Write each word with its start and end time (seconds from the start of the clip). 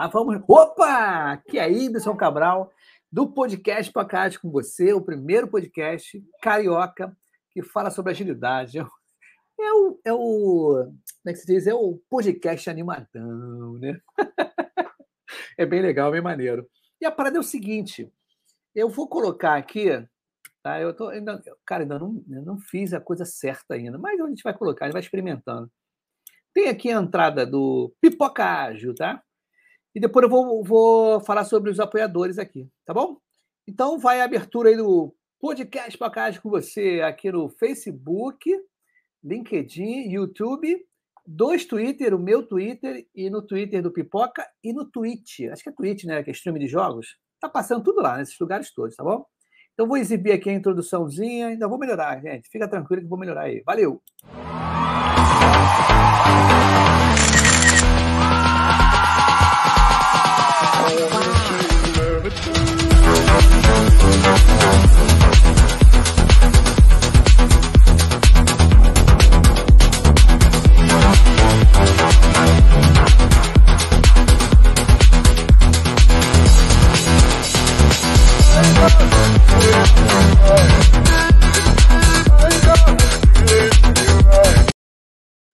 Mas 0.00 0.10
vamos. 0.12 0.42
Opa! 0.48 1.32
Aqui 1.32 1.58
é 1.58 1.70
Ibson 1.70 2.16
Cabral, 2.16 2.72
do 3.12 3.30
podcast 3.30 3.92
Pacate 3.92 4.40
com 4.40 4.50
você, 4.50 4.94
o 4.94 5.02
primeiro 5.02 5.46
podcast 5.46 6.24
carioca 6.40 7.14
que 7.50 7.62
fala 7.62 7.90
sobre 7.90 8.10
agilidade. 8.10 8.78
É 8.78 9.72
o, 9.74 10.00
é 10.02 10.10
o. 10.10 10.86
Como 10.86 11.26
é 11.26 11.32
que 11.34 11.38
se 11.40 11.46
diz? 11.46 11.66
É 11.66 11.74
o 11.74 12.00
podcast 12.08 12.70
animadão, 12.70 13.74
né? 13.74 14.00
é 15.58 15.66
bem 15.66 15.82
legal, 15.82 16.10
bem 16.10 16.22
maneiro. 16.22 16.66
E 16.98 17.04
a 17.04 17.10
parada 17.10 17.36
é 17.36 17.40
o 17.40 17.42
seguinte: 17.42 18.10
eu 18.74 18.88
vou 18.88 19.06
colocar 19.06 19.56
aqui. 19.56 20.02
Tá? 20.62 20.80
Eu 20.80 20.96
tô, 20.96 21.08
ainda, 21.08 21.42
cara, 21.66 21.82
ainda 21.82 21.98
não, 21.98 22.24
não 22.26 22.58
fiz 22.58 22.94
a 22.94 23.00
coisa 23.02 23.26
certa 23.26 23.74
ainda, 23.74 23.98
mas 23.98 24.18
a 24.18 24.26
gente 24.30 24.42
vai 24.42 24.56
colocar, 24.56 24.86
a 24.86 24.88
gente 24.88 24.94
vai 24.94 25.02
experimentando. 25.02 25.70
Tem 26.54 26.70
aqui 26.70 26.90
a 26.90 26.98
entrada 26.98 27.44
do 27.44 27.94
Pipoca 28.00 28.46
Ágil, 28.46 28.94
tá? 28.94 29.22
E 29.94 30.00
depois 30.00 30.22
eu 30.22 30.30
vou, 30.30 30.62
vou 30.62 31.20
falar 31.20 31.44
sobre 31.44 31.70
os 31.70 31.80
apoiadores 31.80 32.38
aqui, 32.38 32.68
tá 32.84 32.94
bom? 32.94 33.18
Então 33.66 33.98
vai 33.98 34.20
a 34.20 34.24
abertura 34.24 34.68
aí 34.68 34.76
do 34.76 35.14
podcast 35.40 35.96
Pacagem 35.98 36.40
com 36.40 36.50
você 36.50 37.00
aqui 37.02 37.32
no 37.32 37.48
Facebook, 37.48 38.50
LinkedIn, 39.22 40.10
YouTube, 40.10 40.86
dois 41.26 41.64
Twitter, 41.64 42.14
o 42.14 42.18
meu 42.18 42.46
Twitter 42.46 43.06
e 43.14 43.30
no 43.30 43.42
Twitter 43.42 43.82
do 43.82 43.92
Pipoca 43.92 44.46
e 44.62 44.72
no 44.72 44.84
Twitch. 44.84 45.40
Acho 45.50 45.62
que 45.62 45.70
é 45.70 45.72
Twitch, 45.72 46.04
né? 46.04 46.22
Que 46.22 46.30
é 46.30 46.32
stream 46.32 46.58
de 46.58 46.66
jogos. 46.66 47.16
Tá 47.40 47.48
passando 47.48 47.82
tudo 47.82 48.00
lá, 48.00 48.18
nesses 48.18 48.38
lugares 48.38 48.72
todos, 48.72 48.94
tá 48.94 49.02
bom? 49.02 49.24
Então 49.72 49.88
vou 49.88 49.96
exibir 49.96 50.32
aqui 50.32 50.50
a 50.50 50.52
introduçãozinha, 50.52 51.48
ainda 51.48 51.66
vou 51.66 51.78
melhorar, 51.78 52.20
gente. 52.20 52.48
Fica 52.50 52.68
tranquilo 52.68 53.02
que 53.02 53.08
vou 53.08 53.18
melhorar 53.18 53.42
aí. 53.42 53.62
Valeu! 53.64 54.02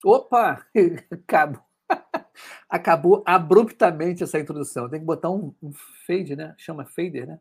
Opa! 0.06 0.64
Acabou. 1.10 1.62
Acabou 2.68 3.24
abruptamente 3.26 4.22
essa 4.22 4.38
introdução. 4.38 4.88
Tem 4.88 5.00
que 5.00 5.06
botar 5.06 5.30
um, 5.30 5.52
um 5.60 5.72
fade, 6.06 6.36
né? 6.36 6.54
Chama 6.56 6.84
fader, 6.84 7.26
né? 7.26 7.40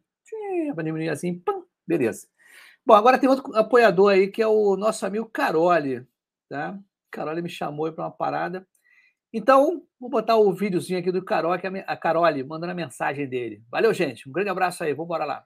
Para 0.73 0.83
diminuir 0.83 1.09
assim, 1.09 1.37
pam, 1.37 1.63
beleza. 1.87 2.27
Bom, 2.83 2.95
agora 2.95 3.19
tem 3.19 3.29
outro 3.29 3.55
apoiador 3.55 4.11
aí 4.11 4.29
que 4.29 4.41
é 4.41 4.47
o 4.47 4.75
nosso 4.75 5.05
amigo 5.05 5.29
Carole, 5.29 6.07
tá? 6.49 6.79
Carole 7.11 7.43
me 7.43 7.49
chamou 7.49 7.91
para 7.93 8.05
uma 8.05 8.11
parada. 8.11 8.67
Então, 9.31 9.83
vou 9.99 10.09
botar 10.09 10.35
o 10.37 10.51
videozinho 10.51 10.99
aqui 10.99 11.11
do 11.11 11.23
Carol, 11.23 11.57
que 11.59 11.67
a 11.67 11.97
Carole 11.97 12.43
mandando 12.43 12.71
a 12.71 12.75
mensagem 12.75 13.27
dele. 13.27 13.61
Valeu, 13.69 13.93
gente. 13.93 14.27
Um 14.27 14.31
grande 14.31 14.49
abraço 14.49 14.83
aí. 14.83 14.91
Vamos 14.91 15.05
embora 15.05 15.25
lá. 15.25 15.45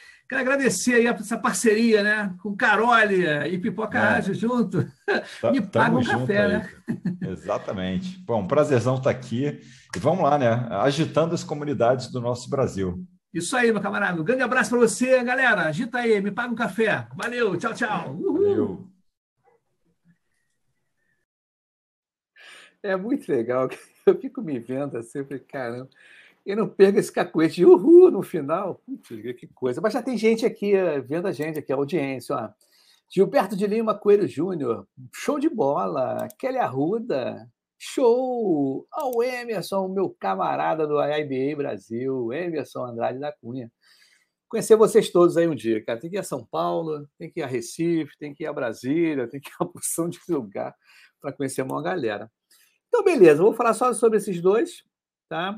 Quero 0.31 0.43
agradecer 0.43 0.93
aí 0.93 1.07
essa 1.07 1.37
parceria, 1.37 2.01
né? 2.01 2.33
Com 2.41 2.55
Carole 2.55 3.25
e 3.49 3.57
Pipoca 3.57 3.99
é. 3.99 4.01
Ágil 4.01 4.33
junto. 4.33 4.89
Tá, 5.41 5.51
Me 5.51 5.59
paga 5.59 5.97
um 5.97 6.01
café, 6.05 6.43
aí. 6.43 6.51
né? 6.53 6.73
Exatamente. 7.21 8.17
Bom, 8.19 8.47
prazerzão 8.47 8.95
estar 8.95 9.11
tá 9.11 9.19
aqui. 9.19 9.59
E 9.93 9.99
vamos 9.99 10.23
lá, 10.23 10.37
né? 10.37 10.69
Agitando 10.71 11.35
as 11.35 11.43
comunidades 11.43 12.09
do 12.09 12.21
nosso 12.21 12.49
Brasil. 12.49 13.05
Isso 13.33 13.57
aí, 13.57 13.73
meu 13.73 13.81
camarada. 13.81 14.21
Um 14.21 14.23
grande 14.23 14.41
abraço 14.41 14.69
para 14.69 14.79
você, 14.79 15.21
galera. 15.21 15.63
Agita 15.63 15.97
aí, 15.97 16.21
me 16.21 16.31
paga 16.31 16.53
um 16.53 16.55
café. 16.55 17.09
Valeu, 17.13 17.57
tchau, 17.57 17.73
tchau. 17.73 18.15
Uhul. 18.15 18.33
Valeu. 18.33 18.87
É 22.81 22.95
muito 22.95 23.29
legal. 23.29 23.67
Eu 24.07 24.17
fico 24.17 24.41
me 24.41 24.57
vendo 24.59 24.97
assim, 24.97 25.25
caramba 25.45 25.89
e 26.45 26.55
não 26.55 26.67
perca 26.67 26.99
esse 26.99 27.11
cacuete 27.11 27.63
uhul 27.65 28.11
no 28.11 28.23
final. 28.23 28.81
Putz, 28.85 29.09
que 29.37 29.47
coisa. 29.47 29.79
Mas 29.81 29.93
já 29.93 30.01
tem 30.01 30.17
gente 30.17 30.45
aqui 30.45 30.73
eh, 30.75 30.99
vendo 30.99 31.27
a 31.27 31.31
gente, 31.31 31.59
aqui, 31.59 31.71
a 31.71 31.75
audiência. 31.75 32.35
Ó. 32.35 32.49
Gilberto 33.09 33.55
de 33.55 33.67
Lima 33.67 33.93
Coelho 33.93 34.27
Júnior, 34.27 34.87
show 35.13 35.37
de 35.37 35.49
bola. 35.49 36.27
Kelly 36.39 36.57
Arruda, 36.57 37.47
show. 37.77 38.87
Ao 38.91 39.21
Emerson, 39.21 39.87
meu 39.89 40.09
camarada 40.09 40.87
do 40.87 41.01
IBA 41.01 41.55
Brasil, 41.57 42.31
Emerson 42.33 42.85
Andrade 42.85 43.19
da 43.19 43.31
Cunha. 43.31 43.71
Conhecer 44.47 44.75
vocês 44.75 45.09
todos 45.09 45.37
aí 45.37 45.47
um 45.47 45.55
dia, 45.55 45.83
cara. 45.83 45.99
Tem 45.99 46.09
que 46.09 46.17
ir 46.17 46.19
a 46.19 46.23
São 46.23 46.45
Paulo, 46.45 47.07
tem 47.17 47.31
que 47.31 47.39
ir 47.39 47.43
a 47.43 47.47
Recife, 47.47 48.17
tem 48.17 48.33
que 48.33 48.43
ir 48.43 48.47
a 48.47 48.53
Brasília, 48.53 49.27
tem 49.27 49.39
que 49.39 49.49
ir 49.49 49.53
a 49.59 49.65
porção 49.65 50.09
de 50.09 50.19
lugar 50.27 50.75
para 51.21 51.31
conhecer 51.31 51.61
uma 51.61 51.81
galera. 51.81 52.29
Então, 52.87 53.03
beleza, 53.03 53.41
vou 53.41 53.53
falar 53.53 53.73
só 53.73 53.93
sobre 53.93 54.17
esses 54.17 54.41
dois, 54.41 54.83
tá? 55.29 55.57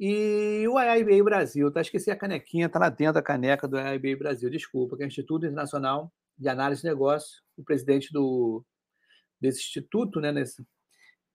E 0.00 0.64
o 0.68 0.78
IIBA 0.80 1.24
Brasil, 1.24 1.72
tá? 1.72 1.80
Esqueci 1.80 2.08
a 2.10 2.16
canequinha, 2.16 2.68
tá 2.68 2.78
lá 2.78 2.88
dentro 2.88 3.14
da 3.14 3.22
caneca 3.22 3.66
do 3.66 3.76
IIBA 3.76 4.16
Brasil, 4.16 4.48
desculpa, 4.48 4.96
que 4.96 5.02
é 5.02 5.06
o 5.06 5.08
Instituto 5.08 5.44
Internacional 5.44 6.12
de 6.38 6.48
Análise 6.48 6.82
de 6.82 6.88
Negócios. 6.88 7.42
O 7.56 7.64
presidente 7.64 8.12
do, 8.12 8.64
desse 9.40 9.58
instituto, 9.58 10.20
né, 10.20 10.30
nesse, 10.30 10.64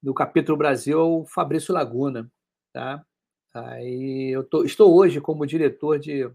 do 0.02 0.14
capítulo 0.14 0.58
Brasil, 0.58 0.98
é 0.98 1.04
o 1.04 1.26
Fabrício 1.26 1.74
Laguna, 1.74 2.32
tá? 2.72 3.06
Aí 3.54 4.32
eu 4.34 4.44
tô, 4.46 4.64
estou 4.64 4.96
hoje 4.96 5.20
como 5.20 5.46
diretor 5.46 6.00
de 6.00 6.32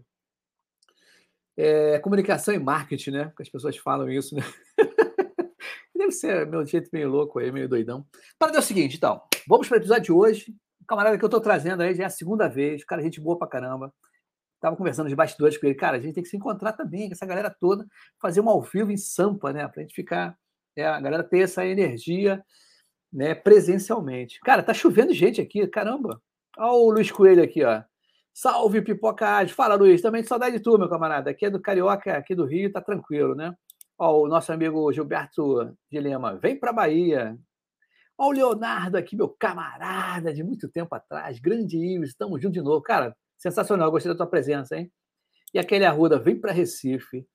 é, 1.57 1.97
comunicação 1.97 2.53
e 2.53 2.59
marketing, 2.59 3.11
né? 3.11 3.33
As 3.39 3.49
pessoas 3.49 3.75
falam 3.75 4.07
isso, 4.07 4.35
né? 4.35 4.41
Deve 5.95 6.11
ser 6.11 6.45
meu 6.45 6.63
jeito 6.65 6.89
meio 6.93 7.09
louco 7.09 7.39
aí, 7.39 7.51
meio 7.51 7.67
doidão. 7.67 8.07
Para 8.37 8.55
é 8.55 8.59
o 8.59 8.61
seguinte, 8.61 8.97
então, 8.97 9.21
vamos 9.47 9.67
para 9.67 9.75
o 9.75 9.79
episódio 9.79 10.03
de 10.03 10.11
hoje 10.11 10.55
camarada 10.89 11.17
que 11.17 11.23
eu 11.23 11.27
estou 11.27 11.39
trazendo 11.39 11.81
aí 11.83 11.93
já 11.93 12.03
é 12.03 12.05
a 12.07 12.09
segunda 12.09 12.47
vez, 12.49 12.83
cara, 12.83 13.01
gente 13.01 13.21
boa 13.21 13.37
pra 13.37 13.47
caramba. 13.47 13.93
Estava 14.55 14.75
conversando 14.75 15.07
de 15.07 15.15
bastidores 15.15 15.57
com 15.57 15.67
ele, 15.67 15.75
cara, 15.75 15.97
a 15.97 15.99
gente 15.99 16.15
tem 16.15 16.23
que 16.23 16.29
se 16.29 16.35
encontrar 16.35 16.73
também, 16.73 17.07
com 17.07 17.13
essa 17.13 17.25
galera 17.25 17.55
toda, 17.59 17.85
fazer 18.21 18.41
um 18.41 18.49
ao 18.49 18.61
vivo 18.61 18.91
em 18.91 18.97
Sampa, 18.97 19.53
né? 19.53 19.67
Para 19.67 19.81
a 19.81 19.83
gente 19.83 19.95
ficar, 19.95 20.35
é, 20.75 20.85
a 20.85 20.99
galera 20.99 21.23
ter 21.23 21.39
essa 21.39 21.65
energia 21.65 22.43
né, 23.13 23.33
presencialmente. 23.33 24.39
Cara, 24.41 24.63
tá 24.63 24.73
chovendo 24.73 25.13
gente 25.13 25.39
aqui, 25.39 25.65
caramba. 25.67 26.21
Olha 26.57 26.71
o 26.71 26.91
Luiz 26.91 27.11
Coelho 27.11 27.43
aqui, 27.43 27.63
ó. 27.63 27.83
Salve, 28.33 28.81
Pipoca 28.81 29.47
Fala, 29.49 29.75
Luiz. 29.75 30.01
Também 30.01 30.23
saudade 30.23 30.57
de 30.57 30.63
tu, 30.63 30.77
meu 30.77 30.89
camarada. 30.89 31.29
Aqui 31.29 31.45
é 31.45 31.49
do 31.49 31.61
Carioca, 31.61 32.17
aqui 32.17 32.35
do 32.35 32.45
Rio, 32.45 32.71
tá 32.71 32.81
tranquilo, 32.81 33.35
né? 33.35 33.53
Ó, 33.97 34.23
o 34.23 34.27
nosso 34.27 34.51
amigo 34.51 34.91
Gilberto 34.93 35.75
de. 35.91 35.99
Vem 36.41 36.57
pra 36.59 36.71
Bahia. 36.71 37.37
Ó, 38.19 38.27
o 38.27 38.31
Leonardo 38.33 38.97
aqui, 38.97 39.15
meu 39.15 39.29
camarada 39.29 40.33
de 40.33 40.43
muito 40.43 40.67
tempo 40.67 40.93
atrás. 40.93 41.39
Grande 41.39 41.77
Ives, 41.77 42.09
estamos 42.09 42.41
juntos 42.41 42.55
de 42.55 42.61
novo. 42.61 42.81
Cara, 42.81 43.15
sensacional. 43.37 43.89
Gostei 43.89 44.11
da 44.11 44.17
tua 44.17 44.27
presença, 44.27 44.75
hein? 44.75 44.91
E 45.53 45.57
aquele 45.57 45.85
Arruda, 45.85 46.19
vem 46.19 46.37
para 46.37 46.51
Recife. 46.51 47.25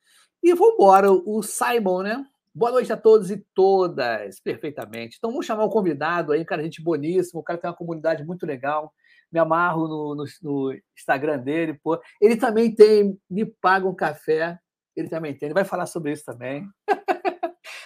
E 0.43 0.53
vambora, 0.53 1.11
o 1.11 1.43
Simon, 1.43 2.03
né? 2.03 2.27
Boa 2.55 2.71
noite 2.71 2.93
a 2.93 2.99
todos 2.99 3.31
e 3.31 3.43
todas, 3.55 4.39
perfeitamente. 4.41 5.17
Então 5.17 5.31
vamos 5.31 5.47
chamar 5.47 5.65
o 5.65 5.71
convidado 5.71 6.33
aí, 6.33 6.45
cara, 6.45 6.63
gente 6.63 6.83
boníssimo, 6.83 7.41
o 7.41 7.43
cara 7.43 7.59
tem 7.59 7.69
uma 7.69 7.77
comunidade 7.77 8.23
muito 8.23 8.45
legal. 8.45 8.93
Me 9.33 9.41
amarro 9.41 9.89
no, 9.89 10.15
no, 10.15 10.25
no, 10.43 10.79
Instagram 10.97 11.39
dele, 11.39 11.81
pô. 11.83 11.99
Ele 12.21 12.37
também 12.37 12.73
tem, 12.73 13.19
me 13.29 13.47
paga 13.47 13.89
um 13.89 13.95
café, 13.95 14.59
ele 14.95 15.09
também 15.09 15.35
tem, 15.35 15.47
ele 15.47 15.55
vai 15.55 15.65
falar 15.65 15.87
sobre 15.87 16.13
isso 16.13 16.25
também. 16.27 16.69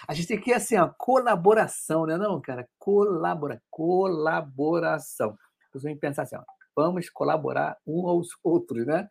a 0.09 0.13
gente 0.15 0.27
tem 0.27 0.41
que 0.41 0.51
assim, 0.51 0.75
ó, 0.75 0.89
colaboração, 0.97 2.07
né, 2.07 2.17
não, 2.17 2.41
cara? 2.41 2.67
Colabora, 2.79 3.61
colaboração. 3.69 5.37
Vocês 5.71 5.83
vão 5.83 5.95
pensar 5.97 6.23
assim, 6.23 6.35
ó, 6.35 6.41
vamos 6.75 7.11
colaborar 7.11 7.77
uns 7.85 8.05
aos 8.05 8.29
outros, 8.43 8.87
né? 8.87 9.07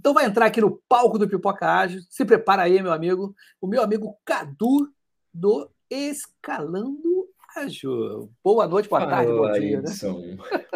Então 0.00 0.12
vai 0.12 0.24
entrar 0.24 0.46
aqui 0.46 0.60
no 0.60 0.82
palco 0.88 1.16
do 1.16 1.28
Pipoca 1.28 1.70
Ágil. 1.70 2.00
Se 2.10 2.24
prepara 2.24 2.62
aí, 2.62 2.82
meu 2.82 2.92
amigo. 2.92 3.32
O 3.60 3.68
meu 3.68 3.84
amigo 3.84 4.18
Cadu 4.24 4.92
do 5.32 5.70
Escalando 5.88 7.28
Ágil. 7.56 8.28
Boa 8.42 8.66
noite, 8.66 8.88
boa 8.88 9.02
Fala, 9.02 9.12
tarde, 9.12 9.30
bom 9.30 9.52
dia. 9.52 9.80
Né? 9.80 9.90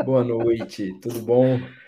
Boa 0.04 0.22
noite, 0.22 0.96
tudo 1.00 1.18
bom? 1.22 1.58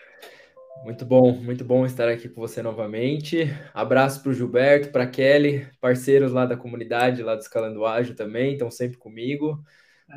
Muito 0.85 1.05
bom, 1.05 1.33
muito 1.33 1.65
bom 1.65 1.85
estar 1.85 2.09
aqui 2.09 2.29
com 2.29 2.41
você 2.41 2.63
novamente. 2.63 3.45
Abraço 3.75 4.23
para 4.23 4.31
o 4.31 4.35
Gilberto, 4.35 4.91
para 4.91 5.07
Kelly, 5.07 5.67
parceiros 5.81 6.33
lá 6.33 6.47
da 6.47 6.57
comunidade, 6.57 7.23
lá 7.23 7.35
do 7.35 7.41
Escalando 7.41 7.85
Ágil 7.85 8.15
também, 8.15 8.53
estão 8.53 8.71
sempre 8.71 8.97
comigo. 8.97 9.63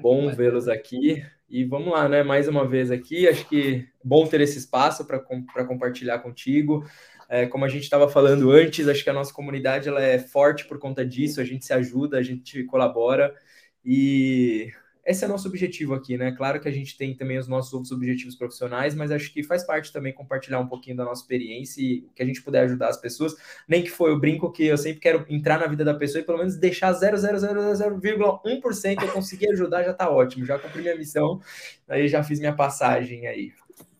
bom 0.01 0.29
vê-los 0.31 0.67
aqui. 0.67 1.23
E 1.49 1.65
vamos 1.65 1.91
lá, 1.91 2.07
né? 2.07 2.23
Mais 2.23 2.47
uma 2.47 2.65
vez 2.65 2.91
aqui. 2.91 3.27
Acho 3.27 3.45
que 3.47 3.85
bom 4.03 4.25
ter 4.25 4.39
esse 4.39 4.57
espaço 4.57 5.05
para 5.05 5.19
compartilhar 5.65 6.19
contigo. 6.19 6.85
É, 7.27 7.45
como 7.45 7.65
a 7.65 7.67
gente 7.67 7.83
estava 7.83 8.09
falando 8.09 8.51
antes, 8.51 8.87
acho 8.87 9.03
que 9.03 9.09
a 9.09 9.13
nossa 9.13 9.33
comunidade 9.33 9.89
ela 9.89 10.01
é 10.01 10.19
forte 10.19 10.65
por 10.65 10.79
conta 10.79 11.05
disso, 11.05 11.41
a 11.41 11.45
gente 11.45 11.65
se 11.65 11.73
ajuda, 11.73 12.17
a 12.17 12.23
gente 12.23 12.63
colabora 12.65 13.33
e 13.85 14.71
esse 15.05 15.23
é 15.23 15.27
o 15.27 15.29
nosso 15.29 15.47
objetivo 15.47 15.95
aqui, 15.95 16.17
né? 16.17 16.31
Claro 16.31 16.59
que 16.59 16.67
a 16.67 16.71
gente 16.71 16.95
tem 16.95 17.15
também 17.15 17.39
os 17.39 17.47
nossos 17.47 17.73
outros 17.73 17.91
objetivos 17.91 18.35
profissionais, 18.35 18.93
mas 18.93 19.11
acho 19.11 19.33
que 19.33 19.41
faz 19.41 19.63
parte 19.63 19.91
também 19.91 20.13
compartilhar 20.13 20.59
um 20.59 20.67
pouquinho 20.67 20.95
da 20.95 21.03
nossa 21.03 21.21
experiência 21.21 21.81
e 21.81 22.05
que 22.15 22.21
a 22.21 22.25
gente 22.25 22.41
puder 22.43 22.65
ajudar 22.65 22.89
as 22.89 22.97
pessoas. 22.97 23.35
Nem 23.67 23.81
que 23.81 23.89
foi 23.89 24.11
o 24.11 24.19
brinco 24.19 24.51
que 24.51 24.65
eu 24.65 24.77
sempre 24.77 24.99
quero 24.99 25.25
entrar 25.27 25.59
na 25.59 25.65
vida 25.65 25.83
da 25.83 25.93
pessoa 25.93 26.21
e 26.21 26.25
pelo 26.25 26.37
menos 26.37 26.55
deixar 26.55 26.93
0,000,1% 26.93 29.01
eu 29.01 29.11
conseguir 29.11 29.51
ajudar, 29.51 29.83
já 29.83 29.93
tá 29.93 30.09
ótimo. 30.09 30.45
Já 30.45 30.59
cumpri 30.59 30.83
minha 30.83 30.95
missão, 30.95 31.41
aí 31.89 32.07
já 32.07 32.23
fiz 32.23 32.39
minha 32.39 32.55
passagem 32.55 33.25
aí. 33.25 33.51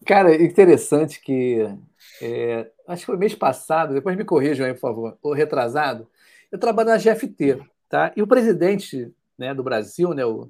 Cara, 0.06 0.36
interessante 0.36 1.19
que 1.19 1.68
é, 2.21 2.69
acho 2.88 3.01
que 3.01 3.06
foi 3.07 3.18
mês 3.18 3.33
passado, 3.33 3.95
depois 3.95 4.15
me 4.15 4.24
corrijam 4.24 4.68
aí, 4.68 4.74
por 4.74 4.81
favor, 4.81 5.18
ou 5.21 5.33
retrasado, 5.33 6.07
eu 6.51 6.59
trabalho 6.59 6.89
na 6.89 6.97
GFT, 6.97 7.59
tá? 7.89 8.12
E 8.15 8.21
o 8.21 8.27
presidente 8.27 9.12
né, 9.38 9.54
do 9.54 9.63
Brasil, 9.63 10.13
né, 10.13 10.25
o 10.25 10.50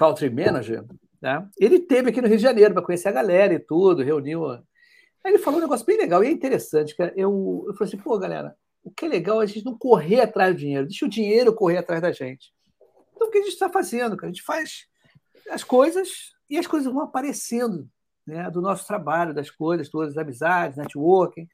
Country 0.00 0.30
Manager, 0.30 0.82
né, 1.20 1.46
ele 1.58 1.78
teve 1.78 2.08
aqui 2.08 2.22
no 2.22 2.26
Rio 2.26 2.38
de 2.38 2.42
Janeiro 2.42 2.72
para 2.72 2.82
conhecer 2.82 3.08
a 3.08 3.12
galera 3.12 3.52
e 3.52 3.58
tudo, 3.58 4.02
reuniu. 4.02 4.50
Aí 4.50 4.62
ele 5.26 5.36
falou 5.36 5.58
um 5.58 5.62
negócio 5.62 5.84
bem 5.84 5.98
legal 5.98 6.24
e 6.24 6.28
é 6.28 6.30
interessante, 6.30 6.96
cara. 6.96 7.12
Eu, 7.14 7.66
eu 7.66 7.74
falei 7.74 7.92
assim, 7.92 8.02
pô, 8.02 8.18
galera, 8.18 8.56
o 8.82 8.90
que 8.90 9.04
é 9.04 9.08
legal 9.08 9.42
é 9.42 9.44
a 9.44 9.46
gente 9.46 9.62
não 9.62 9.76
correr 9.76 10.22
atrás 10.22 10.54
do 10.54 10.58
dinheiro, 10.58 10.86
deixa 10.86 11.04
o 11.04 11.08
dinheiro 11.08 11.54
correr 11.54 11.76
atrás 11.76 12.00
da 12.00 12.10
gente. 12.12 12.50
Então, 13.14 13.28
o 13.28 13.30
que 13.30 13.36
a 13.36 13.42
gente 13.42 13.52
está 13.52 13.68
fazendo? 13.68 14.16
Cara? 14.16 14.30
A 14.30 14.32
gente 14.32 14.42
faz 14.42 14.86
as 15.50 15.62
coisas 15.62 16.32
e 16.48 16.56
as 16.56 16.66
coisas 16.66 16.90
vão 16.90 17.02
aparecendo 17.02 17.86
né, 18.26 18.50
do 18.50 18.62
nosso 18.62 18.86
trabalho, 18.86 19.34
das 19.34 19.50
coisas, 19.50 19.90
todas 19.90 20.12
as 20.12 20.16
amizades, 20.16 20.78
networking. 20.78 21.46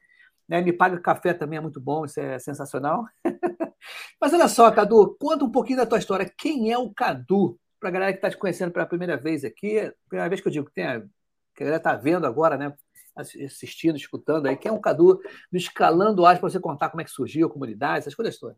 Né? 0.47 0.61
Me 0.61 0.71
paga 0.71 1.01
café 1.01 1.33
também 1.33 1.57
é 1.57 1.61
muito 1.61 1.81
bom, 1.81 2.05
isso 2.05 2.17
é 2.21 2.39
sensacional. 2.39 3.03
Mas 4.21 4.33
olha 4.33 4.47
só, 4.47 4.71
Cadu, 4.71 5.17
conta 5.19 5.43
um 5.43 5.51
pouquinho 5.51 5.79
da 5.79 5.85
tua 5.85 5.99
história. 5.99 6.31
Quem 6.37 6.71
é 6.71 6.77
o 6.77 6.93
Cadu? 6.93 7.59
Para 7.79 7.89
a 7.89 7.91
galera 7.91 8.11
que 8.11 8.17
está 8.17 8.29
te 8.29 8.37
conhecendo 8.37 8.71
pela 8.71 8.85
primeira 8.85 9.17
vez 9.17 9.43
aqui, 9.43 9.91
primeira 10.09 10.29
vez 10.29 10.41
que 10.41 10.47
eu 10.47 10.51
digo 10.51 10.65
que, 10.65 10.73
tem 10.73 10.85
a, 10.85 10.99
que 10.99 11.63
a 11.63 11.65
galera 11.65 11.77
está 11.77 11.95
vendo 11.95 12.25
agora, 12.25 12.57
né? 12.57 12.73
assistindo, 13.17 13.95
escutando 13.95 14.47
aí. 14.47 14.55
Quem 14.55 14.69
é 14.69 14.73
o 14.73 14.79
Cadu 14.79 15.19
do 15.51 15.57
Escalando 15.57 16.25
Arte 16.25 16.39
para 16.39 16.49
você 16.49 16.59
contar 16.59 16.89
como 16.89 17.01
é 17.01 17.03
que 17.03 17.11
surgiu 17.11 17.47
a 17.47 17.49
comunidade, 17.49 17.99
essas 17.99 18.15
coisas 18.15 18.37
todas? 18.37 18.57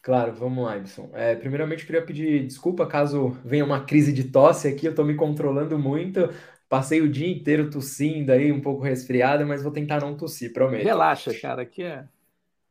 Claro, 0.00 0.32
vamos 0.32 0.64
lá, 0.64 0.76
Edson. 0.78 1.10
É, 1.12 1.36
primeiramente, 1.36 1.82
eu 1.82 1.86
queria 1.86 2.04
pedir 2.04 2.44
desculpa 2.46 2.86
caso 2.86 3.30
venha 3.44 3.64
uma 3.64 3.84
crise 3.84 4.12
de 4.12 4.24
tosse 4.24 4.66
aqui, 4.66 4.86
eu 4.86 4.90
estou 4.90 5.04
me 5.04 5.14
controlando 5.14 5.78
muito. 5.78 6.28
Passei 6.68 7.00
o 7.02 7.08
dia 7.08 7.30
inteiro 7.30 7.70
tossindo 7.70 8.32
aí, 8.32 8.50
um 8.50 8.60
pouco 8.60 8.82
resfriado, 8.82 9.46
mas 9.46 9.62
vou 9.62 9.70
tentar 9.70 10.00
não 10.00 10.16
tossir, 10.16 10.52
prometo. 10.52 10.82
Relaxa, 10.82 11.32
cara, 11.38 11.62
aqui 11.62 11.82
é. 11.82 12.04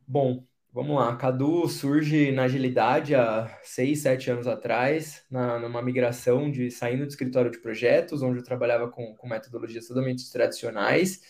Bom, 0.06 0.44
vamos 0.72 0.96
lá. 0.96 1.14
Cadu 1.16 1.68
surge 1.68 2.32
na 2.32 2.44
agilidade 2.44 3.14
há 3.14 3.58
seis, 3.62 4.00
sete 4.02 4.30
anos 4.30 4.46
atrás, 4.46 5.24
na, 5.30 5.58
numa 5.58 5.82
migração 5.82 6.50
de 6.50 6.70
saindo 6.70 7.04
do 7.04 7.08
escritório 7.10 7.50
de 7.50 7.58
projetos, 7.58 8.22
onde 8.22 8.38
eu 8.38 8.44
trabalhava 8.44 8.88
com, 8.88 9.14
com 9.14 9.28
metodologias 9.28 9.86
totalmente 9.86 10.30
tradicionais. 10.32 11.20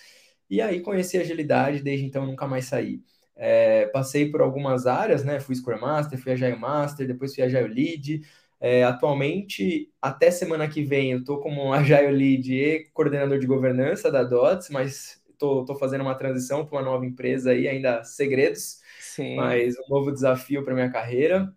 E 0.48 0.60
aí 0.60 0.80
conheci 0.80 1.18
a 1.18 1.22
agilidade, 1.22 1.82
desde 1.82 2.06
então 2.06 2.26
nunca 2.26 2.46
mais 2.46 2.66
saí. 2.66 3.02
É, 3.34 3.86
passei 3.86 4.30
por 4.30 4.40
algumas 4.40 4.86
áreas, 4.86 5.24
né? 5.24 5.40
Fui 5.40 5.54
Scrum 5.54 5.80
Master, 5.80 6.18
fui 6.18 6.32
Agile 6.32 6.56
Master, 6.56 7.06
depois 7.06 7.34
fui 7.34 7.42
Agile 7.42 7.68
Lead, 7.68 8.22
é, 8.60 8.84
atualmente, 8.84 9.90
até 10.00 10.30
semana 10.30 10.68
que 10.68 10.84
vem, 10.84 11.10
eu 11.10 11.18
estou 11.18 11.40
como 11.40 11.72
Agile 11.74 12.12
Lead 12.12 12.54
e 12.54 12.84
coordenador 12.92 13.38
de 13.40 13.46
governança 13.46 14.10
da 14.10 14.22
DOTS, 14.22 14.70
mas 14.70 15.20
estou 15.32 15.76
fazendo 15.76 16.02
uma 16.02 16.14
transição 16.14 16.64
para 16.64 16.78
uma 16.78 16.84
nova 16.84 17.04
empresa 17.04 17.50
aí, 17.50 17.66
ainda 17.66 18.04
segredos, 18.04 18.81
Sim. 19.02 19.34
mas 19.34 19.74
um 19.76 19.88
novo 19.88 20.12
desafio 20.12 20.64
para 20.64 20.74
minha 20.74 20.90
carreira. 20.90 21.52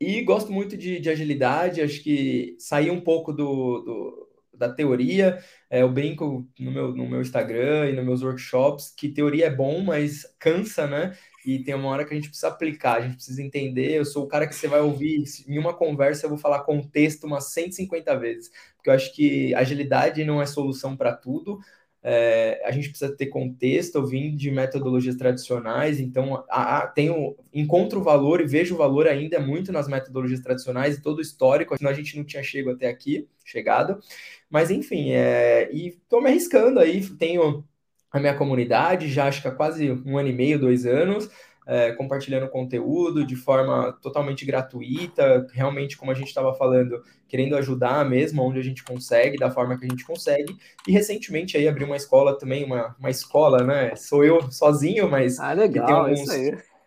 E 0.00 0.22
gosto 0.22 0.50
muito 0.50 0.78
de, 0.78 0.98
de, 0.98 1.10
agilidade, 1.10 1.82
acho 1.82 2.02
que 2.02 2.56
sair 2.58 2.90
um 2.90 3.00
pouco 3.00 3.32
do, 3.34 3.80
do 3.80 4.30
da 4.54 4.68
teoria. 4.72 5.38
É, 5.68 5.82
eu 5.82 5.90
brinco 5.90 6.48
no 6.58 6.70
meu, 6.70 6.94
no 6.94 7.08
meu 7.08 7.20
Instagram 7.20 7.90
e 7.90 7.92
nos 7.92 8.04
meus 8.04 8.22
workshops 8.22 8.92
que 8.96 9.08
teoria 9.08 9.46
é 9.46 9.54
bom, 9.54 9.80
mas 9.82 10.24
cansa, 10.38 10.86
né? 10.86 11.16
e 11.44 11.58
tem 11.62 11.74
uma 11.74 11.88
hora 11.88 12.04
que 12.04 12.12
a 12.12 12.16
gente 12.16 12.28
precisa 12.28 12.48
aplicar, 12.48 12.98
a 12.98 13.00
gente 13.00 13.14
precisa 13.16 13.42
entender. 13.42 13.92
Eu 13.92 14.04
sou 14.04 14.24
o 14.24 14.28
cara 14.28 14.46
que 14.46 14.54
você 14.54 14.68
vai 14.68 14.80
ouvir 14.80 15.24
em 15.46 15.58
uma 15.58 15.74
conversa, 15.74 16.26
eu 16.26 16.30
vou 16.30 16.38
falar 16.38 16.60
contexto 16.60 17.24
umas 17.24 17.52
150 17.52 18.16
vezes, 18.18 18.50
porque 18.76 18.90
eu 18.90 18.94
acho 18.94 19.14
que 19.14 19.54
agilidade 19.54 20.24
não 20.24 20.40
é 20.40 20.46
solução 20.46 20.96
para 20.96 21.14
tudo. 21.14 21.58
É, 22.02 22.62
a 22.64 22.70
gente 22.70 22.88
precisa 22.88 23.14
ter 23.14 23.26
contexto, 23.26 23.96
eu 23.96 24.06
vim 24.06 24.34
de 24.34 24.50
metodologias 24.50 25.16
tradicionais, 25.16 26.00
então 26.00 26.42
a, 26.48 26.78
a, 26.78 26.86
tenho, 26.86 27.36
encontro 27.52 28.02
valor 28.02 28.40
e 28.40 28.46
vejo 28.46 28.74
valor 28.74 29.06
ainda 29.06 29.38
muito 29.38 29.70
nas 29.70 29.86
metodologias 29.86 30.40
tradicionais 30.40 30.96
e 30.96 31.02
todo 31.02 31.18
o 31.18 31.22
histórico, 31.22 31.76
senão 31.76 31.90
a 31.90 31.94
gente 31.94 32.16
não 32.16 32.24
tinha 32.24 32.42
chegado 32.42 32.74
até 32.74 32.88
aqui, 32.88 33.28
chegado, 33.44 34.00
mas 34.48 34.70
enfim, 34.70 35.10
é, 35.10 35.68
e 35.70 35.88
estou 35.88 36.22
me 36.22 36.30
arriscando 36.30 36.80
aí, 36.80 37.06
tenho 37.06 37.62
a 38.10 38.18
minha 38.18 38.34
comunidade, 38.34 39.08
já 39.08 39.26
acho 39.26 39.42
que 39.42 39.48
há 39.48 39.52
quase 39.52 39.90
um 39.90 40.16
ano 40.16 40.28
e 40.30 40.32
meio, 40.32 40.58
dois 40.58 40.86
anos, 40.86 41.30
é, 41.70 41.92
compartilhando 41.92 42.48
conteúdo 42.48 43.24
de 43.24 43.36
forma 43.36 43.92
totalmente 44.02 44.44
gratuita, 44.44 45.46
realmente, 45.52 45.96
como 45.96 46.10
a 46.10 46.14
gente 46.14 46.26
estava 46.26 46.52
falando, 46.52 47.00
querendo 47.28 47.56
ajudar 47.56 48.04
mesmo, 48.04 48.42
onde 48.42 48.58
a 48.58 48.62
gente 48.62 48.82
consegue, 48.82 49.38
da 49.38 49.52
forma 49.52 49.78
que 49.78 49.86
a 49.86 49.88
gente 49.88 50.04
consegue. 50.04 50.52
E 50.88 50.90
recentemente 50.90 51.56
aí 51.56 51.68
abri 51.68 51.84
uma 51.84 51.94
escola 51.94 52.36
também, 52.36 52.64
uma, 52.64 52.96
uma 52.98 53.08
escola, 53.08 53.62
né? 53.62 53.94
Sou 53.94 54.24
eu 54.24 54.50
sozinho, 54.50 55.08
mas 55.08 55.38
ah, 55.38 55.52
legal, 55.52 55.86
tem 55.86 55.94
alguns, 55.94 56.28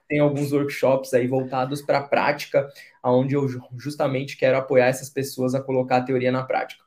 tem 0.09 0.19
alguns 0.19 0.51
workshops 0.51 1.13
aí 1.13 1.27
voltados 1.27 1.81
para 1.81 1.99
a 1.99 2.03
prática, 2.03 2.67
onde 3.01 3.35
eu 3.35 3.47
justamente 3.77 4.35
quero 4.35 4.57
apoiar 4.57 4.87
essas 4.87 5.09
pessoas 5.09 5.55
a 5.55 5.61
colocar 5.61 5.97
a 5.97 6.03
teoria 6.03 6.29
na 6.29 6.43
prática. 6.43 6.83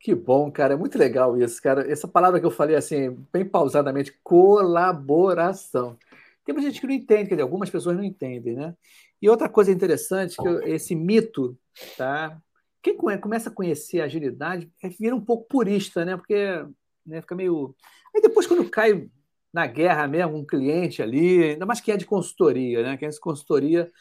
Que 0.00 0.12
bom, 0.12 0.50
cara, 0.50 0.74
é 0.74 0.76
muito 0.76 0.98
legal 0.98 1.36
isso, 1.40 1.62
cara. 1.62 1.88
Essa 1.88 2.08
palavra 2.08 2.40
que 2.40 2.46
eu 2.46 2.50
falei 2.50 2.74
assim, 2.74 3.16
bem 3.32 3.44
pausadamente, 3.44 4.12
colaboração. 4.24 5.96
Tem 6.48 6.54
muita 6.54 6.70
gente 6.70 6.80
que 6.80 6.86
não 6.86 6.94
entende, 6.94 7.24
quer 7.24 7.34
dizer, 7.34 7.42
algumas 7.42 7.68
pessoas 7.68 7.94
não 7.94 8.02
entendem, 8.02 8.54
né? 8.54 8.74
E 9.20 9.28
outra 9.28 9.50
coisa 9.50 9.70
interessante, 9.70 10.34
que 10.34 10.48
esse 10.64 10.94
mito, 10.94 11.58
tá? 11.94 12.40
Quem 12.82 12.96
começa 12.96 13.50
a 13.50 13.52
conhecer 13.52 14.00
a 14.00 14.06
agilidade 14.06 14.72
é 14.82 14.88
vira 14.88 15.14
um 15.14 15.22
pouco 15.22 15.46
purista, 15.46 16.06
né? 16.06 16.16
Porque 16.16 16.64
né, 17.04 17.20
fica 17.20 17.36
meio. 17.36 17.76
Aí 18.16 18.22
depois, 18.22 18.46
quando 18.46 18.66
cai 18.70 19.10
na 19.52 19.66
guerra 19.66 20.08
mesmo, 20.08 20.38
um 20.38 20.46
cliente 20.46 21.02
ali, 21.02 21.50
ainda 21.50 21.66
mais 21.66 21.82
que 21.82 21.92
é 21.92 21.98
de 21.98 22.06
consultoria, 22.06 22.82
né? 22.82 22.96
Que 22.96 23.04
é 23.04 23.10
de 23.10 23.20
consultoria, 23.20 23.92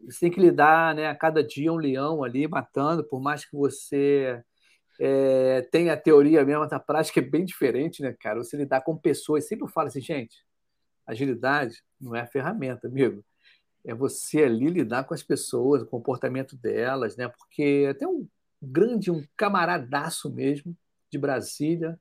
você 0.00 0.20
tem 0.20 0.30
que 0.30 0.38
lidar, 0.38 0.94
né? 0.94 1.08
A 1.08 1.14
cada 1.16 1.42
dia 1.42 1.72
um 1.72 1.76
leão 1.76 2.22
ali 2.22 2.46
matando, 2.46 3.02
por 3.02 3.20
mais 3.20 3.44
que 3.44 3.56
você 3.56 4.40
é, 5.00 5.66
tenha 5.72 5.94
a 5.94 5.96
teoria 5.96 6.44
mesmo, 6.44 6.68
a 6.70 6.78
prática 6.78 7.18
é 7.18 7.24
bem 7.24 7.44
diferente, 7.44 8.00
né, 8.00 8.14
cara? 8.20 8.38
Você 8.38 8.56
lidar 8.56 8.80
com 8.82 8.96
pessoas, 8.96 9.48
sempre 9.48 9.68
falo 9.68 9.88
assim, 9.88 10.00
gente, 10.00 10.36
agilidade 11.10 11.82
não 12.00 12.14
é 12.14 12.26
ferramenta, 12.26 12.86
amigo. 12.86 13.24
É 13.84 13.94
você 13.94 14.44
ali 14.44 14.68
lidar 14.68 15.04
com 15.04 15.14
as 15.14 15.22
pessoas, 15.22 15.82
o 15.82 15.86
comportamento 15.86 16.56
delas, 16.56 17.16
né? 17.16 17.28
Porque 17.28 17.94
tem 17.98 18.06
um 18.06 18.28
grande, 18.60 19.10
um 19.10 19.24
camaradaço 19.36 20.30
mesmo 20.30 20.76
de 21.10 21.18
Brasília, 21.18 21.98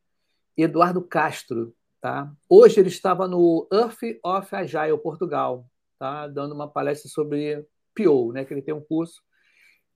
Eduardo 0.58 1.01
Castro, 1.01 1.74
tá? 2.01 2.32
Hoje 2.50 2.80
ele 2.80 2.89
estava 2.89 3.28
no 3.28 3.68
Earth 3.72 4.20
of 4.24 4.56
Agile 4.56 4.98
Portugal, 4.98 5.66
tá? 5.98 6.28
Dando 6.28 6.54
uma 6.54 6.68
palestra 6.68 7.10
sobre 7.10 7.66
PO, 7.96 8.34
né? 8.34 8.44
Que 8.44 8.54
ele 8.54 8.62
tem 8.62 8.74
um 8.74 8.82
curso 8.82 9.22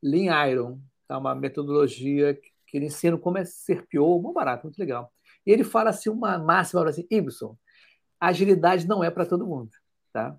Lean 0.02 0.48
Iron, 0.50 0.80
tá? 1.08 1.18
Uma 1.18 1.36
metodologia 1.36 2.34
que 2.68 2.78
ele 2.78 2.86
ensina 2.86 3.18
como 3.18 3.38
é 3.38 3.46
ser 3.46 3.86
PO, 3.88 4.22
muito 4.22 4.34
barato, 4.34 4.64
muito 4.64 4.80
legal. 4.80 5.12
E 5.46 5.52
ele 5.52 5.66
fala 5.66 5.90
assim 5.90 6.10
uma 6.10 6.38
máxima, 6.38 6.88
assim, 6.88 7.06
Ibson, 7.12 7.58
agilidade 8.28 8.88
não 8.88 9.04
é 9.04 9.10
para 9.12 9.26
todo 9.26 9.46
mundo, 9.46 9.72
tá? 10.12 10.36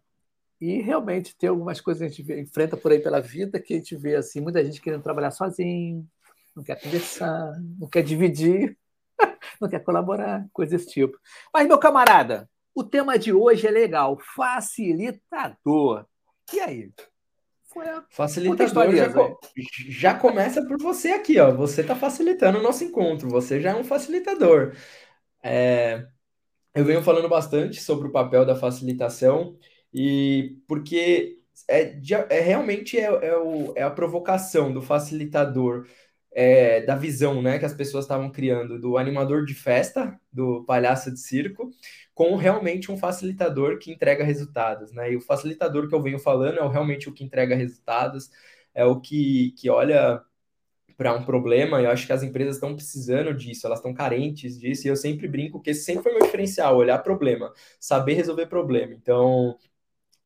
E 0.61 0.81
realmente 0.81 1.37
tem 1.37 1.49
algumas 1.49 1.81
coisas 1.81 2.01
que 2.01 2.07
a 2.07 2.09
gente 2.09 2.23
vê, 2.23 2.41
enfrenta 2.41 2.77
por 2.77 2.93
aí 2.93 2.99
pela 2.99 3.21
vida 3.21 3.61
que 3.61 3.75
a 3.75 3.77
gente 3.77 3.97
vê 3.97 4.17
assim, 4.17 4.41
muita 4.41 4.65
gente 4.65 4.81
querendo 4.81 5.03
trabalhar 5.03 5.31
sozinho, 5.31 6.07
não 6.55 6.63
quer 6.63 6.81
conversar, 6.81 7.61
não 7.79 7.89
quer 7.89 8.03
dividir, 8.03 8.79
não 9.61 9.69
quer 9.69 9.81
colaborar, 9.81 10.47
coisas 10.53 10.81
desse 10.81 10.93
tipo. 10.93 11.19
Mas, 11.53 11.67
meu 11.67 11.79
camarada, 11.79 12.49
o 12.75 12.83
tema 12.83 13.19
de 13.19 13.33
hoje 13.33 13.67
é 13.67 13.71
legal, 13.71 14.19
facilitador. 14.35 16.07
E 16.53 16.61
aí? 16.61 16.93
Facilitador 18.09 18.95
já, 18.95 19.09
já, 19.89 20.15
começa 20.15 20.65
por 20.65 20.79
você 20.81 21.11
aqui, 21.11 21.41
ó. 21.41 21.51
Você 21.53 21.81
está 21.81 21.97
facilitando 21.97 22.59
o 22.59 22.63
nosso 22.63 22.85
encontro, 22.85 23.29
você 23.29 23.61
já 23.61 23.73
é 23.73 23.75
um 23.75 23.83
facilitador. 23.83 24.77
É, 25.43 26.07
eu 26.75 26.85
venho 26.85 27.03
falando 27.03 27.29
bastante 27.29 27.81
sobre 27.81 28.09
o 28.09 28.13
papel 28.13 28.45
da 28.45 28.57
facilitação 28.57 29.57
e 29.93 30.59
porque 30.67 31.39
é, 31.69 31.97
é 32.31 32.41
realmente 32.41 32.99
é, 32.99 33.05
é, 33.05 33.37
o, 33.37 33.73
é 33.77 33.83
a 33.83 33.91
provocação 33.91 34.73
do 34.73 34.83
facilitador 34.83 35.87
é, 36.35 36.83
da 36.83 36.97
visão 36.97 37.41
né, 37.41 37.59
que 37.59 37.65
as 37.65 37.73
pessoas 37.73 38.05
estavam 38.05 38.31
criando 38.31 38.79
do 38.81 38.99
animador 38.99 39.45
de 39.45 39.55
festa, 39.55 40.19
do 40.33 40.65
palhaço 40.65 41.13
de 41.13 41.21
circo, 41.21 41.71
com 42.13 42.35
realmente 42.37 42.91
um 42.91 42.99
facilitador 42.99 43.79
que 43.79 43.93
entrega 43.93 44.25
resultados. 44.25 44.93
Né? 44.93 45.13
E 45.13 45.17
o 45.17 45.21
facilitador 45.21 45.89
que 45.89 45.95
eu 45.95 46.03
venho 46.03 46.19
falando 46.19 46.59
é 46.59 46.69
realmente 46.69 47.09
o 47.09 47.13
que 47.13 47.25
entrega 47.25 47.55
resultados, 47.55 48.31
é 48.75 48.85
o 48.85 49.01
que, 49.01 49.53
que 49.57 49.71
olha 49.71 50.21
para 50.97 51.15
um 51.15 51.25
problema, 51.25 51.81
eu 51.83 51.91
acho 51.91 52.07
que 52.07 52.13
as 52.13 52.23
empresas 52.23 52.57
estão 52.57 52.75
precisando 52.75 53.35
disso, 53.35 53.67
elas 53.67 53.79
estão 53.79 53.93
carentes 53.95 54.59
disso, 54.59 54.87
e 54.87 54.91
eu 54.91 54.97
sempre 54.97 55.29
brinco 55.29 55.61
que 55.61 55.71
esse 55.71 55.85
sempre 55.85 56.05
foi 56.05 56.13
meu 56.13 56.23
diferencial, 56.23 56.77
olhar 56.77 56.99
problema, 56.99 57.53
saber 57.81 58.15
resolver 58.15 58.47
problema. 58.47 58.95
Então, 58.95 59.57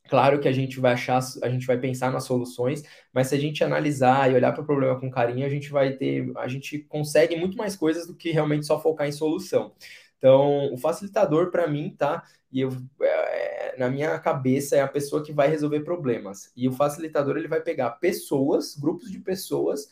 Claro 0.09 0.41
que 0.41 0.49
a 0.49 0.53
gente 0.53 0.81
vai 0.81 0.95
achar, 0.95 1.21
a 1.43 1.51
gente 1.51 1.67
vai 1.67 1.77
pensar 1.79 2.11
nas 2.11 2.25
soluções, 2.25 2.83
mas 3.13 3.29
se 3.29 3.35
a 3.35 3.39
gente 3.39 3.63
analisar 3.63 4.31
e 4.31 4.35
olhar 4.35 4.53
para 4.53 4.63
o 4.63 4.67
problema 4.67 4.99
com 4.99 5.11
carinho, 5.11 5.45
a 5.47 5.51
gente 5.51 5.71
vai 5.71 5.93
ter, 5.93 6.33
a 6.39 6.49
gente 6.49 6.79
consegue 6.79 7.37
muito 7.37 7.59
mais 7.59 7.77
coisas 7.77 8.07
do 8.07 8.15
que 8.15 8.31
realmente 8.31 8.67
só 8.67 8.81
focar 8.81 9.07
em 9.07 9.13
solução. 9.13 9.75
Então, 10.17 10.73
o 10.73 10.79
facilitador 10.79 11.51
para 11.51 11.69
mim, 11.69 11.95
tá? 11.97 12.25
E 12.51 12.61
eu, 12.61 12.71
é, 13.03 13.77
na 13.79 13.91
minha 13.91 14.19
cabeça 14.19 14.77
é 14.77 14.81
a 14.81 14.89
pessoa 14.89 15.23
que 15.23 15.33
vai 15.33 15.49
resolver 15.49 15.81
problemas. 15.81 16.51
E 16.57 16.67
o 16.67 16.73
facilitador 16.73 17.37
ele 17.37 17.47
vai 17.47 17.61
pegar 17.61 17.91
pessoas, 17.93 18.75
grupos 18.77 19.11
de 19.11 19.19
pessoas 19.21 19.89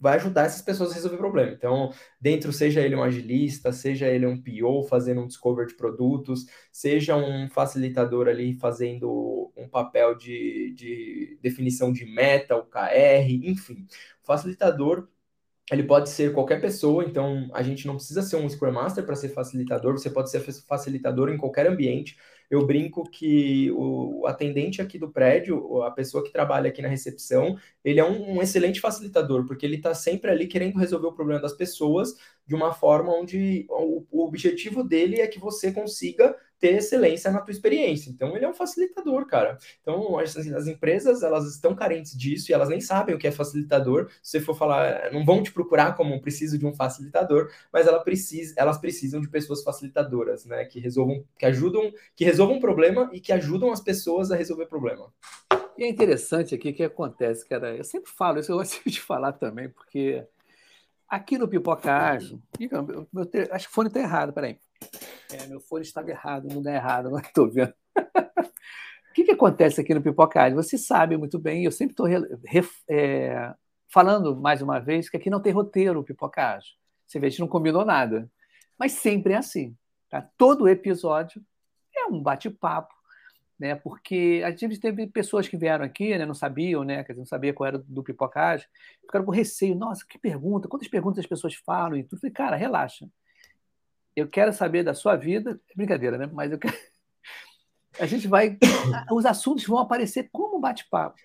vai 0.00 0.16
ajudar 0.16 0.44
essas 0.44 0.62
pessoas 0.62 0.92
a 0.92 0.94
resolver 0.94 1.16
o 1.16 1.18
problema. 1.18 1.52
Então, 1.52 1.92
dentro, 2.20 2.52
seja 2.52 2.80
ele 2.80 2.94
um 2.94 3.02
agilista, 3.02 3.72
seja 3.72 4.06
ele 4.06 4.26
um 4.26 4.40
PO 4.40 4.84
fazendo 4.88 5.20
um 5.20 5.26
discover 5.26 5.66
de 5.66 5.74
produtos, 5.74 6.46
seja 6.72 7.16
um 7.16 7.48
facilitador 7.48 8.28
ali 8.28 8.54
fazendo 8.54 9.52
um 9.56 9.68
papel 9.68 10.14
de, 10.16 10.72
de 10.76 11.38
definição 11.42 11.92
de 11.92 12.04
meta, 12.04 12.56
o 12.56 12.64
KR, 12.64 13.28
enfim. 13.42 13.86
O 14.22 14.26
facilitador 14.26 15.08
ele 15.70 15.82
pode 15.82 16.08
ser 16.08 16.32
qualquer 16.32 16.60
pessoa, 16.60 17.04
então 17.04 17.50
a 17.52 17.62
gente 17.62 17.86
não 17.86 17.96
precisa 17.96 18.22
ser 18.22 18.36
um 18.36 18.48
Scrum 18.48 18.72
Master 18.72 19.04
para 19.04 19.14
ser 19.14 19.28
facilitador, 19.30 19.92
você 19.92 20.08
pode 20.10 20.30
ser 20.30 20.40
facilitador 20.40 21.28
em 21.28 21.36
qualquer 21.36 21.66
ambiente. 21.66 22.16
Eu 22.50 22.66
brinco 22.66 23.04
que 23.10 23.70
o 23.72 24.26
atendente 24.26 24.80
aqui 24.80 24.98
do 24.98 25.10
prédio, 25.10 25.82
a 25.82 25.90
pessoa 25.90 26.24
que 26.24 26.32
trabalha 26.32 26.68
aqui 26.70 26.80
na 26.80 26.88
recepção, 26.88 27.58
ele 27.84 28.00
é 28.00 28.04
um, 28.04 28.36
um 28.38 28.42
excelente 28.42 28.80
facilitador, 28.80 29.44
porque 29.46 29.66
ele 29.66 29.76
está 29.76 29.94
sempre 29.94 30.30
ali 30.30 30.46
querendo 30.46 30.78
resolver 30.78 31.08
o 31.08 31.12
problema 31.12 31.40
das 31.40 31.52
pessoas 31.52 32.14
de 32.48 32.54
uma 32.54 32.72
forma 32.72 33.12
onde 33.12 33.66
o, 33.68 34.06
o 34.10 34.26
objetivo 34.26 34.82
dele 34.82 35.20
é 35.20 35.26
que 35.26 35.38
você 35.38 35.70
consiga 35.70 36.34
ter 36.58 36.74
excelência 36.74 37.30
na 37.30 37.40
tua 37.40 37.52
experiência. 37.52 38.10
Então, 38.10 38.34
ele 38.34 38.44
é 38.44 38.48
um 38.48 38.54
facilitador, 38.54 39.26
cara. 39.26 39.58
Então, 39.80 40.18
assim, 40.18 40.52
as 40.54 40.66
empresas, 40.66 41.22
elas 41.22 41.46
estão 41.46 41.74
carentes 41.74 42.16
disso 42.16 42.50
e 42.50 42.54
elas 42.54 42.70
nem 42.70 42.80
sabem 42.80 43.14
o 43.14 43.18
que 43.18 43.28
é 43.28 43.30
facilitador. 43.30 44.08
Se 44.22 44.32
você 44.32 44.40
for 44.40 44.56
falar, 44.56 45.12
não 45.12 45.24
vão 45.24 45.42
te 45.42 45.52
procurar 45.52 45.94
como 45.94 46.20
preciso 46.20 46.58
de 46.58 46.66
um 46.66 46.74
facilitador, 46.74 47.50
mas 47.72 47.86
ela 47.86 48.00
precisa, 48.00 48.54
elas 48.56 48.78
precisam 48.78 49.20
de 49.20 49.28
pessoas 49.28 49.62
facilitadoras, 49.62 50.46
né? 50.46 50.64
Que 50.64 50.80
resolvam, 50.80 51.22
que 51.38 51.46
ajudam, 51.46 51.92
que 52.16 52.24
resolvam 52.24 52.56
um 52.56 52.60
problema 52.60 53.08
e 53.12 53.20
que 53.20 53.32
ajudam 53.32 53.70
as 53.70 53.80
pessoas 53.80 54.32
a 54.32 54.36
resolver 54.36 54.66
problema. 54.66 55.12
E 55.76 55.84
é 55.84 55.88
interessante 55.88 56.56
aqui 56.56 56.72
que 56.72 56.82
acontece, 56.82 57.46
cara. 57.46 57.76
Eu 57.76 57.84
sempre 57.84 58.10
falo 58.10 58.40
isso, 58.40 58.50
eu 58.50 58.56
gosto 58.56 58.82
de 58.90 59.00
falar 59.00 59.32
também, 59.32 59.68
porque 59.68 60.26
aqui 61.08 61.38
no 61.38 61.48
Pipoca 61.48 61.92
Ágil, 61.92 62.40
acho 63.50 63.66
que 63.66 63.72
o 63.72 63.74
fone 63.74 63.88
está 63.88 64.00
errado, 64.00 64.32
peraí. 64.32 64.58
É, 65.32 65.46
meu 65.46 65.60
fone 65.60 65.82
estava 65.82 66.10
errado, 66.10 66.48
no 66.48 66.56
lugar 66.56 66.74
errado, 66.74 67.10
não 67.10 67.18
estou 67.18 67.50
vendo. 67.50 67.72
o 67.96 69.14
que, 69.14 69.24
que 69.24 69.32
acontece 69.32 69.80
aqui 69.80 69.94
no 69.94 70.02
Pipocard? 70.02 70.54
Você 70.54 70.76
sabe 70.76 71.16
muito 71.16 71.38
bem, 71.38 71.64
eu 71.64 71.72
sempre 71.72 71.92
estou 71.92 72.06
é, 72.88 73.54
falando 73.92 74.36
mais 74.36 74.62
uma 74.62 74.78
vez 74.78 75.08
que 75.08 75.16
aqui 75.16 75.30
não 75.30 75.40
tem 75.40 75.52
roteiro 75.52 76.00
o 76.00 76.04
Pipocard. 76.04 76.64
Você 77.06 77.18
vê, 77.18 77.26
a 77.26 77.30
gente 77.30 77.40
não 77.40 77.48
combinou 77.48 77.84
nada. 77.84 78.30
Mas 78.78 78.92
sempre 78.92 79.32
é 79.32 79.36
assim. 79.36 79.74
Tá? 80.08 80.28
Todo 80.36 80.68
episódio 80.68 81.42
é 81.96 82.06
um 82.06 82.22
bate-papo, 82.22 82.94
né? 83.58 83.74
Porque 83.74 84.42
a 84.44 84.50
gente 84.50 84.78
teve 84.78 85.06
pessoas 85.06 85.48
que 85.48 85.56
vieram 85.56 85.84
aqui, 85.84 86.16
né? 86.16 86.24
Não 86.24 86.34
sabiam, 86.34 86.84
né? 86.84 87.02
Quer 87.04 87.12
dizer, 87.12 87.20
não 87.20 87.26
sabia 87.26 87.52
qual 87.52 87.66
era 87.66 87.78
do 87.78 88.02
pipocagem, 88.02 88.66
ficaram 89.02 89.24
com 89.24 89.32
receio. 89.32 89.74
Nossa, 89.74 90.04
que 90.08 90.18
pergunta! 90.18 90.68
Quantas 90.68 90.88
perguntas 90.88 91.18
as 91.18 91.26
pessoas 91.26 91.54
falam 91.54 91.96
e 91.96 92.04
tudo? 92.04 92.20
falei, 92.20 92.32
cara, 92.32 92.56
relaxa 92.56 93.08
eu 94.20 94.28
quero 94.28 94.52
saber 94.52 94.82
da 94.82 94.94
sua 94.94 95.16
vida. 95.16 95.60
É 95.70 95.74
brincadeira, 95.74 96.18
né? 96.18 96.28
Mas 96.32 96.50
eu 96.52 96.58
quero... 96.58 96.74
a 97.98 98.06
gente 98.06 98.26
vai. 98.26 98.58
Os 99.10 99.24
assuntos 99.24 99.64
vão 99.66 99.78
aparecer 99.78 100.28
como 100.32 100.60
bate-papo. 100.60 101.16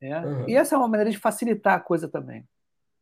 Né? 0.00 0.18
Uhum. 0.20 0.48
E 0.48 0.56
essa 0.56 0.74
é 0.74 0.78
uma 0.78 0.88
maneira 0.88 1.10
de 1.10 1.18
facilitar 1.18 1.74
a 1.74 1.80
coisa 1.80 2.08
também. 2.08 2.46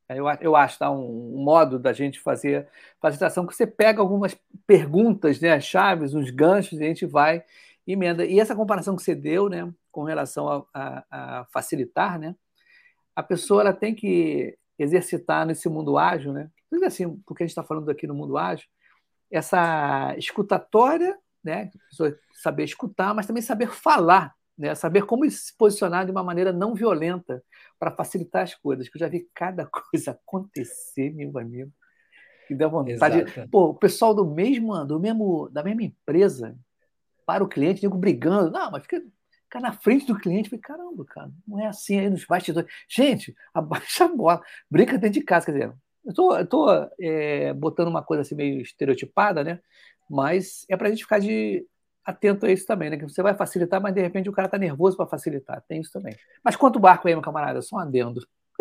Eu, 0.09 0.27
eu 0.41 0.55
acho 0.55 0.79
tá, 0.79 0.91
um, 0.91 1.35
um 1.37 1.43
modo 1.43 1.81
da 1.81 1.93
gente 1.93 2.21
fazer 2.21 2.69
facilitação 3.01 3.45
que 3.45 3.55
você 3.55 3.67
pega 3.67 4.01
algumas 4.01 4.37
perguntas, 4.65 5.41
né, 5.41 5.59
chaves, 5.61 6.15
uns 6.15 6.31
ganchos, 6.31 6.79
e 6.79 6.85
a 6.85 6.87
gente 6.87 7.05
vai 7.05 7.45
emenda. 7.93 8.25
E 8.25 8.41
essa 8.41 8.57
comparação 8.57 8.97
que 8.97 9.03
você 9.03 9.15
deu, 9.15 9.49
né, 9.49 9.73
com 9.93 10.05
relação 10.05 10.49
a, 10.49 10.65
a, 10.75 11.41
a 11.41 11.45
facilitar, 11.47 12.19
né, 12.19 12.35
a 13.15 13.23
pessoa 13.23 13.63
ela 13.63 13.73
tem 13.73 13.95
que 13.95 14.57
exercitar 14.79 15.47
nesse 15.47 15.69
mundo 15.69 15.97
ágil, 15.97 16.33
né? 16.33 16.51
Assim, 16.85 17.17
porque 17.27 17.43
a 17.43 17.47
gente 17.47 17.53
está 17.53 17.63
falando 17.63 17.91
aqui 17.91 18.07
no 18.07 18.15
mundo 18.15 18.37
ágil, 18.37 18.67
essa 19.31 20.15
escutatória, 20.19 21.17
né? 21.43 21.71
saber 22.35 22.65
escutar, 22.65 23.15
mas 23.15 23.27
também 23.27 23.43
saber 23.43 23.69
falar, 23.69 24.35
né? 24.59 24.75
saber 24.75 25.07
como 25.07 25.29
se 25.31 25.57
posicionar 25.57 26.05
de 26.05 26.11
uma 26.11 26.23
maneira 26.23 26.53
não 26.53 26.75
violenta 26.75 27.43
para 27.79 27.91
facilitar 27.91 28.43
as 28.43 28.55
coisas. 28.55 28.89
Que 28.89 28.97
eu 28.97 29.01
já 29.01 29.09
vi 29.09 29.29
cada 29.35 29.67
coisa 29.91 30.11
acontecer, 30.11 31.11
meu 31.15 31.37
amigo, 31.39 31.73
que 32.47 32.55
dá 32.55 32.69
vontade. 32.69 33.21
Exato. 33.21 33.49
Pô, 33.51 33.71
o 33.71 33.75
pessoal 33.75 34.15
do 34.15 34.27
mesmo, 34.27 34.85
do 34.85 35.01
mesmo, 35.01 35.49
da 35.51 35.63
mesma 35.63 35.85
empresa 35.85 36.57
para 37.27 37.45
o 37.45 37.49
cliente, 37.49 37.81
digo 37.81 37.99
brigando, 37.99 38.51
não, 38.51 38.71
mas 38.71 38.85
fica, 38.85 39.03
fica 39.45 39.61
na 39.61 39.73
frente 39.73 40.07
do 40.07 40.19
cliente, 40.19 40.49
falei, 40.49 40.63
caramba, 40.63 41.05
cara, 41.05 41.31
não 41.47 41.61
é 41.61 41.67
assim 41.67 41.99
aí 41.99 42.09
nos 42.09 42.25
bastidores. 42.25 42.71
Gente, 42.89 43.35
abaixa 43.53 44.05
a 44.05 44.09
bola, 44.09 44.41
brinca 44.71 44.97
dentro 44.97 45.21
de 45.21 45.27
casa, 45.27 45.47
quer 45.47 45.53
dizer, 45.53 45.73
eu 46.05 46.15
tô, 46.15 46.37
eu 46.37 46.47
tô 46.47 46.91
é, 47.01 47.53
botando 47.53 47.89
uma 47.89 48.03
coisa 48.03 48.23
assim 48.23 48.37
meio 48.37 48.63
estereotipada, 48.63 49.43
né? 49.43 49.61
Mas 50.09 50.65
é 50.69 50.77
para 50.77 50.87
a 50.87 50.91
gente 50.91 51.03
ficar 51.03 51.19
de 51.19 51.67
atento 52.05 52.47
a 52.47 52.53
isso 52.53 52.65
também, 52.65 52.89
né? 52.89 52.97
Que 52.97 53.03
você 53.03 53.21
vai 53.21 53.35
facilitar, 53.35 53.83
mas 53.83 53.93
de 53.93 54.01
repente 54.01 54.29
o 54.29 54.33
cara 54.33 54.49
tá 54.49 54.57
nervoso 54.57 54.97
para 54.97 55.07
facilitar. 55.07 55.61
Tem 55.69 55.81
isso 55.81 55.91
também. 55.93 56.15
Mas 56.45 56.55
quanto 56.55 56.79
barco 56.79 57.09
aí, 57.09 57.15
meu 57.15 57.23
camarada? 57.23 57.61
Só 57.61 57.77
um 57.77 57.81
adendo. 57.81 58.21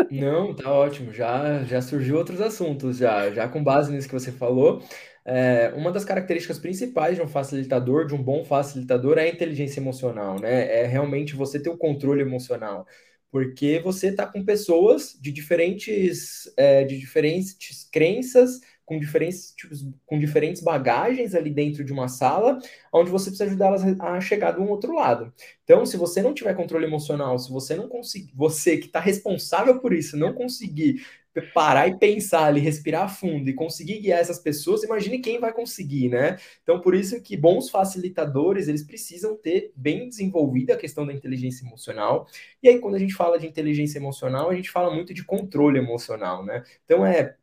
Não, 0.09 0.55
tá 0.55 0.71
ótimo. 0.71 1.13
Já, 1.13 1.63
já 1.63 1.81
surgiu 1.81 2.17
outros 2.17 2.41
assuntos, 2.41 2.97
já, 2.97 3.29
já 3.29 3.47
com 3.47 3.63
base 3.63 3.91
nisso 3.91 4.07
que 4.07 4.13
você 4.13 4.31
falou. 4.31 4.83
É, 5.27 5.73
uma 5.75 5.91
das 5.91 6.05
características 6.05 6.59
principais 6.59 7.15
de 7.15 7.21
um 7.21 7.27
facilitador, 7.27 8.05
de 8.05 8.13
um 8.13 8.21
bom 8.21 8.45
facilitador, 8.45 9.17
é 9.17 9.23
a 9.23 9.29
inteligência 9.29 9.79
emocional, 9.79 10.39
né? 10.39 10.81
É 10.81 10.85
realmente 10.85 11.35
você 11.35 11.59
ter 11.59 11.69
o 11.69 11.77
controle 11.77 12.21
emocional. 12.21 12.85
Porque 13.31 13.79
você 13.83 14.09
está 14.09 14.25
com 14.27 14.45
pessoas 14.45 15.17
de 15.19 15.31
diferentes, 15.31 16.51
é, 16.55 16.83
de 16.85 16.97
diferentes 16.99 17.89
crenças, 17.91 18.61
com 18.85 18.99
diferentes, 18.99 19.51
tipos, 19.57 19.85
com 20.05 20.19
diferentes 20.19 20.61
bagagens 20.61 21.33
ali 21.33 21.49
dentro 21.49 21.83
de 21.83 21.91
uma 21.91 22.07
sala, 22.07 22.59
onde 22.93 23.09
você 23.09 23.25
precisa 23.31 23.45
ajudá-las 23.45 23.83
a 23.99 24.21
chegar 24.21 24.51
do 24.51 24.63
outro 24.63 24.93
lado. 24.93 25.33
Então, 25.63 25.85
se 25.85 25.97
você 25.97 26.21
não 26.21 26.33
tiver 26.33 26.53
controle 26.53 26.85
emocional, 26.85 27.37
se 27.39 27.51
você 27.51 27.75
não 27.75 27.89
conseguir, 27.89 28.31
você 28.35 28.77
que 28.77 28.85
está 28.85 28.99
responsável 28.99 29.79
por 29.81 29.91
isso, 29.91 30.15
não 30.15 30.33
conseguir 30.33 31.03
parar 31.41 31.87
e 31.87 31.97
pensar 31.97 32.45
ali, 32.45 32.59
respirar 32.59 33.13
fundo 33.13 33.49
e 33.49 33.53
conseguir 33.53 33.99
guiar 33.99 34.19
essas 34.19 34.39
pessoas, 34.39 34.83
imagine 34.83 35.19
quem 35.19 35.39
vai 35.39 35.53
conseguir, 35.53 36.09
né? 36.09 36.37
Então, 36.63 36.79
por 36.79 36.95
isso 36.95 37.21
que 37.21 37.35
bons 37.35 37.69
facilitadores, 37.69 38.67
eles 38.67 38.83
precisam 38.83 39.35
ter 39.35 39.71
bem 39.75 40.07
desenvolvida 40.07 40.73
a 40.73 40.77
questão 40.77 41.05
da 41.05 41.13
inteligência 41.13 41.65
emocional. 41.65 42.27
E 42.63 42.69
aí, 42.69 42.79
quando 42.79 42.95
a 42.95 42.99
gente 42.99 43.13
fala 43.13 43.37
de 43.37 43.47
inteligência 43.47 43.97
emocional, 43.99 44.49
a 44.49 44.55
gente 44.55 44.71
fala 44.71 44.93
muito 44.93 45.13
de 45.13 45.23
controle 45.23 45.77
emocional, 45.77 46.45
né? 46.45 46.63
Então, 46.85 47.05
é 47.05 47.35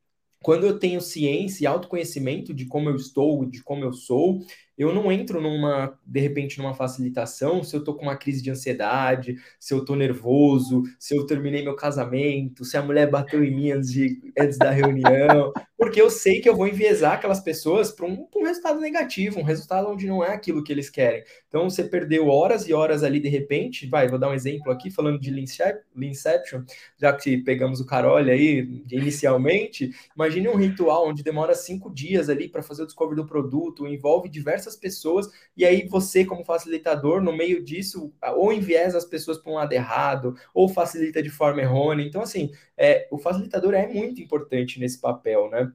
quando 0.42 0.66
eu 0.66 0.78
tenho 0.78 1.00
ciência 1.00 1.64
e 1.64 1.66
autoconhecimento 1.66 2.52
de 2.52 2.66
como 2.66 2.88
eu 2.88 2.96
estou, 2.96 3.44
de 3.46 3.62
como 3.62 3.84
eu 3.84 3.92
sou, 3.92 4.40
eu 4.76 4.94
não 4.94 5.10
entro 5.12 5.40
numa, 5.40 5.98
de 6.06 6.20
repente, 6.20 6.58
numa 6.58 6.74
facilitação 6.74 7.62
se 7.62 7.76
eu 7.76 7.84
tô 7.84 7.94
com 7.94 8.02
uma 8.02 8.16
crise 8.16 8.42
de 8.42 8.50
ansiedade, 8.50 9.36
se 9.58 9.74
eu 9.74 9.84
tô 9.84 9.94
nervoso, 9.94 10.82
se 10.98 11.16
eu 11.16 11.26
terminei 11.26 11.62
meu 11.62 11.76
casamento, 11.76 12.64
se 12.64 12.76
a 12.76 12.82
mulher 12.82 13.10
bateu 13.10 13.44
em 13.44 13.54
mim 13.54 13.70
antes, 13.70 13.92
de, 13.92 14.20
antes 14.38 14.58
da 14.58 14.70
reunião, 14.70 15.52
porque 15.82 16.00
eu 16.00 16.08
sei 16.08 16.40
que 16.40 16.48
eu 16.48 16.54
vou 16.54 16.68
enviesar 16.68 17.14
aquelas 17.14 17.40
pessoas 17.40 17.90
para 17.90 18.06
um, 18.06 18.28
um, 18.36 18.44
resultado 18.44 18.78
negativo, 18.78 19.40
um 19.40 19.42
resultado 19.42 19.88
onde 19.88 20.06
não 20.06 20.22
é 20.22 20.32
aquilo 20.32 20.62
que 20.62 20.72
eles 20.72 20.88
querem. 20.88 21.24
Então, 21.48 21.68
você 21.68 21.82
perdeu 21.82 22.28
horas 22.28 22.68
e 22.68 22.72
horas 22.72 23.02
ali, 23.02 23.18
de 23.18 23.28
repente, 23.28 23.88
vai, 23.88 24.06
vou 24.06 24.16
dar 24.16 24.30
um 24.30 24.34
exemplo 24.34 24.70
aqui, 24.70 24.92
falando 24.92 25.18
de 25.18 25.32
Leanception, 25.32 26.62
já 26.96 27.12
que 27.12 27.36
pegamos 27.38 27.80
o 27.80 27.84
Carole 27.84 28.30
aí 28.30 28.84
inicialmente, 28.92 29.90
imagine 30.14 30.48
um 30.48 30.54
ritual 30.54 31.08
onde 31.08 31.24
demora 31.24 31.52
cinco 31.52 31.92
dias 31.92 32.28
ali 32.28 32.48
para 32.48 32.62
fazer 32.62 32.84
o 32.84 32.86
discovery 32.86 33.16
do 33.16 33.26
produto, 33.26 33.84
envolve 33.84 34.28
diversas 34.28 34.61
diversas 34.62 34.76
pessoas, 34.76 35.28
e 35.56 35.64
aí 35.64 35.86
você, 35.86 36.24
como 36.24 36.44
facilitador, 36.44 37.20
no 37.20 37.36
meio 37.36 37.62
disso, 37.62 38.12
ou 38.36 38.52
enviesa 38.52 38.98
as 38.98 39.04
pessoas 39.04 39.38
para 39.38 39.52
um 39.52 39.56
lado 39.56 39.72
errado, 39.72 40.34
ou 40.54 40.68
facilita 40.68 41.22
de 41.22 41.30
forma 41.30 41.60
errônea. 41.60 42.04
Então, 42.04 42.22
assim, 42.22 42.50
é, 42.76 43.08
o 43.10 43.18
facilitador 43.18 43.74
é 43.74 43.86
muito 43.86 44.20
importante 44.20 44.78
nesse 44.80 45.00
papel, 45.00 45.50
né? 45.50 45.72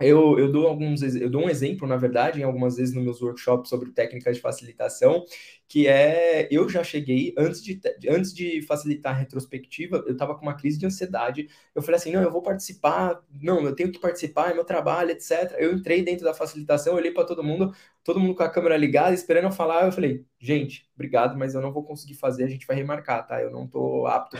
Eu, 0.00 0.38
eu, 0.38 0.52
dou 0.52 0.68
alguns, 0.68 1.02
eu 1.02 1.28
dou 1.28 1.42
um 1.42 1.50
exemplo, 1.50 1.86
na 1.88 1.96
verdade, 1.96 2.40
em 2.40 2.44
algumas 2.44 2.76
vezes 2.76 2.94
nos 2.94 3.02
meus 3.02 3.20
workshops 3.20 3.68
sobre 3.68 3.90
técnicas 3.90 4.36
de 4.36 4.42
facilitação, 4.42 5.24
que 5.66 5.88
é 5.88 6.46
eu 6.52 6.68
já 6.68 6.84
cheguei 6.84 7.34
antes 7.36 7.60
de 7.62 7.80
antes 8.08 8.32
de 8.32 8.62
facilitar 8.62 9.12
a 9.12 9.18
retrospectiva, 9.18 10.04
eu 10.06 10.12
estava 10.12 10.36
com 10.36 10.42
uma 10.42 10.54
crise 10.54 10.78
de 10.78 10.86
ansiedade. 10.86 11.48
Eu 11.74 11.82
falei 11.82 11.96
assim, 11.96 12.12
não, 12.12 12.22
eu 12.22 12.30
vou 12.30 12.42
participar, 12.42 13.20
não, 13.42 13.64
eu 13.66 13.74
tenho 13.74 13.90
que 13.90 13.98
participar, 13.98 14.52
é 14.52 14.54
meu 14.54 14.64
trabalho, 14.64 15.10
etc. 15.10 15.56
Eu 15.58 15.72
entrei 15.72 16.00
dentro 16.02 16.24
da 16.24 16.32
facilitação, 16.32 16.94
olhei 16.94 17.10
para 17.10 17.24
todo 17.24 17.42
mundo, 17.42 17.74
todo 18.08 18.18
mundo 18.20 18.34
com 18.34 18.42
a 18.42 18.48
câmera 18.48 18.74
ligada, 18.74 19.12
esperando 19.12 19.44
eu 19.44 19.52
falar. 19.52 19.84
Eu 19.84 19.92
falei, 19.92 20.24
gente, 20.40 20.88
obrigado, 20.94 21.36
mas 21.36 21.54
eu 21.54 21.60
não 21.60 21.70
vou 21.70 21.84
conseguir 21.84 22.14
fazer, 22.14 22.44
a 22.44 22.48
gente 22.48 22.66
vai 22.66 22.74
remarcar, 22.74 23.26
tá? 23.26 23.42
Eu 23.42 23.50
não 23.50 23.66
estou 23.66 24.06
apto 24.06 24.38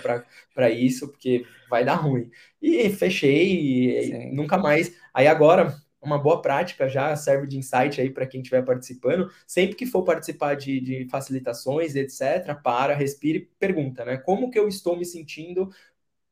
para 0.55 0.71
isso, 0.71 1.07
porque 1.11 1.45
vai 1.69 1.85
dar 1.85 1.97
ruim. 1.97 2.31
E 2.63 2.89
fechei, 2.89 4.31
e 4.31 4.35
nunca 4.35 4.57
mais. 4.57 4.97
Aí 5.13 5.27
agora 5.27 5.77
uma 6.01 6.17
boa 6.17 6.41
prática 6.41 6.89
já 6.89 7.15
serve 7.15 7.47
de 7.47 7.59
insight 7.59 8.01
aí 8.01 8.09
para 8.09 8.27
quem 8.27 8.41
estiver 8.41 8.65
participando. 8.65 9.31
Sempre 9.47 9.77
que 9.77 9.85
for 9.85 10.03
participar 10.03 10.55
de, 10.55 10.81
de 10.81 11.07
facilitações, 11.11 11.95
etc., 11.95 12.59
para, 12.63 12.95
respire 12.95 13.39
e 13.39 13.59
pergunta, 13.59 14.03
né? 14.03 14.17
Como 14.17 14.51
que 14.51 14.59
eu 14.59 14.67
estou 14.67 14.97
me 14.97 15.05
sentindo 15.05 15.69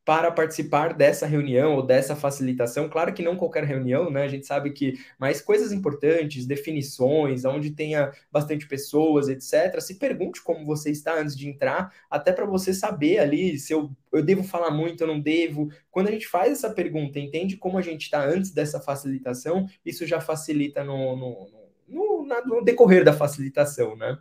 para 0.07 0.31
participar 0.31 0.93
dessa 0.93 1.25
reunião 1.25 1.75
ou 1.75 1.85
dessa 1.85 2.15
facilitação. 2.15 2.87
Claro 2.87 3.13
que 3.13 3.21
não 3.21 3.35
qualquer 3.35 3.65
reunião, 3.65 4.09
né? 4.09 4.23
A 4.23 4.27
gente 4.29 4.47
sabe 4.47 4.69
que 4.71 4.93
mais 5.19 5.41
coisas 5.41 5.73
importantes, 5.73 6.45
definições, 6.45 7.43
onde 7.43 7.71
tenha 7.71 8.13
bastante 8.31 8.65
pessoas, 8.65 9.27
etc. 9.27 9.81
Se 9.81 9.95
pergunte 9.95 10.41
como 10.41 10.65
você 10.65 10.91
está 10.91 11.19
antes 11.19 11.35
de 11.35 11.49
entrar, 11.49 11.93
até 12.09 12.31
para 12.31 12.45
você 12.45 12.73
saber 12.73 13.19
ali 13.19 13.59
se 13.59 13.73
eu, 13.73 13.91
eu 14.13 14.23
devo 14.23 14.43
falar 14.43 14.71
muito, 14.71 15.03
eu 15.03 15.07
não 15.07 15.19
devo. 15.19 15.69
Quando 15.91 16.07
a 16.07 16.11
gente 16.11 16.25
faz 16.25 16.53
essa 16.53 16.69
pergunta, 16.69 17.19
entende 17.19 17.57
como 17.57 17.77
a 17.77 17.81
gente 17.81 18.03
está 18.03 18.23
antes 18.23 18.51
dessa 18.51 18.79
facilitação, 18.79 19.67
isso 19.85 20.07
já 20.07 20.21
facilita 20.21 20.85
no, 20.85 21.17
no, 21.17 21.47
no, 21.85 22.25
no 22.45 22.63
decorrer 22.63 23.03
da 23.03 23.11
facilitação, 23.11 23.93
né? 23.97 24.17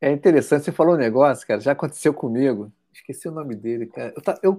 É 0.00 0.10
interessante, 0.10 0.64
você 0.64 0.72
falou 0.72 0.96
um 0.96 0.98
negócio, 0.98 1.46
cara, 1.46 1.60
já 1.60 1.70
aconteceu 1.70 2.12
comigo 2.12 2.72
Esqueci 2.98 3.28
o 3.28 3.32
nome 3.32 3.54
dele, 3.54 3.86
cara. 3.86 4.12
Eu, 4.42 4.56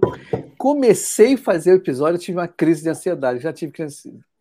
comecei 0.56 1.34
a 1.34 1.38
fazer 1.38 1.72
o 1.72 1.76
episódio, 1.76 2.16
eu 2.16 2.20
tive 2.20 2.38
uma 2.38 2.48
crise 2.48 2.82
de 2.82 2.88
ansiedade. 2.88 3.40
já 3.40 3.52
tive 3.52 3.72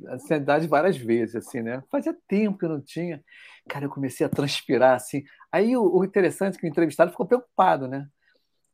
ansiedade 0.08 0.68
várias 0.68 0.98
vezes, 0.98 1.36
assim, 1.36 1.62
né? 1.62 1.84
Fazia 1.92 2.16
tempo 2.28 2.58
que 2.58 2.66
eu 2.66 2.70
não 2.70 2.82
tinha. 2.82 3.24
Cara, 3.68 3.86
eu 3.86 3.90
comecei 3.90 4.26
a 4.26 4.30
transpirar, 4.30 4.96
assim. 4.96 5.24
Aí 5.52 5.76
o, 5.76 5.98
o 5.98 6.04
interessante 6.04 6.56
é 6.56 6.60
que 6.60 6.66
o 6.66 6.70
entrevistado 6.70 7.12
ficou 7.12 7.26
preocupado, 7.26 7.88
né? 7.88 8.08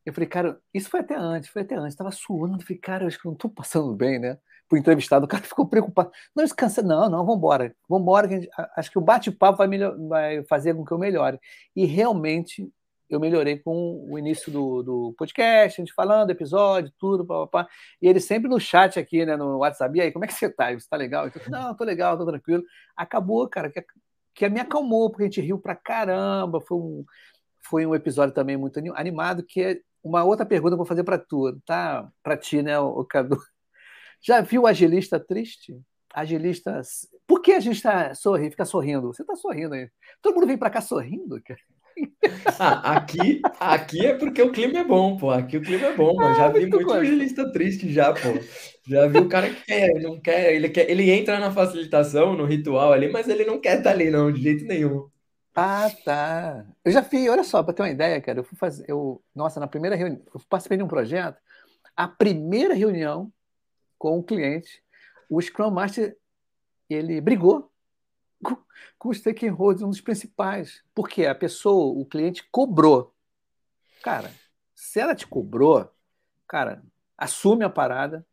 Eu 0.06 0.14
falei, 0.14 0.30
cara, 0.30 0.60
isso 0.72 0.90
foi 0.90 1.00
até 1.00 1.16
antes, 1.16 1.50
foi 1.50 1.64
até 1.64 1.76
antes. 1.76 1.94
Estava 1.94 2.12
suando, 2.12 2.64
falei, 2.64 2.78
cara, 2.78 3.04
eu 3.04 3.08
acho 3.08 3.20
que 3.20 3.26
não 3.26 3.34
estou 3.34 3.50
passando 3.50 3.94
bem, 3.96 4.20
né? 4.20 4.38
Pro 4.70 4.78
entrevistado, 4.78 5.26
o 5.26 5.28
cara 5.28 5.42
ficou 5.44 5.68
preocupado. 5.68 6.12
Não, 6.36 6.44
descansa, 6.44 6.84
não, 6.84 7.10
não, 7.10 7.26
vamos 7.26 7.38
embora. 7.38 7.76
Vamos 7.90 8.04
embora, 8.04 8.30
acho 8.78 8.92
que 8.92 9.00
o 9.00 9.02
bate-papo 9.02 9.58
vai, 9.58 9.68
vai 10.08 10.44
fazer 10.44 10.76
com 10.76 10.86
que 10.86 10.92
eu 10.92 11.00
melhore. 11.00 11.40
E 11.76 11.86
realmente 11.86 12.72
eu 13.10 13.20
melhorei 13.20 13.60
com 13.60 14.06
o 14.10 14.18
início 14.18 14.52
do, 14.52 14.82
do 14.82 15.16
podcast, 15.18 15.80
a 15.80 15.86
gente 15.86 15.94
falando, 15.94 16.32
episódio, 16.32 16.92
tudo, 16.98 17.26
papapá. 17.26 17.70
E 18.02 18.08
ele 18.08 18.20
sempre 18.20 18.50
no 18.50 18.60
chat 18.60 19.00
aqui, 19.00 19.26
né, 19.26 19.38
no 19.38 19.60
WhatsApp, 19.60 19.98
e 19.98 20.02
aí, 20.02 20.12
como 20.12 20.26
é 20.26 20.28
que 20.28 20.34
você 20.34 20.50
tá? 20.50 20.74
Você 20.74 20.88
tá 20.90 20.98
legal? 20.98 21.30
Falei, 21.30 21.50
não, 21.50 21.76
tô 21.76 21.84
legal, 21.84 22.18
tô 22.18 22.26
tranquilo. 22.26 22.64
Acabou, 22.96 23.48
cara, 23.48 23.70
que, 23.70 23.84
que 24.34 24.50
me 24.50 24.60
acalmou, 24.60 25.10
porque 25.10 25.24
a 25.24 25.28
gente 25.28 25.42
riu 25.42 25.60
pra 25.60 25.76
caramba, 25.76 26.60
foi 26.62 26.78
um, 26.78 27.06
foi 27.64 27.86
um 27.86 27.96
episódio 27.96 28.34
também 28.34 28.58
muito 28.58 28.80
animado, 28.96 29.44
que 29.44 29.62
é 29.62 29.80
uma 30.04 30.24
outra 30.24 30.46
pergunta 30.46 30.72
que 30.72 30.74
eu 30.76 30.78
vou 30.78 30.86
fazer 30.86 31.04
para 31.04 31.18
tu, 31.18 31.60
tá? 31.66 32.10
Para 32.24 32.38
ti, 32.38 32.62
né, 32.62 32.80
o 32.80 33.04
Cadu. 33.06 33.38
Já 34.22 34.42
viu 34.42 34.66
agilista 34.66 35.20
triste? 35.20 35.80
Agilista. 36.14 36.82
Por 37.28 37.42
que 37.42 37.52
a 37.54 37.60
gente 37.60 37.82
tá 37.82 38.14
sorrindo, 38.16 38.52
fica 38.52 38.66
sorrindo? 38.66 39.08
Você 39.14 39.24
tá 39.24 39.36
sorrindo 39.36 39.76
aí. 39.76 39.90
Todo 40.22 40.36
mundo 40.36 40.48
vem 40.48 40.58
para 40.58 40.70
cá 40.70 40.82
sorrindo, 40.82 41.42
cara. 41.44 41.60
Ah, 42.60 42.98
aqui, 42.98 43.42
aqui 43.60 44.06
é 44.06 44.14
porque 44.14 44.42
o 44.42 44.52
clima 44.52 44.80
é 44.80 44.84
bom, 44.84 45.18
pô. 45.18 45.32
Aqui 45.32 45.58
o 45.58 45.62
clima 45.62 45.88
é 45.88 45.96
bom, 45.96 46.20
ah, 46.20 46.34
já 46.34 46.50
vi 46.50 46.66
muito 46.66 46.92
agilista 46.94 47.52
triste 47.52 47.92
já, 47.92 48.14
pô. 48.14 48.40
Já 48.88 49.08
vi 49.08 49.20
o 49.20 49.30
cara 49.30 49.50
que 49.50 49.64
quer, 49.66 49.90
ele 49.90 50.04
não 50.04 50.20
quer, 50.20 50.54
ele 50.54 50.70
quer, 50.70 50.90
ele 50.90 51.10
entra 51.12 51.40
na 51.40 51.52
facilitação, 51.52 52.36
no 52.36 52.46
ritual 52.46 52.94
ali, 52.94 53.10
mas 53.12 53.28
ele 53.28 53.46
não 53.46 53.60
quer 53.60 53.78
estar 53.78 53.90
tá 53.90 53.96
ali, 53.96 54.10
não, 54.10 54.32
de 54.32 54.42
jeito 54.42 54.66
nenhum. 54.66 55.10
Ah, 55.56 55.90
tá. 56.04 56.66
Eu 56.84 56.92
já 56.92 57.02
fiz, 57.02 57.30
olha 57.30 57.44
só, 57.44 57.64
para 57.64 57.74
ter 57.74 57.82
uma 57.82 57.90
ideia, 57.90 58.20
cara, 58.22 58.40
eu 58.40 58.44
fui 58.44 58.58
fazer, 58.58 58.86
eu, 58.88 59.22
nossa, 59.34 59.60
na 59.60 59.68
primeira 59.68 59.96
reunião, 59.96 60.22
eu 60.34 60.42
participei 60.50 60.78
de 60.78 60.84
um 60.84 60.88
projeto, 60.88 61.40
a 61.96 62.08
primeira 62.08 62.74
reunião 62.74 63.32
com 63.98 64.20
o 64.20 64.24
cliente, 64.24 64.84
o 65.30 65.42
Scrum 65.42 65.72
Master, 65.72 66.18
ele 66.90 67.22
brigou 67.22 67.72
com, 68.44 69.10
os 69.10 69.18
stakeholders, 69.18 69.84
um 69.84 69.90
dos 69.90 70.02
principais. 70.02 70.84
Porque 70.94 71.26
a 71.26 71.36
pessoa, 71.36 71.94
o 72.00 72.06
cliente 72.06 72.48
cobrou. 72.52 73.14
Cara, 74.04 74.32
se 74.74 75.00
ela 75.00 75.16
te 75.16 75.26
cobrou, 75.26 75.90
cara, 76.48 76.84
assume 77.18 77.64
a 77.64 77.70
parada. 77.70 78.26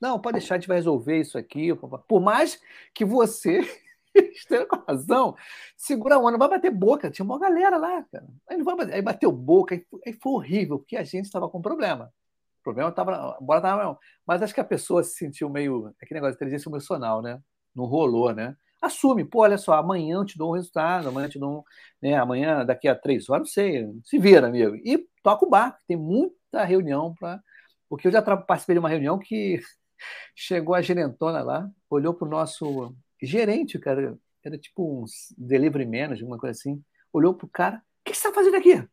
Não, 0.00 0.18
pode 0.18 0.38
deixar, 0.38 0.56
a 0.56 0.58
gente 0.58 0.68
vai 0.68 0.78
resolver 0.78 1.20
isso 1.20 1.38
aqui. 1.38 1.68
Por 2.08 2.20
mais 2.20 2.60
que 2.92 3.04
você 3.04 3.60
esteja 4.14 4.66
com 4.66 4.76
razão, 4.76 5.36
segura 5.76 6.16
a 6.16 6.18
onda, 6.18 6.36
vai 6.36 6.48
bater 6.48 6.70
boca. 6.70 7.10
Tinha 7.10 7.24
uma 7.24 7.38
galera 7.38 7.76
lá, 7.76 8.02
cara. 8.10 8.26
Aí, 8.48 8.56
não 8.56 8.64
vai 8.64 8.76
bater, 8.76 8.94
aí 8.94 9.02
bateu 9.02 9.30
boca, 9.30 9.74
aí 9.74 9.86
foi, 9.88 10.00
aí 10.06 10.12
foi 10.12 10.32
horrível, 10.32 10.78
porque 10.78 10.96
a 10.96 11.04
gente 11.04 11.26
estava 11.26 11.48
com 11.48 11.62
problema. 11.62 12.12
O 12.60 12.62
problema 12.62 12.90
estava. 12.90 13.36
Bora 13.40 13.60
tava, 13.60 13.98
mas 14.26 14.42
acho 14.42 14.54
que 14.54 14.60
a 14.60 14.64
pessoa 14.64 15.02
se 15.02 15.16
sentiu 15.16 15.48
meio. 15.48 15.92
Aquele 16.00 16.20
negócio 16.20 16.32
de 16.32 16.36
inteligência 16.36 16.68
emocional, 16.68 17.20
né? 17.20 17.40
Não 17.74 17.84
rolou, 17.84 18.32
né? 18.32 18.56
Assume, 18.82 19.24
pô, 19.24 19.42
olha 19.42 19.56
só, 19.56 19.74
amanhã 19.74 20.16
eu 20.16 20.24
te 20.24 20.36
dou 20.36 20.50
um 20.50 20.54
resultado, 20.54 21.08
amanhã 21.08 21.26
eu 21.26 21.30
te 21.30 21.38
dou 21.38 21.58
um, 21.60 21.62
né, 22.02 22.16
amanhã, 22.16 22.66
daqui 22.66 22.88
a 22.88 22.96
três 22.96 23.30
horas, 23.30 23.46
não 23.46 23.52
sei, 23.52 23.88
se 24.04 24.18
vira, 24.18 24.48
amigo. 24.48 24.74
E 24.76 25.06
toca 25.22 25.46
o 25.46 25.48
barco, 25.48 25.78
tem 25.86 25.96
muita 25.96 26.64
reunião 26.64 27.14
para. 27.14 27.40
Porque 27.88 28.08
eu 28.08 28.12
já 28.12 28.20
participei 28.20 28.74
de 28.74 28.80
uma 28.80 28.88
reunião 28.88 29.18
que 29.18 29.60
chegou 30.34 30.74
a 30.74 30.82
gerentona 30.82 31.42
lá, 31.42 31.70
olhou 31.88 32.12
para 32.12 32.26
o 32.26 32.30
nosso 32.30 32.94
gerente, 33.22 33.78
cara, 33.78 34.18
era 34.44 34.58
tipo 34.58 35.02
um 35.02 35.04
delivery 35.38 35.86
manager, 35.86 36.26
uma 36.26 36.38
coisa 36.38 36.58
assim, 36.58 36.82
olhou 37.12 37.34
para 37.34 37.46
o 37.46 37.50
cara, 37.50 37.76
o 37.76 38.04
que 38.04 38.16
você 38.16 38.26
está 38.26 38.32
fazendo 38.32 38.56
aqui? 38.56 38.84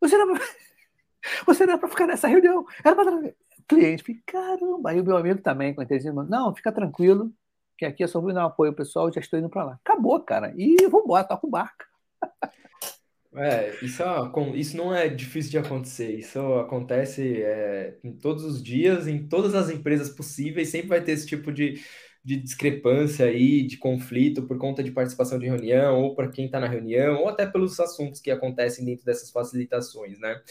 Você 0.00 0.18
não, 0.18 0.34
é 0.34 0.40
você 1.46 1.66
não 1.66 1.74
é 1.74 1.78
para 1.78 1.88
ficar 1.88 2.06
nessa 2.06 2.26
reunião. 2.26 2.66
Era 2.84 2.96
pra... 2.96 3.32
cliente. 3.68 4.02
Falei, 4.02 4.22
caramba. 4.26 4.90
Aí 4.90 5.00
o 5.00 5.04
meu 5.04 5.16
amigo 5.16 5.40
também, 5.40 5.72
com 5.72 5.80
a 5.80 5.84
inteligência, 5.84 6.12
não, 6.24 6.54
fica 6.54 6.72
tranquilo, 6.72 7.32
que 7.80 7.86
aqui 7.86 8.04
é 8.04 8.06
só 8.06 8.20
vou 8.20 8.30
dar 8.30 8.44
um 8.44 8.48
apoio 8.48 8.74
pessoal, 8.74 9.10
já 9.10 9.20
estou 9.20 9.38
indo 9.38 9.48
para 9.48 9.64
lá. 9.64 9.80
Acabou, 9.82 10.20
cara. 10.20 10.52
E 10.54 10.76
vamos 10.82 11.04
embora, 11.04 11.24
toca 11.24 11.46
o 11.46 11.50
barco. 11.50 11.84
É, 13.32 13.72
isso, 13.80 14.02
é 14.02 14.56
isso 14.56 14.76
não 14.76 14.92
é 14.92 15.08
difícil 15.08 15.52
de 15.52 15.58
acontecer. 15.58 16.18
Isso 16.18 16.40
acontece 16.56 17.40
é, 17.40 17.96
em 18.02 18.12
todos 18.12 18.44
os 18.44 18.60
dias, 18.60 19.06
em 19.06 19.28
todas 19.28 19.54
as 19.54 19.70
empresas 19.70 20.08
possíveis, 20.10 20.68
sempre 20.68 20.88
vai 20.88 21.00
ter 21.00 21.12
esse 21.12 21.28
tipo 21.28 21.52
de, 21.52 21.80
de 22.24 22.36
discrepância 22.36 23.26
aí, 23.26 23.62
de 23.64 23.76
conflito 23.76 24.42
por 24.48 24.58
conta 24.58 24.82
de 24.82 24.90
participação 24.90 25.38
de 25.38 25.46
reunião, 25.46 26.02
ou 26.02 26.16
para 26.16 26.28
quem 26.28 26.46
está 26.46 26.58
na 26.58 26.66
reunião, 26.66 27.20
ou 27.20 27.28
até 27.28 27.46
pelos 27.46 27.78
assuntos 27.78 28.20
que 28.20 28.32
acontecem 28.32 28.84
dentro 28.84 29.04
dessas 29.04 29.30
facilitações, 29.30 30.18
né? 30.18 30.42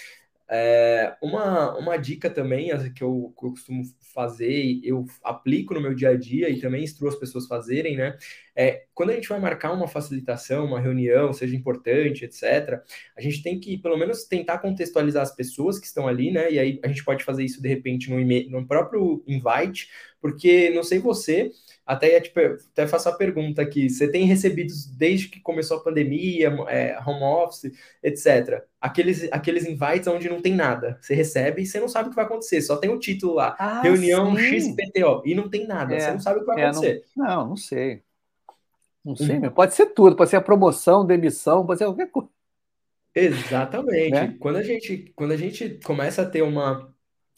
É, 0.51 1.15
uma, 1.21 1.77
uma 1.77 1.97
dica 1.97 2.29
também 2.29 2.69
que 2.93 3.03
eu, 3.03 3.33
que 3.37 3.45
eu 3.45 3.51
costumo 3.51 3.83
fazer, 4.13 4.79
eu 4.83 5.05
aplico 5.23 5.73
no 5.75 5.81
meu 5.81 5.93
dia 5.93 6.09
a 6.09 6.17
dia 6.17 6.49
e 6.49 6.59
também 6.59 6.83
instruo 6.83 7.07
as 7.09 7.15
pessoas 7.15 7.45
fazerem, 7.47 7.95
né? 7.95 8.17
É, 8.61 8.87
quando 8.93 9.11
a 9.11 9.13
gente 9.13 9.29
vai 9.29 9.39
marcar 9.39 9.71
uma 9.71 9.87
facilitação, 9.87 10.65
uma 10.65 10.81
reunião, 10.81 11.31
seja 11.31 11.55
importante, 11.55 12.25
etc., 12.25 12.81
a 13.15 13.21
gente 13.21 13.41
tem 13.41 13.57
que, 13.57 13.77
pelo 13.77 13.97
menos, 13.97 14.25
tentar 14.25 14.57
contextualizar 14.57 15.23
as 15.23 15.33
pessoas 15.33 15.79
que 15.79 15.85
estão 15.85 16.09
ali, 16.09 16.29
né? 16.29 16.51
E 16.51 16.59
aí 16.59 16.79
a 16.83 16.89
gente 16.89 17.05
pode 17.05 17.23
fazer 17.23 17.45
isso, 17.45 17.61
de 17.61 17.69
repente, 17.69 18.09
no, 18.09 18.19
no 18.49 18.67
próprio 18.67 19.23
invite, 19.25 19.89
porque, 20.19 20.71
não 20.71 20.83
sei 20.83 20.99
você, 20.99 21.49
até, 21.85 22.19
tipo, 22.19 22.37
até 22.37 22.85
faço 22.85 23.07
a 23.07 23.15
pergunta 23.15 23.61
aqui: 23.61 23.89
você 23.89 24.11
tem 24.11 24.25
recebido 24.25 24.73
desde 24.97 25.29
que 25.29 25.39
começou 25.39 25.77
a 25.77 25.81
pandemia, 25.81 26.53
é, 26.67 26.99
home 27.07 27.23
office, 27.23 27.71
etc. 28.03 28.61
Aqueles, 28.81 29.31
aqueles 29.31 29.65
invites 29.65 30.07
onde 30.07 30.27
não 30.27 30.41
tem 30.41 30.53
nada. 30.53 30.97
Você 30.99 31.15
recebe 31.15 31.61
e 31.61 31.65
você 31.65 31.79
não 31.79 31.87
sabe 31.87 32.07
o 32.07 32.09
que 32.09 32.15
vai 32.17 32.25
acontecer, 32.25 32.61
só 32.61 32.75
tem 32.75 32.89
o 32.89 32.99
título 32.99 33.35
lá: 33.35 33.55
ah, 33.57 33.81
reunião 33.81 34.35
sim. 34.35 34.59
XPTO, 34.59 35.23
e 35.23 35.33
não 35.33 35.49
tem 35.49 35.65
nada. 35.65 35.95
É, 35.95 35.99
você 36.01 36.11
não 36.11 36.19
sabe 36.19 36.39
o 36.39 36.41
que 36.41 36.47
vai 36.47 36.59
é, 36.59 36.65
acontecer. 36.65 37.05
Não, 37.15 37.25
não, 37.25 37.47
não 37.47 37.55
sei. 37.55 38.03
Não 39.09 39.15
sei, 39.15 39.49
pode 39.49 39.73
ser 39.73 39.87
tudo, 39.87 40.15
pode 40.15 40.29
ser 40.29 40.35
a 40.35 40.41
promoção, 40.41 41.05
demissão, 41.05 41.65
pode 41.65 41.79
ser 41.79 41.85
qualquer 41.85 42.11
coisa. 42.11 42.29
Exatamente. 43.15 44.11
Né? 44.11 44.37
Quando, 44.39 44.57
a 44.57 44.63
gente, 44.63 45.11
quando 45.15 45.31
a 45.31 45.37
gente 45.37 45.79
começa 45.83 46.21
a 46.21 46.29
ter 46.29 46.43
uma 46.43 46.93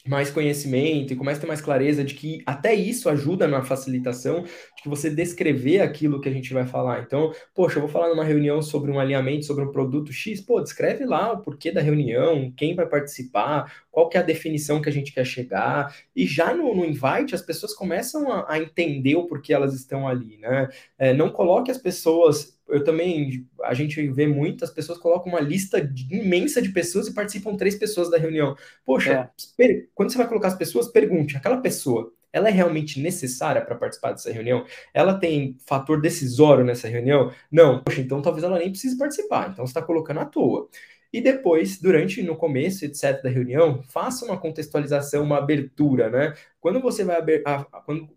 mais 0.08 0.32
conhecimento 0.32 1.14
e 1.14 1.16
começa 1.16 1.40
a 1.40 1.42
ter 1.42 1.48
mais 1.48 1.62
clareza 1.62 2.04
de 2.04 2.16
que 2.16 2.42
até 2.46 2.74
isso 2.74 3.10
ajuda 3.10 3.48
na 3.48 3.62
facilitação, 3.62 4.44
de 4.44 4.84
que 4.84 4.90
você 4.90 5.10
descrever 5.10 5.82
aquilo 5.82 6.20
que 6.20 6.28
a 6.28 6.32
gente 6.32 6.54
vai 6.54 6.66
falar. 6.66 7.02
Então, 7.02 7.32
poxa, 7.54 7.78
eu 7.78 7.82
vou 7.82 7.90
falar 7.90 8.10
numa 8.10 8.24
reunião 8.24 8.62
sobre 8.62 8.92
um 8.92 9.00
alinhamento, 9.00 9.46
sobre 9.46 9.64
um 9.64 9.72
produto 9.72 10.12
X, 10.12 10.42
pô, 10.42 10.60
descreve 10.62 11.06
lá 11.06 11.34
o 11.34 11.42
porquê 11.42 11.72
da 11.72 11.82
reunião, 11.82 12.52
quem 12.56 12.76
vai 12.76 12.88
participar, 12.88 13.72
qual 13.92 14.10
que 14.10 14.18
é 14.18 14.20
a 14.20 14.24
definição 14.24 14.82
que 14.82 14.90
a 14.90 14.92
gente 14.92 15.14
quer 15.14 15.26
chegar, 15.26 15.96
e 16.16 16.26
já 16.26 16.54
no, 16.54 16.74
no 16.74 16.86
invite 16.86 17.36
as 17.36 17.42
pessoas 17.42 17.74
começam 17.74 18.32
a, 18.32 18.54
a, 18.54 18.60
entender 18.60 19.16
o 19.16 19.28
porquê 19.28 19.54
elas 19.54 19.74
estão 19.74 20.08
ali, 20.08 20.38
né? 20.38 20.70
É, 20.98 21.14
não 21.14 21.30
coloque 21.30 21.70
as 21.70 21.78
pessoas 21.78 22.58
eu 22.71 22.84
também, 22.84 23.45
a 23.63 23.73
gente 23.73 24.07
vê 24.10 24.27
muitas 24.27 24.71
pessoas 24.71 24.97
colocam 24.97 25.31
uma 25.31 25.39
lista 25.39 25.79
imensa 26.10 26.62
de 26.62 26.69
pessoas 26.69 27.07
e 27.07 27.13
participam 27.13 27.55
três 27.55 27.75
pessoas 27.75 28.10
da 28.10 28.17
reunião. 28.17 28.55
Poxa, 28.86 29.29
é. 29.60 29.84
quando 29.93 30.12
você 30.12 30.17
vai 30.17 30.27
colocar 30.27 30.47
as 30.47 30.55
pessoas, 30.55 30.88
pergunte, 30.88 31.38
aquela 31.38 31.57
pessoa, 31.57 32.12
ela 32.34 32.47
é 32.47 32.51
realmente 32.51 33.01
necessária 33.01 33.62
para 33.62 33.75
participar 33.75 34.12
dessa 34.12 34.31
reunião? 34.31 34.65
Ela 34.93 35.15
tem 35.15 35.57
fator 35.65 35.99
decisório 35.99 36.63
nessa 36.63 36.88
reunião? 36.88 37.31
Não. 37.51 37.84
Poxa, 37.84 38.01
então 38.01 38.21
talvez 38.21 38.43
ela 38.43 38.57
nem 38.57 38.69
precise 38.69 38.97
participar, 38.97 39.49
então 39.51 39.65
você 39.65 39.71
está 39.71 39.81
colocando 39.81 40.21
à 40.21 40.25
toa. 40.25 40.69
E 41.13 41.19
depois, 41.19 41.77
durante, 41.77 42.23
no 42.23 42.38
começo, 42.38 42.86
etc., 42.86 43.21
da 43.21 43.29
reunião, 43.29 43.84
faça 43.84 44.23
uma 44.23 44.38
contextualização, 44.38 45.23
uma 45.23 45.38
abertura, 45.38 46.10
né? 46.10 46.34
Quando 46.60 46.79
você 46.79 47.03
vai 47.03 47.21
quando 47.86 48.10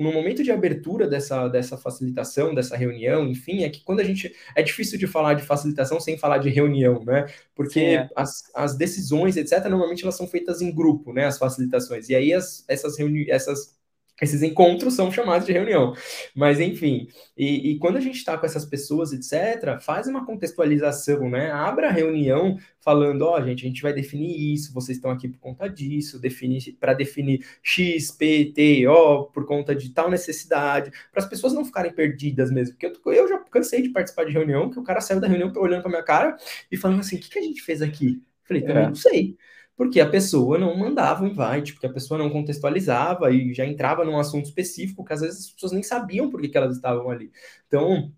no 0.00 0.12
momento 0.12 0.42
de 0.42 0.50
abertura 0.50 1.06
dessa, 1.06 1.48
dessa 1.48 1.76
facilitação, 1.76 2.54
dessa 2.54 2.76
reunião, 2.76 3.26
enfim, 3.26 3.64
é 3.64 3.68
que 3.68 3.82
quando 3.82 4.00
a 4.00 4.04
gente. 4.04 4.34
É 4.54 4.62
difícil 4.62 4.98
de 4.98 5.06
falar 5.06 5.34
de 5.34 5.42
facilitação 5.42 6.00
sem 6.00 6.16
falar 6.16 6.38
de 6.38 6.48
reunião, 6.48 7.04
né? 7.04 7.26
Porque 7.54 7.80
é. 7.80 8.08
as, 8.16 8.44
as 8.54 8.76
decisões, 8.76 9.36
etc., 9.36 9.64
normalmente 9.66 10.02
elas 10.02 10.16
são 10.16 10.26
feitas 10.26 10.60
em 10.60 10.74
grupo, 10.74 11.12
né? 11.12 11.26
As 11.26 11.38
facilitações. 11.38 12.08
E 12.08 12.14
aí 12.14 12.32
as, 12.32 12.64
essas 12.68 12.98
reuniões, 12.98 13.28
essas 13.28 13.79
esses 14.20 14.42
encontros 14.42 14.94
são 14.94 15.10
chamados 15.10 15.46
de 15.46 15.52
reunião. 15.52 15.94
Mas, 16.34 16.60
enfim, 16.60 17.08
e, 17.36 17.72
e 17.72 17.78
quando 17.78 17.96
a 17.96 18.00
gente 18.00 18.16
está 18.16 18.36
com 18.36 18.46
essas 18.46 18.64
pessoas, 18.64 19.12
etc., 19.12 19.80
faz 19.80 20.06
uma 20.06 20.26
contextualização, 20.26 21.28
né? 21.30 21.50
Abra 21.50 21.88
a 21.88 21.92
reunião 21.92 22.58
falando, 22.80 23.22
ó, 23.22 23.38
oh, 23.38 23.44
gente, 23.44 23.64
a 23.64 23.68
gente 23.68 23.82
vai 23.82 23.92
definir 23.92 24.54
isso, 24.54 24.72
vocês 24.72 24.98
estão 24.98 25.10
aqui 25.10 25.28
por 25.28 25.38
conta 25.38 25.68
disso, 25.68 26.18
definir 26.20 26.76
para 26.78 26.94
definir 26.94 27.44
X, 27.62 28.10
P, 28.10 28.52
T, 28.54 28.86
O, 28.86 29.24
por 29.24 29.46
conta 29.46 29.74
de 29.74 29.90
tal 29.90 30.10
necessidade, 30.10 30.90
para 31.12 31.22
as 31.22 31.28
pessoas 31.28 31.52
não 31.52 31.64
ficarem 31.64 31.92
perdidas 31.92 32.50
mesmo. 32.50 32.74
Porque 32.76 32.86
eu, 32.86 33.12
eu 33.12 33.28
já 33.28 33.38
cansei 33.38 33.82
de 33.82 33.90
participar 33.90 34.24
de 34.24 34.32
reunião, 34.32 34.70
que 34.70 34.78
o 34.78 34.82
cara 34.82 35.00
saiu 35.00 35.20
da 35.20 35.28
reunião 35.28 35.52
olhando 35.56 35.82
para 35.82 35.90
minha 35.90 36.02
cara 36.02 36.36
e 36.70 36.76
falando 36.76 37.00
assim: 37.00 37.16
o 37.16 37.20
que, 37.20 37.30
que 37.30 37.38
a 37.38 37.42
gente 37.42 37.62
fez 37.62 37.82
aqui? 37.82 38.22
Falei, 38.44 38.62
também 38.62 38.84
é. 38.84 38.86
não 38.88 38.94
sei 38.94 39.36
porque 39.80 39.98
a 39.98 40.06
pessoa 40.06 40.58
não 40.58 40.76
mandava 40.76 41.24
o 41.24 41.26
invite, 41.26 41.72
porque 41.72 41.86
a 41.86 41.90
pessoa 41.90 42.18
não 42.18 42.28
contextualizava 42.28 43.30
e 43.30 43.54
já 43.54 43.64
entrava 43.64 44.04
num 44.04 44.18
assunto 44.18 44.44
específico 44.44 45.02
que 45.02 45.14
às 45.14 45.22
vezes 45.22 45.46
as 45.46 45.50
pessoas 45.52 45.72
nem 45.72 45.82
sabiam 45.82 46.28
por 46.28 46.38
que, 46.38 46.50
que 46.50 46.58
elas 46.58 46.76
estavam 46.76 47.08
ali. 47.08 47.32
Então, 47.66 48.12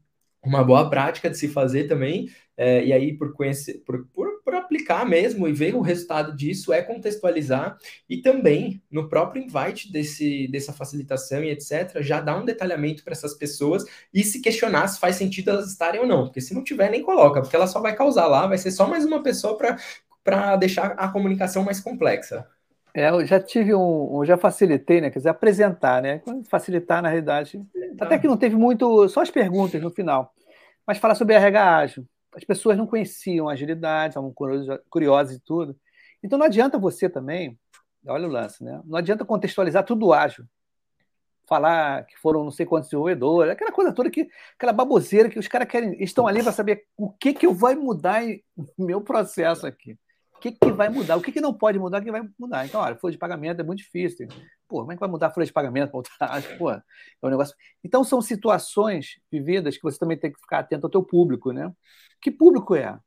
uma 0.45 0.65
boa 0.65 0.91
prática 0.91 1.31
de 1.31 1.39
se 1.39 1.47
fazer 1.47 1.85
também, 1.85 2.29
é, 2.57 2.85
e 2.85 2.93
aí 2.93 3.17
por, 3.17 3.33
conhecer, 3.33 3.75
por, 3.87 4.09
por, 4.09 4.43
por, 4.45 4.55
aplicar 4.57 5.09
mesmo 5.09 5.47
e 5.47 5.53
ver 5.53 5.77
o 5.77 5.81
resultado 5.81 6.35
disso 6.35 6.73
é 6.73 6.83
contextualizar 6.83 7.79
e 8.11 8.21
também 8.21 8.83
no 8.91 9.09
próprio 9.09 9.45
invite 9.45 9.91
desse, 9.93 10.49
dessa 10.49 10.73
facilitação 10.73 11.45
e 11.45 11.51
etc., 11.51 12.03
já 12.03 12.21
dar 12.21 12.43
um 12.43 12.45
detalhamento 12.45 13.05
para 13.05 13.13
essas 13.13 13.35
pessoas 13.35 13.85
e 14.13 14.25
se 14.25 14.41
questionar 14.43 14.89
se 14.89 14.99
faz 14.99 15.15
sentido 15.15 15.51
elas 15.51 15.71
estarem 15.71 16.01
ou 16.01 16.09
não, 16.09 16.25
porque 16.25 16.41
se 16.41 16.55
não 16.55 16.65
tiver, 16.65 16.91
nem 16.91 17.03
coloca, 17.03 17.41
porque 17.41 17.55
ela 17.55 17.69
só 17.69 17.81
vai 17.81 17.95
causar 17.95 18.27
lá, 18.27 18.49
vai 18.49 18.59
ser 18.59 18.73
só 18.73 18.89
mais 18.89 19.05
uma 19.05 19.23
pessoa 19.23 19.57
para 19.57 19.79
para 20.25 20.57
deixar 20.57 20.93
a 20.93 21.09
comunicação 21.09 21.65
mais 21.65 21.81
complexa. 21.81 22.47
É, 22.95 23.09
eu 23.09 23.25
já 23.25 23.41
tive 23.41 23.75
um, 23.75 24.23
já 24.25 24.37
facilitei, 24.37 25.01
né? 25.01 25.11
Quer 25.11 25.21
dizer, 25.21 25.31
apresentar, 25.31 26.03
né? 26.03 26.23
Facilitar, 26.51 27.03
na 27.03 27.09
realidade. 27.09 27.63
Até 27.99 28.19
que 28.19 28.27
não 28.27 28.37
teve 28.37 28.55
muito, 28.55 29.09
só 29.09 29.23
as 29.23 29.31
perguntas 29.31 29.81
no 29.81 29.91
final. 29.91 30.35
Mas 30.87 30.99
falar 30.99 31.15
sobre 31.15 31.35
RH 31.35 31.77
ágil. 31.77 32.07
As 32.35 32.45
pessoas 32.45 32.77
não 32.77 32.87
conheciam 32.87 33.49
agilidade, 33.49 34.13
estavam 34.13 34.35
curiosas 34.91 35.37
e 35.37 35.41
tudo. 35.41 35.77
Então 36.23 36.39
não 36.39 36.47
adianta 36.47 36.79
você 36.79 37.09
também, 37.09 37.59
olha 38.07 38.29
o 38.29 38.31
lance, 38.31 38.63
né? 38.63 38.81
Não 38.85 38.99
adianta 38.99 39.25
contextualizar 39.25 39.85
tudo 39.85 40.13
ágil. 40.13 40.45
Falar 41.47 42.07
que 42.07 42.19
foram 42.19 42.45
não 42.45 42.51
sei 42.51 42.65
quantos 42.65 42.89
desenvolvedores, 42.89 43.53
aquela 43.53 43.73
coisa 43.73 43.93
toda 43.93 44.11
que, 44.11 44.29
aquela 44.55 44.73
baboseira 44.73 45.29
que 45.29 45.39
os 45.39 45.49
caras 45.49 45.69
querem, 45.69 46.03
estão 46.03 46.27
ali 46.27 46.43
para 46.43 46.53
saber 46.53 46.85
o 46.97 47.11
que 47.11 47.35
que 47.35 47.47
eu 47.47 47.53
vai 47.53 47.75
mudar 47.75 48.23
no 48.57 48.67
meu 48.87 49.01
processo 49.01 49.67
aqui 49.67 49.99
que, 50.43 50.53
que 50.53 50.73
vai 50.73 50.89
mudar? 50.89 51.17
O 51.17 51.23
que, 51.23 51.31
que 51.31 51.41
não 51.41 51.55
pode 51.55 51.79
mudar, 51.79 52.01
o 52.01 52.05
que 52.05 52.11
vai 52.11 52.29
mudar? 52.39 52.67
Então, 52.67 52.81
olha, 52.81 52.97
folha 52.97 53.13
de 53.13 53.19
pagamento 53.19 53.61
é 53.61 53.65
muito 53.65 53.79
difícil. 53.79 54.27
Pô, 54.69 54.81
como 54.81 54.91
é 54.91 54.97
que 54.97 55.01
vai 55.01 55.09
mudar 55.09 55.29
a 55.29 55.31
folha 55.31 55.47
de 55.47 55.53
pagamento? 55.53 55.93
Pô, 56.59 56.71
é 56.71 56.83
um 57.23 57.29
negócio. 57.29 57.55
Então, 57.85 58.03
são 58.03 58.21
situações 58.21 59.21
vividas 59.31 59.77
que 59.77 59.83
você 59.83 59.99
também 59.99 60.19
tem 60.19 60.33
que 60.33 60.41
ficar 60.41 60.59
atento 60.59 60.87
ao 60.87 60.91
teu 60.91 61.03
público, 61.03 61.53
né? 61.53 61.73
Que 62.21 62.31
público 62.31 62.75
é? 62.75 62.99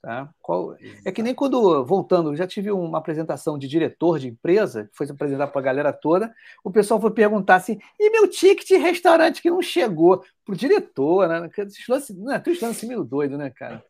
Tá? 0.00 0.30
Qual... 0.40 0.74
É 1.04 1.12
que 1.12 1.22
nem 1.22 1.34
quando, 1.34 1.84
voltando, 1.84 2.34
já 2.34 2.46
tive 2.46 2.70
uma 2.70 2.98
apresentação 2.98 3.58
de 3.58 3.68
diretor 3.68 4.18
de 4.18 4.28
empresa, 4.28 4.84
que 4.84 4.96
foi 4.96 5.06
apresentar 5.10 5.48
para 5.48 5.60
a 5.60 5.64
galera 5.64 5.92
toda, 5.92 6.34
o 6.62 6.70
pessoal 6.70 7.00
foi 7.00 7.10
perguntar 7.10 7.56
assim, 7.56 7.78
e 7.98 8.10
meu 8.10 8.28
ticket 8.28 8.66
de 8.66 8.76
restaurante 8.76 9.42
que 9.42 9.50
não 9.50 9.60
chegou? 9.60 10.24
Pro 10.44 10.56
diretor, 10.56 11.28
né? 11.28 11.50
Não 12.16 12.32
é, 12.32 12.38
tu 12.38 12.50
lance 12.62 12.86
meio 12.86 13.04
doido, 13.04 13.36
né, 13.36 13.50
cara? 13.50 13.82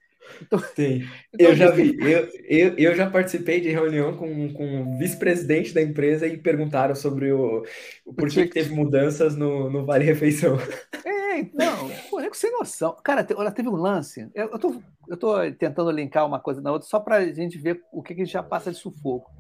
Então, 0.43 0.59
Sim, 0.59 1.03
então, 1.33 1.49
eu 1.49 1.55
já 1.55 1.71
vi. 1.71 1.97
Eu, 2.01 2.29
eu, 2.45 2.79
eu 2.79 2.95
já 2.95 3.11
participei 3.11 3.61
de 3.61 3.71
reunião 3.71 4.17
com, 4.17 4.53
com 4.53 4.83
o 4.83 4.99
vice-presidente 4.99 5.73
da 5.73 5.83
empresa 5.83 6.27
e 6.27 6.37
perguntaram 6.37 6.95
sobre 6.95 7.33
o, 7.33 7.65
o 8.05 8.15
porquê 8.15 8.47
que 8.47 8.55
teve 8.55 8.75
mudanças 8.75 9.37
no, 9.37 9.71
no 9.71 9.85
Vale 9.85 10.05
Refeição. 10.05 10.57
É, 11.35 11.43
não, 11.53 11.91
pô, 12.09 12.21
sem 12.33 12.53
noção. 12.53 12.97
Cara, 13.03 13.27
olha, 13.37 13.51
teve 13.51 13.69
um 13.69 13.75
lance. 13.75 14.31
Eu, 14.33 14.51
eu, 14.51 14.59
tô, 14.59 14.81
eu 15.09 15.17
tô 15.17 15.35
tentando 15.53 15.91
linkar 15.91 16.25
uma 16.25 16.39
coisa 16.39 16.61
na 16.61 16.71
outra 16.71 16.89
só 16.89 17.01
para 17.01 17.17
a 17.17 17.33
gente 17.33 17.59
ver 17.59 17.83
o 17.93 18.05
que, 18.05 18.15
que 18.15 18.25
já 18.25 18.41
passa 18.41 18.71
de 18.71 18.79
sufoco. 18.79 19.33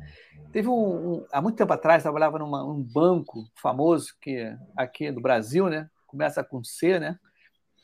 Teve 0.52 0.66
um, 0.68 0.72
um 0.72 1.26
há 1.32 1.40
muito 1.40 1.56
tempo 1.56 1.72
atrás, 1.72 2.02
trabalhava 2.02 2.38
num 2.38 2.52
um 2.52 2.82
banco 2.82 3.44
famoso 3.54 4.14
que 4.20 4.52
aqui 4.76 5.12
do 5.12 5.20
Brasil, 5.20 5.68
né? 5.68 5.88
Começa 6.06 6.42
com 6.42 6.64
C, 6.64 6.98
né? 6.98 7.16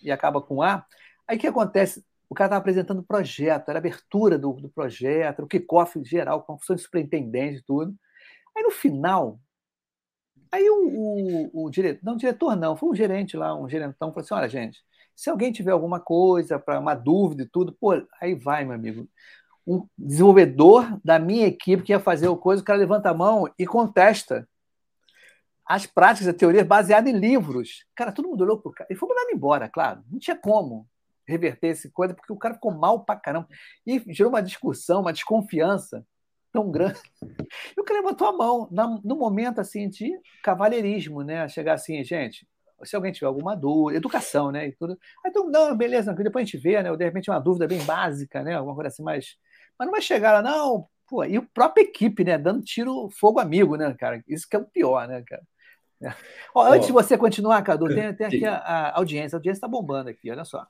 E 0.03 0.11
acaba 0.11 0.41
com 0.41 0.61
A. 0.61 0.85
Aí 1.27 1.37
o 1.37 1.41
que 1.41 1.47
acontece? 1.47 2.05
O 2.31 2.35
cara 2.35 2.47
estava 2.47 2.61
apresentando 2.61 3.01
o 3.01 3.05
projeto, 3.05 3.69
era 3.69 3.79
abertura 3.81 4.39
do, 4.39 4.53
do 4.53 4.69
projeto, 4.71 5.43
o 5.43 5.49
kickoff 5.49 6.01
geral, 6.05 6.43
com 6.45 6.57
função 6.57 6.77
de 6.77 6.83
superintendente 6.83 7.59
e 7.59 7.63
tudo. 7.63 7.93
Aí 8.57 8.63
no 8.63 8.71
final, 8.71 9.41
aí 10.53 10.71
o, 10.71 11.51
o, 11.53 11.65
o, 11.65 11.71
diretor, 11.71 12.01
não, 12.05 12.15
o 12.15 12.17
diretor 12.17 12.57
não, 12.57 12.77
foi 12.77 12.89
um 12.89 12.95
gerente 12.95 13.37
lá, 13.37 13.55
um 13.59 13.69
gerentão, 13.69 14.11
falou 14.11 14.25
assim: 14.25 14.35
olha, 14.35 14.49
gente, 14.49 14.81
se 15.15 15.29
alguém 15.29 15.51
tiver 15.53 15.73
alguma 15.73 15.99
coisa, 15.99 16.59
para 16.59 16.79
uma 16.79 16.95
dúvida 16.95 17.43
e 17.43 17.49
tudo, 17.49 17.73
pô, 17.73 18.01
aí 18.21 18.35
vai, 18.37 18.65
meu 18.65 18.75
amigo. 18.75 19.09
um 19.67 19.87
desenvolvedor 19.99 21.01
da 21.05 21.19
minha 21.19 21.47
equipe 21.49 21.83
que 21.83 21.93
ia 21.93 22.01
fazer 22.01 22.29
o 22.29 22.37
coisa, 22.37 22.63
o 22.63 22.65
cara 22.65 22.79
levanta 22.79 23.11
a 23.11 23.15
mão 23.15 23.53
e 23.59 23.67
contesta 23.67 24.49
as 25.67 25.87
práticas, 25.87 26.29
a 26.29 26.35
teoria 26.35 26.65
baseada 26.65 27.11
em 27.11 27.19
livros. 27.19 27.85
Cara, 27.95 28.13
todo 28.13 28.29
mundo 28.29 28.43
olhou 28.43 28.59
pro 28.61 28.73
cara. 28.73 28.89
Ele 28.91 28.99
foi 28.99 29.09
mandado 29.09 29.31
embora, 29.33 29.69
claro. 29.69 30.03
Não 30.11 30.19
tinha 30.19 30.37
como 30.37 30.89
reverter 31.31 31.69
esse 31.69 31.91
coisa, 31.91 32.15
porque 32.15 32.33
o 32.33 32.37
cara 32.37 32.55
ficou 32.55 32.73
mal 32.73 33.05
pra 33.05 33.17
caramba. 33.17 33.49
E 33.87 34.03
gerou 34.09 34.31
uma 34.31 34.43
discussão, 34.43 35.01
uma 35.01 35.13
desconfiança 35.13 36.05
tão 36.53 36.71
grande. 36.71 37.01
E 37.77 37.81
o 37.81 37.85
cara 37.85 38.01
levantou 38.01 38.27
a 38.27 38.33
mão, 38.33 38.69
no 39.05 39.17
momento 39.17 39.61
assim 39.61 39.89
de 39.89 40.13
cavalheirismo, 40.43 41.23
né? 41.23 41.49
Chegar 41.49 41.75
assim, 41.75 42.03
gente, 42.05 42.47
se 42.85 42.97
alguém 42.97 43.13
tiver 43.13 43.27
alguma 43.27 43.55
dúvida, 43.55 43.99
educação, 43.99 44.51
né? 44.51 44.69
E 44.69 44.73
tudo. 44.73 44.99
Aí, 45.25 45.31
então, 45.31 45.49
não, 45.49 45.77
beleza, 45.77 46.13
depois 46.13 46.43
a 46.43 46.47
gente 46.47 46.59
vê, 46.61 46.83
né? 46.83 46.91
Ou 46.91 46.97
de 46.97 47.05
repente 47.05 47.31
uma 47.31 47.41
dúvida 47.41 47.67
bem 47.67 47.83
básica, 47.85 48.43
né? 48.43 48.55
Alguma 48.55 48.75
coisa 48.75 48.89
assim 48.89 49.03
mais. 49.03 49.37
Mas 49.79 49.87
não 49.87 49.93
vai 49.93 50.03
chegar 50.03 50.33
lá, 50.33 50.43
não, 50.43 50.87
pô, 51.09 51.25
e 51.25 51.37
a 51.37 51.43
própria 51.55 51.83
equipe, 51.83 52.25
né? 52.25 52.39
Dando 52.39 52.63
tiro 52.63 53.09
fogo 53.11 53.41
amigo, 53.41 53.77
né, 53.77 53.95
cara? 53.99 54.23
Isso 54.29 54.49
que 54.49 54.57
é 54.57 54.59
o 54.59 54.65
pior, 54.65 55.07
né, 55.09 55.23
cara? 55.27 55.43
É. 56.03 56.15
Ó, 56.55 56.65
antes 56.65 56.87
de 56.87 56.93
você 56.93 57.17
continuar, 57.19 57.63
Cadu, 57.63 57.87
tem, 57.89 58.15
tem 58.15 58.27
aqui 58.27 58.45
a, 58.45 58.57
a, 58.57 58.97
audiência. 58.97 59.37
A 59.37 59.39
audiência 59.39 59.59
está 59.59 59.69
bombando 59.69 60.09
aqui, 60.09 60.31
olha 60.31 60.45
só. 60.45 60.67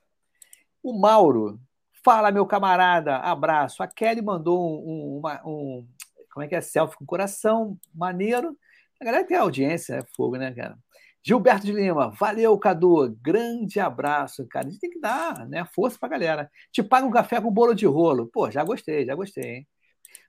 O 0.82 0.98
Mauro, 0.98 1.60
fala, 2.04 2.30
meu 2.30 2.46
camarada, 2.46 3.16
abraço. 3.16 3.82
A 3.82 3.86
Kelly 3.88 4.22
mandou 4.22 4.60
um, 4.60 5.18
uma, 5.18 5.40
um 5.46 5.86
como 6.32 6.44
é 6.44 6.48
que 6.48 6.54
é? 6.54 6.60
Selfie 6.60 6.96
com 6.96 7.04
coração, 7.04 7.78
maneiro. 7.94 8.56
A 9.00 9.04
galera 9.04 9.26
tem 9.26 9.36
audiência, 9.36 9.94
é 9.94 10.02
fogo, 10.16 10.36
né, 10.36 10.52
cara? 10.52 10.78
Gilberto 11.22 11.66
de 11.66 11.72
Lima, 11.72 12.10
valeu, 12.10 12.56
Cadu. 12.58 13.14
Grande 13.20 13.78
abraço, 13.78 14.46
cara. 14.48 14.66
A 14.66 14.70
gente 14.70 14.80
tem 14.80 14.90
que 14.90 15.00
dar 15.00 15.46
né, 15.48 15.66
força 15.74 15.98
pra 15.98 16.08
galera. 16.08 16.50
Te 16.72 16.82
paga 16.82 17.06
um 17.06 17.10
café 17.10 17.40
com 17.40 17.50
bolo 17.50 17.74
de 17.74 17.86
rolo. 17.86 18.26
Pô, 18.32 18.50
já 18.50 18.64
gostei, 18.64 19.04
já 19.04 19.14
gostei, 19.14 19.44
hein? 19.44 19.68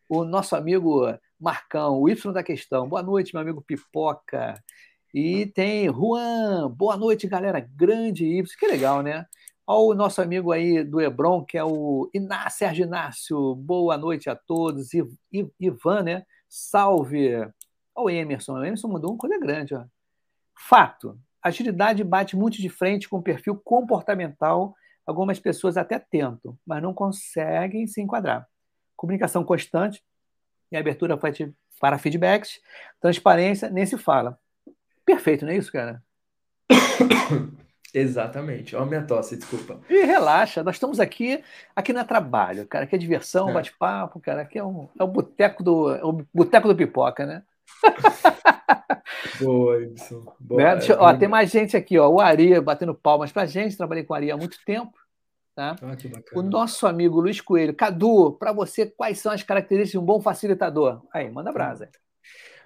O 0.09 0.25
nosso 0.25 0.55
amigo 0.55 1.05
Marcão, 1.39 1.99
o 2.01 2.09
Y 2.09 2.33
da 2.33 2.43
questão. 2.43 2.89
Boa 2.89 3.01
noite, 3.01 3.33
meu 3.33 3.41
amigo 3.41 3.61
Pipoca. 3.61 4.61
E 5.13 5.45
tem 5.45 5.87
Juan, 5.87 6.69
boa 6.69 6.97
noite, 6.97 7.27
galera. 7.27 7.59
Grande 7.75 8.25
Y, 8.25 8.57
que 8.57 8.67
legal, 8.67 9.01
né? 9.01 9.25
Olha 9.73 9.93
o 9.93 9.95
nosso 9.95 10.21
amigo 10.21 10.51
aí 10.51 10.83
do 10.83 10.99
Hebron, 10.99 11.45
que 11.45 11.57
é 11.57 11.63
o 11.63 12.09
Inácio 12.13 12.59
Sérgio 12.59 12.85
Inácio. 12.85 13.55
Boa 13.55 13.97
noite 13.97 14.29
a 14.29 14.35
todos. 14.35 14.93
I, 14.93 15.01
I, 15.31 15.49
Ivan, 15.61 16.03
né? 16.03 16.25
Salve. 16.49 17.37
Olha 17.37 17.51
o 17.95 18.09
Emerson. 18.09 18.55
O 18.55 18.65
Emerson 18.65 18.89
mandou 18.89 19.11
uma 19.11 19.17
coisa 19.17 19.39
grande, 19.39 19.73
ó. 19.73 19.85
Fato. 20.53 21.17
Agilidade 21.41 22.03
bate 22.03 22.35
muito 22.35 22.57
de 22.57 22.67
frente 22.67 23.07
com 23.07 23.19
o 23.19 23.23
perfil 23.23 23.55
comportamental. 23.63 24.75
Algumas 25.07 25.39
pessoas 25.39 25.77
até 25.77 25.97
tentam, 25.97 26.59
mas 26.65 26.83
não 26.83 26.93
conseguem 26.93 27.87
se 27.87 28.01
enquadrar. 28.01 28.45
Comunicação 28.97 29.41
constante 29.41 30.03
e 30.69 30.75
abertura 30.75 31.17
para 31.79 31.97
feedbacks. 31.97 32.59
Transparência, 32.99 33.69
nem 33.69 33.85
se 33.85 33.97
fala. 33.97 34.37
Perfeito, 35.05 35.45
não 35.45 35.53
é 35.53 35.55
isso, 35.55 35.71
cara? 35.71 36.03
Exatamente. 37.93 38.75
Olha 38.75 38.85
a 38.85 38.87
minha 38.87 39.03
tosse, 39.03 39.35
desculpa. 39.35 39.79
E 39.89 40.03
relaxa, 40.05 40.63
nós 40.63 40.75
estamos 40.75 40.99
aqui, 40.99 41.43
aqui 41.75 41.91
não 41.91 42.01
é 42.01 42.05
trabalho, 42.05 42.65
cara. 42.65 42.85
Aqui 42.85 42.95
é 42.95 42.97
diversão, 42.97 43.49
é. 43.49 43.53
bate-papo, 43.53 44.19
cara. 44.19 44.41
Aqui 44.41 44.57
é, 44.57 44.63
um, 44.63 44.87
é 44.97 45.03
o 45.03 45.07
boteco 45.07 45.63
do, 45.63 45.93
é 45.93 46.03
o 46.03 46.25
boteco 46.33 46.67
do 46.67 46.75
pipoca, 46.75 47.25
né? 47.25 47.43
Boa, 49.39 49.81
Ibson. 49.81 50.33
Boa, 50.39 50.75
né? 50.75 50.79
ó, 50.97 51.13
tem 51.13 51.27
mais 51.27 51.51
gente 51.51 51.75
aqui, 51.75 51.97
ó. 51.97 52.07
O 52.07 52.19
Ari 52.19 52.59
batendo 52.61 52.93
palmas 52.93 53.31
pra 53.31 53.45
gente. 53.45 53.77
Trabalhei 53.77 54.03
com 54.03 54.13
o 54.13 54.15
Ari 54.15 54.31
há 54.31 54.37
muito 54.37 54.57
tempo. 54.65 54.93
Tá? 55.53 55.75
Ah, 55.81 55.97
o 56.33 56.41
nosso 56.41 56.87
amigo 56.87 57.19
Luiz 57.19 57.41
Coelho. 57.41 57.75
Cadu, 57.75 58.33
para 58.33 58.53
você, 58.53 58.85
quais 58.85 59.19
são 59.19 59.31
as 59.31 59.43
características 59.43 59.91
de 59.91 59.97
um 59.97 60.05
bom 60.05 60.21
facilitador? 60.21 61.01
Aí, 61.13 61.29
manda 61.29 61.51
brasa. 61.51 61.89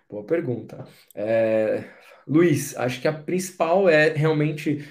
Boa 0.09 0.23
pergunta. 0.23 0.85
É, 1.15 1.83
Luiz, 2.27 2.77
acho 2.77 3.01
que 3.01 3.07
a 3.07 3.13
principal 3.13 3.89
é 3.89 4.09
realmente 4.09 4.87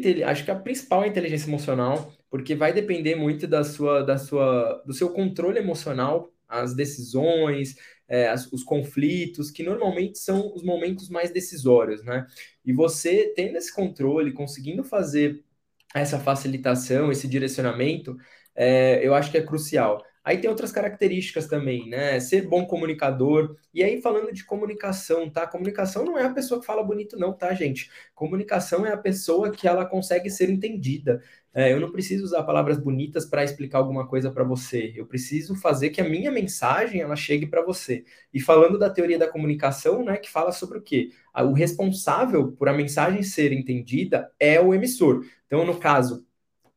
ter 0.00 0.22
acho 0.24 0.44
que 0.44 0.50
a 0.50 0.56
principal 0.56 1.02
é 1.02 1.06
a 1.06 1.08
inteligência 1.08 1.48
emocional, 1.48 2.12
porque 2.30 2.54
vai 2.54 2.72
depender 2.72 3.14
muito 3.14 3.46
da 3.46 3.64
sua, 3.64 4.02
da 4.02 4.18
sua, 4.18 4.82
do 4.86 4.92
seu 4.92 5.10
controle 5.10 5.58
emocional, 5.58 6.32
as 6.48 6.74
decisões, 6.74 7.76
é, 8.08 8.28
as, 8.28 8.50
os 8.52 8.62
conflitos, 8.62 9.50
que 9.50 9.62
normalmente 9.62 10.18
são 10.18 10.52
os 10.54 10.62
momentos 10.62 11.08
mais 11.08 11.30
decisórios, 11.30 12.04
né? 12.04 12.26
E 12.64 12.72
você 12.72 13.32
tendo 13.34 13.56
esse 13.56 13.72
controle, 13.72 14.32
conseguindo 14.32 14.84
fazer 14.84 15.42
essa 15.94 16.18
facilitação, 16.18 17.10
esse 17.12 17.28
direcionamento, 17.28 18.16
é, 18.54 19.06
eu 19.06 19.14
acho 19.14 19.30
que 19.30 19.38
é 19.38 19.42
crucial. 19.42 20.04
Aí 20.24 20.38
tem 20.38 20.48
outras 20.48 20.72
características 20.72 21.46
também, 21.46 21.86
né? 21.86 22.18
Ser 22.18 22.48
bom 22.48 22.64
comunicador. 22.64 23.56
E 23.74 23.82
aí, 23.84 24.00
falando 24.00 24.32
de 24.32 24.42
comunicação, 24.42 25.28
tá? 25.28 25.46
Comunicação 25.46 26.02
não 26.02 26.18
é 26.18 26.24
a 26.24 26.32
pessoa 26.32 26.58
que 26.60 26.66
fala 26.66 26.82
bonito, 26.82 27.18
não, 27.18 27.34
tá, 27.34 27.52
gente? 27.52 27.90
Comunicação 28.14 28.86
é 28.86 28.92
a 28.92 28.96
pessoa 28.96 29.50
que 29.50 29.68
ela 29.68 29.84
consegue 29.84 30.30
ser 30.30 30.48
entendida. 30.48 31.22
É, 31.52 31.72
eu 31.72 31.78
não 31.78 31.92
preciso 31.92 32.24
usar 32.24 32.42
palavras 32.42 32.78
bonitas 32.78 33.26
para 33.26 33.44
explicar 33.44 33.78
alguma 33.78 34.08
coisa 34.08 34.30
para 34.30 34.42
você. 34.42 34.94
Eu 34.96 35.06
preciso 35.06 35.54
fazer 35.54 35.90
que 35.90 36.00
a 36.00 36.08
minha 36.08 36.30
mensagem 36.30 37.02
ela 37.02 37.16
chegue 37.16 37.46
para 37.46 37.62
você. 37.62 38.04
E 38.32 38.40
falando 38.40 38.78
da 38.78 38.88
teoria 38.88 39.18
da 39.18 39.28
comunicação, 39.28 40.04
né, 40.04 40.16
que 40.16 40.30
fala 40.30 40.52
sobre 40.52 40.78
o 40.78 40.82
quê? 40.82 41.10
O 41.36 41.52
responsável 41.52 42.52
por 42.52 42.68
a 42.68 42.72
mensagem 42.72 43.22
ser 43.22 43.52
entendida 43.52 44.32
é 44.40 44.58
o 44.60 44.72
emissor. 44.72 45.24
Então, 45.46 45.66
no 45.66 45.78
caso, 45.78 46.26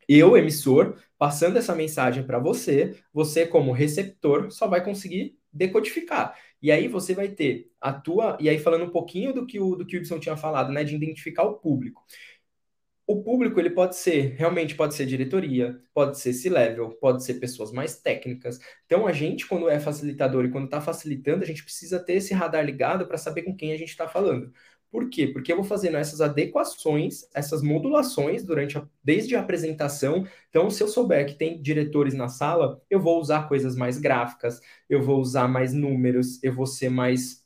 eu, 0.07 0.38
emissor, 0.38 0.95
passando 1.17 1.58
essa 1.58 1.75
mensagem 1.75 2.23
para 2.23 2.39
você, 2.39 2.95
você, 3.13 3.45
como 3.45 3.71
receptor, 3.71 4.51
só 4.51 4.67
vai 4.67 4.84
conseguir 4.84 5.38
decodificar. 5.51 6.36
E 6.62 6.71
aí 6.71 6.88
você 6.88 7.13
vai 7.13 7.30
ter 7.30 7.71
a 7.80 7.93
tua. 7.93 8.38
E 8.39 8.49
aí, 8.49 8.60
falando 8.60 8.86
um 8.86 8.91
pouquinho 8.91 9.34
do 9.34 9.45
que 9.45 9.60
o, 9.60 9.75
do 9.75 9.86
que 9.86 9.97
o 9.97 9.99
Gibson 9.99 10.19
tinha 10.19 10.38
falado, 10.38 10.71
né? 10.71 10.84
De 10.84 10.95
identificar 10.95 11.43
o 11.43 11.56
público. 11.56 12.03
O 13.06 13.23
público 13.23 13.58
ele 13.58 13.69
pode 13.69 13.95
ser, 13.95 14.36
realmente 14.36 14.75
pode 14.75 14.93
ser 14.93 15.06
diretoria, 15.06 15.82
pode 15.93 16.19
ser 16.19 16.34
C-level, 16.34 16.89
pode 16.99 17.23
ser 17.23 17.36
pessoas 17.36 17.71
mais 17.71 18.01
técnicas. 18.01 18.60
Então 18.86 19.08
a 19.08 19.13
gente, 19.13 19.47
quando 19.47 19.69
é 19.69 19.80
facilitador 19.80 20.43
e 20.43 20.51
quando 20.51 20.65
está 20.65 20.82
facilitando, 20.82 21.41
a 21.41 21.47
gente 21.47 21.63
precisa 21.63 22.03
ter 22.03 22.15
esse 22.15 22.34
radar 22.34 22.65
ligado 22.65 23.08
para 23.08 23.17
saber 23.17 23.43
com 23.43 23.56
quem 23.56 23.71
a 23.71 23.77
gente 23.77 23.89
está 23.91 24.10
falando. 24.10 24.51
Por 24.91 25.10
quê? 25.10 25.28
Porque 25.28 25.52
eu 25.52 25.58
vou 25.58 25.65
fazendo 25.65 25.97
essas 25.97 26.21
adequações, 26.21 27.28
essas 27.34 27.62
modulações 27.62 28.43
durante 28.43 28.78
a, 28.78 28.88
desde 29.04 29.36
a 29.36 29.41
apresentação. 29.41 30.26
Então, 30.50 30.69
se 30.69 30.82
eu 30.82 30.88
souber 30.88 31.26
que 31.28 31.36
tem 31.36 31.62
diretores 31.62 32.13
na 32.13 32.30
sala, 32.30 32.82
eu 32.89 33.00
vou 33.00 33.19
usar 33.19 33.47
coisas 33.50 33.76
mais 33.76 33.97
gráficas, 33.97 34.62
eu 34.89 35.02
vou 35.04 35.19
usar 35.19 35.47
mais 35.47 35.73
números, 35.73 36.41
eu 36.41 36.54
vou 36.54 36.65
ser 36.65 36.89
mais 36.89 37.45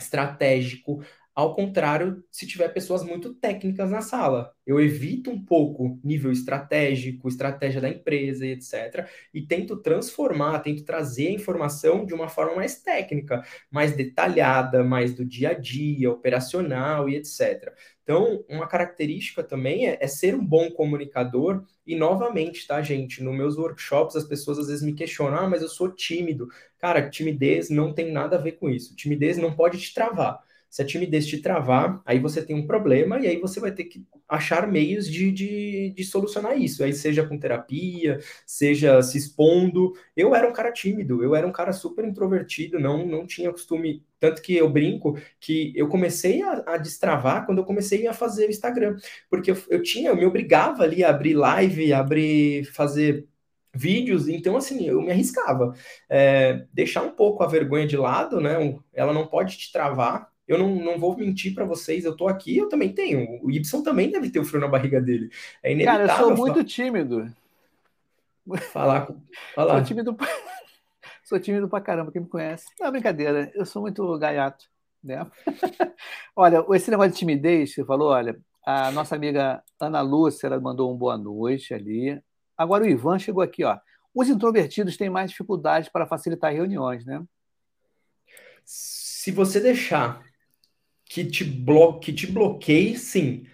estratégico, 0.00 1.02
ao 1.38 1.54
contrário, 1.54 2.24
se 2.32 2.48
tiver 2.48 2.66
pessoas 2.70 3.04
muito 3.04 3.32
técnicas 3.32 3.92
na 3.92 4.00
sala, 4.00 4.52
eu 4.66 4.80
evito 4.80 5.30
um 5.30 5.40
pouco 5.40 5.96
nível 6.02 6.32
estratégico, 6.32 7.28
estratégia 7.28 7.80
da 7.80 7.88
empresa 7.88 8.44
e 8.44 8.50
etc. 8.50 9.08
E 9.32 9.42
tento 9.42 9.76
transformar, 9.76 10.58
tento 10.58 10.84
trazer 10.84 11.28
a 11.28 11.32
informação 11.32 12.04
de 12.04 12.12
uma 12.12 12.28
forma 12.28 12.56
mais 12.56 12.82
técnica, 12.82 13.40
mais 13.70 13.94
detalhada, 13.94 14.82
mais 14.82 15.14
do 15.14 15.24
dia 15.24 15.50
a 15.50 15.54
dia, 15.54 16.10
operacional 16.10 17.08
e 17.08 17.14
etc. 17.14 17.72
Então, 18.02 18.44
uma 18.48 18.66
característica 18.66 19.40
também 19.44 19.86
é, 19.86 19.96
é, 20.00 20.08
ser 20.08 20.34
um 20.34 20.44
bom 20.44 20.68
comunicador. 20.72 21.62
E, 21.86 21.94
novamente, 21.94 22.66
tá, 22.66 22.82
gente? 22.82 23.22
Nos 23.22 23.36
meus 23.36 23.56
workshops, 23.56 24.16
as 24.16 24.24
pessoas 24.24 24.58
às 24.58 24.66
vezes 24.66 24.82
me 24.82 24.92
questionam: 24.92 25.38
ah, 25.38 25.48
mas 25.48 25.62
eu 25.62 25.68
sou 25.68 25.88
tímido. 25.88 26.48
Cara, 26.78 27.08
timidez 27.08 27.70
não 27.70 27.92
tem 27.94 28.10
nada 28.10 28.36
a 28.36 28.40
ver 28.40 28.52
com 28.52 28.68
isso. 28.68 28.96
Timidez 28.96 29.38
não 29.38 29.54
pode 29.54 29.78
te 29.78 29.94
travar. 29.94 30.47
Se 30.70 30.82
a 30.82 30.86
timidez 30.86 31.26
te 31.26 31.38
travar, 31.38 32.00
aí 32.04 32.18
você 32.18 32.44
tem 32.44 32.54
um 32.54 32.66
problema 32.66 33.18
e 33.18 33.26
aí 33.26 33.40
você 33.40 33.60
vai 33.60 33.72
ter 33.72 33.84
que 33.84 34.04
achar 34.28 34.66
meios 34.66 35.10
de, 35.10 35.32
de, 35.32 35.90
de, 35.96 36.04
solucionar 36.04 36.58
isso. 36.60 36.84
Aí 36.84 36.92
seja 36.92 37.26
com 37.26 37.38
terapia, 37.38 38.18
seja 38.46 39.00
se 39.02 39.16
expondo. 39.16 39.92
Eu 40.16 40.34
era 40.34 40.48
um 40.48 40.52
cara 40.52 40.70
tímido, 40.72 41.22
eu 41.22 41.34
era 41.34 41.46
um 41.46 41.52
cara 41.52 41.72
super 41.72 42.04
introvertido, 42.04 42.78
não, 42.78 43.06
não 43.06 43.26
tinha 43.26 43.50
costume. 43.50 44.04
Tanto 44.20 44.42
que 44.42 44.54
eu 44.56 44.68
brinco 44.68 45.18
que 45.40 45.72
eu 45.76 45.88
comecei 45.88 46.42
a, 46.42 46.64
a 46.66 46.76
destravar 46.76 47.46
quando 47.46 47.58
eu 47.58 47.64
comecei 47.64 48.06
a 48.06 48.12
fazer 48.12 48.46
o 48.46 48.50
Instagram. 48.50 48.96
Porque 49.30 49.50
eu, 49.50 49.56
eu 49.70 49.82
tinha, 49.82 50.10
eu 50.10 50.16
me 50.16 50.26
obrigava 50.26 50.82
ali 50.82 51.02
a 51.02 51.10
abrir 51.10 51.34
live, 51.34 51.92
a 51.92 52.00
abrir, 52.00 52.64
fazer 52.72 53.26
vídeos, 53.74 54.28
então 54.28 54.56
assim, 54.56 54.86
eu 54.86 55.00
me 55.00 55.10
arriscava. 55.10 55.74
É, 56.08 56.66
deixar 56.72 57.02
um 57.02 57.10
pouco 57.10 57.42
a 57.42 57.46
vergonha 57.46 57.86
de 57.86 57.96
lado, 57.96 58.40
né? 58.40 58.56
Ela 58.92 59.12
não 59.12 59.26
pode 59.26 59.56
te 59.56 59.72
travar, 59.72 60.30
eu 60.48 60.58
não, 60.58 60.74
não 60.74 60.98
vou 60.98 61.14
mentir 61.14 61.54
para 61.54 61.66
vocês, 61.66 62.06
eu 62.06 62.16
tô 62.16 62.26
aqui, 62.26 62.56
eu 62.56 62.70
também 62.70 62.90
tenho. 62.90 63.38
O 63.44 63.50
Y 63.50 63.82
também 63.82 64.10
deve 64.10 64.30
ter 64.30 64.40
o 64.40 64.44
frio 64.44 64.60
na 64.60 64.66
barriga 64.66 64.98
dele. 64.98 65.30
É 65.62 65.70
inevitável. 65.70 66.06
Cara, 66.08 66.20
eu 66.22 66.26
sou 66.26 66.36
muito 66.36 66.64
tímido. 66.64 67.30
Falar, 68.72 69.08
falar. 69.54 69.74
Sou 69.74 69.84
tímido, 69.84 70.16
sou 71.22 71.38
tímido 71.38 71.68
pra 71.68 71.82
caramba, 71.82 72.10
quem 72.10 72.22
me 72.22 72.28
conhece. 72.28 72.64
Não, 72.80 72.86
é 72.86 72.90
brincadeira, 72.90 73.52
eu 73.54 73.66
sou 73.66 73.82
muito 73.82 74.18
gaiato, 74.18 74.64
né? 75.04 75.30
olha, 76.34 76.64
esse 76.72 76.90
negócio 76.90 77.12
de 77.12 77.18
timidez, 77.18 77.74
você 77.74 77.84
falou, 77.84 78.08
olha, 78.08 78.40
a 78.64 78.90
nossa 78.90 79.14
amiga 79.14 79.62
Ana 79.78 80.00
Lúcia, 80.00 80.46
ela 80.46 80.58
mandou 80.58 80.90
um 80.90 80.96
boa 80.96 81.18
noite 81.18 81.74
ali. 81.74 82.18
Agora 82.56 82.84
o 82.84 82.88
Ivan 82.88 83.18
chegou 83.18 83.42
aqui, 83.42 83.64
ó. 83.64 83.78
os 84.14 84.30
introvertidos 84.30 84.96
têm 84.96 85.10
mais 85.10 85.30
dificuldade 85.30 85.90
para 85.90 86.06
facilitar 86.06 86.54
reuniões, 86.54 87.04
né? 87.04 87.22
Se 88.64 89.30
você 89.30 89.60
deixar 89.60 90.27
que 91.08 91.24
te, 91.24 91.44
blo 91.44 91.98
que 92.00 92.12
te 92.12 92.26
bloqueie, 92.26 92.96
sim 92.98 93.44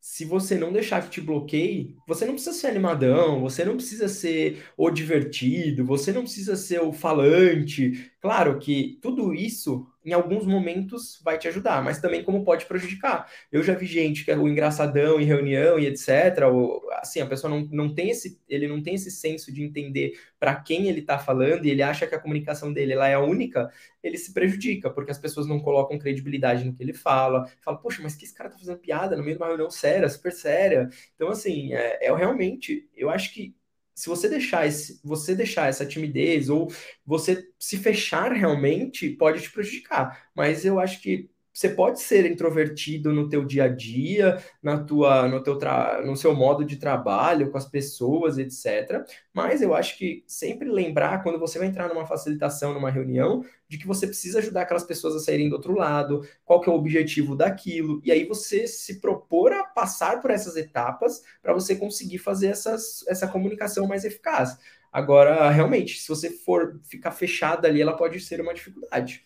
se 0.00 0.24
você 0.26 0.58
não 0.58 0.70
deixar 0.72 1.02
que 1.02 1.10
te 1.10 1.20
bloqueie, 1.20 1.96
você 2.06 2.26
não 2.26 2.34
precisa 2.34 2.54
ser 2.54 2.66
animadão, 2.66 3.40
você 3.40 3.64
não 3.64 3.76
precisa 3.76 4.06
ser 4.08 4.62
o 4.76 4.90
divertido, 4.90 5.84
você 5.84 6.12
não 6.12 6.22
precisa 6.22 6.56
ser 6.56 6.80
o 6.82 6.92
falante. 6.92 8.12
Claro 8.20 8.58
que 8.58 8.98
tudo 9.00 9.32
isso, 9.34 9.86
em 10.04 10.12
alguns 10.12 10.44
momentos, 10.44 11.20
vai 11.24 11.38
te 11.38 11.48
ajudar, 11.48 11.82
mas 11.82 12.00
também 12.00 12.22
como 12.22 12.44
pode 12.44 12.66
prejudicar. 12.66 13.30
Eu 13.50 13.62
já 13.62 13.74
vi 13.74 13.86
gente 13.86 14.24
que 14.24 14.30
é 14.30 14.36
o 14.36 14.46
engraçadão 14.46 15.18
em 15.18 15.24
reunião 15.24 15.78
e 15.78 15.86
etc. 15.86 16.44
Ou, 16.52 16.86
assim, 16.92 17.20
a 17.20 17.26
pessoa 17.26 17.50
não, 17.50 17.66
não 17.70 17.94
tem 17.94 18.10
esse, 18.10 18.38
ele 18.48 18.68
não 18.68 18.82
tem 18.82 18.94
esse 18.94 19.10
senso 19.10 19.52
de 19.52 19.62
entender 19.62 20.18
para 20.38 20.54
quem 20.56 20.88
ele 20.88 21.00
está 21.00 21.18
falando 21.18 21.64
e 21.64 21.70
ele 21.70 21.82
acha 21.82 22.06
que 22.06 22.14
a 22.14 22.18
comunicação 22.18 22.72
dele 22.72 22.92
ela 22.92 23.08
é 23.08 23.14
a 23.14 23.20
única, 23.20 23.70
ele 24.02 24.18
se 24.18 24.34
prejudica, 24.34 24.90
porque 24.90 25.10
as 25.10 25.18
pessoas 25.18 25.46
não 25.46 25.58
colocam 25.58 25.98
credibilidade 25.98 26.64
no 26.64 26.74
que 26.74 26.82
ele 26.82 26.92
fala. 26.92 27.50
Fala, 27.62 27.78
poxa, 27.78 28.02
mas 28.02 28.14
que 28.14 28.24
esse 28.24 28.34
cara 28.34 28.50
tá 28.50 28.58
fazendo 28.58 28.78
piada 28.78 29.16
no 29.16 29.22
meio 29.22 29.36
de 29.36 29.42
uma 29.42 29.48
reunião 29.48 29.70
séria, 29.70 30.08
super 30.08 30.32
séria. 30.32 30.88
Então, 31.14 31.28
assim, 31.28 31.72
é, 31.72 32.06
é 32.06 32.14
realmente, 32.14 32.86
eu 32.94 33.08
acho 33.08 33.32
que 33.32 33.54
se 33.94 34.08
você 34.08 34.28
deixar 34.28 34.66
esse, 34.66 35.00
você 35.04 35.34
deixar 35.34 35.68
essa 35.68 35.86
timidez 35.86 36.48
ou 36.48 36.68
você 37.06 37.46
se 37.58 37.76
fechar 37.78 38.32
realmente, 38.32 39.10
pode 39.10 39.42
te 39.42 39.50
prejudicar. 39.50 40.28
Mas 40.34 40.64
eu 40.64 40.80
acho 40.80 41.00
que 41.00 41.30
você 41.54 41.68
pode 41.68 42.00
ser 42.00 42.26
introvertido 42.26 43.12
no 43.12 43.28
teu 43.28 43.44
dia 43.44 43.64
a 43.64 43.68
dia, 43.68 44.42
na 44.60 44.82
tua, 44.82 45.28
no, 45.28 45.40
teu 45.40 45.56
tra... 45.56 46.02
no 46.04 46.16
seu 46.16 46.34
modo 46.34 46.64
de 46.64 46.76
trabalho, 46.76 47.48
com 47.52 47.56
as 47.56 47.64
pessoas, 47.64 48.38
etc. 48.38 49.06
Mas 49.32 49.62
eu 49.62 49.72
acho 49.72 49.96
que 49.96 50.24
sempre 50.26 50.68
lembrar, 50.68 51.22
quando 51.22 51.38
você 51.38 51.56
vai 51.56 51.68
entrar 51.68 51.88
numa 51.88 52.06
facilitação, 52.06 52.74
numa 52.74 52.90
reunião, 52.90 53.44
de 53.68 53.78
que 53.78 53.86
você 53.86 54.04
precisa 54.04 54.40
ajudar 54.40 54.62
aquelas 54.62 54.82
pessoas 54.82 55.14
a 55.14 55.20
saírem 55.20 55.48
do 55.48 55.54
outro 55.54 55.74
lado, 55.74 56.26
qual 56.44 56.60
que 56.60 56.68
é 56.68 56.72
o 56.72 56.76
objetivo 56.76 57.36
daquilo, 57.36 58.02
e 58.04 58.10
aí 58.10 58.26
você 58.26 58.66
se 58.66 59.00
propor 59.00 59.52
a 59.52 59.62
passar 59.62 60.20
por 60.20 60.32
essas 60.32 60.56
etapas 60.56 61.22
para 61.40 61.54
você 61.54 61.76
conseguir 61.76 62.18
fazer 62.18 62.48
essas, 62.48 63.06
essa 63.06 63.28
comunicação 63.28 63.86
mais 63.86 64.04
eficaz. 64.04 64.58
Agora, 64.92 65.48
realmente, 65.50 66.00
se 66.00 66.08
você 66.08 66.30
for 66.30 66.80
ficar 66.82 67.12
fechado 67.12 67.64
ali, 67.64 67.80
ela 67.80 67.96
pode 67.96 68.18
ser 68.18 68.40
uma 68.40 68.54
dificuldade. 68.54 69.24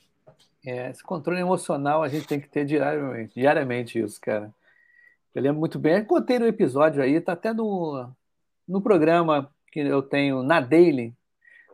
É, 0.64 0.90
esse 0.90 1.03
controle 1.03 1.40
emocional 1.40 2.03
a 2.03 2.09
gente 2.09 2.27
tem 2.27 2.40
que 2.40 2.49
ter 2.49 2.64
diariamente, 2.64 3.35
diariamente 3.35 3.99
isso, 3.99 4.21
cara. 4.21 4.53
Eu 5.35 5.42
lembro 5.42 5.61
muito 5.61 5.79
bem, 5.79 5.99
eu 5.99 6.07
contei 6.07 6.38
no 6.38 6.47
episódio 6.47 7.03
aí, 7.03 7.21
tá 7.21 7.33
até 7.33 7.53
no, 7.53 8.11
no 8.66 8.83
programa 8.83 9.53
que 9.71 9.81
eu 9.81 10.03
tenho 10.03 10.42
na 10.42 10.61
Daily 10.61 11.14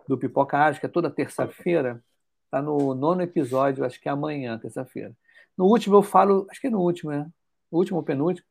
do 0.07 0.19
Pipoca 0.19 0.59
Ágil, 0.59 0.81
que 0.81 0.87
é 0.87 0.89
toda 0.89 1.11
terça-feira, 1.11 2.03
tá 2.51 2.61
no 2.61 2.95
nono 2.95 3.23
episódio, 3.23 3.85
acho 3.85 4.01
que 4.01 4.09
é 4.09 4.13
amanhã, 4.13 4.59
terça-feira. 4.59 5.13
No 5.57 5.67
último 5.67 5.97
eu 5.97 6.03
falo, 6.03 6.47
acho 6.51 6.61
que 6.61 6.67
é 6.67 6.71
no 6.71 6.81
último, 6.81 7.11
né? 7.11 7.31
No 7.71 7.79
último 7.79 7.99
ou 7.99 8.05
penúltimo, 8.05 8.47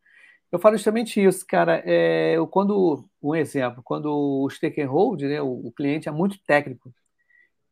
eu 0.51 0.59
falo 0.59 0.77
justamente 0.77 1.23
isso, 1.23 1.45
cara. 1.47 1.81
É, 1.85 2.33
eu, 2.37 2.47
quando, 2.47 3.07
um 3.21 3.35
exemplo, 3.35 3.81
quando 3.83 4.05
o 4.07 4.49
stakeholder, 4.49 4.91
hold, 4.91 5.21
né, 5.23 5.41
o, 5.41 5.67
o 5.67 5.71
cliente 5.71 6.07
é 6.07 6.11
muito 6.11 6.37
técnico, 6.45 6.93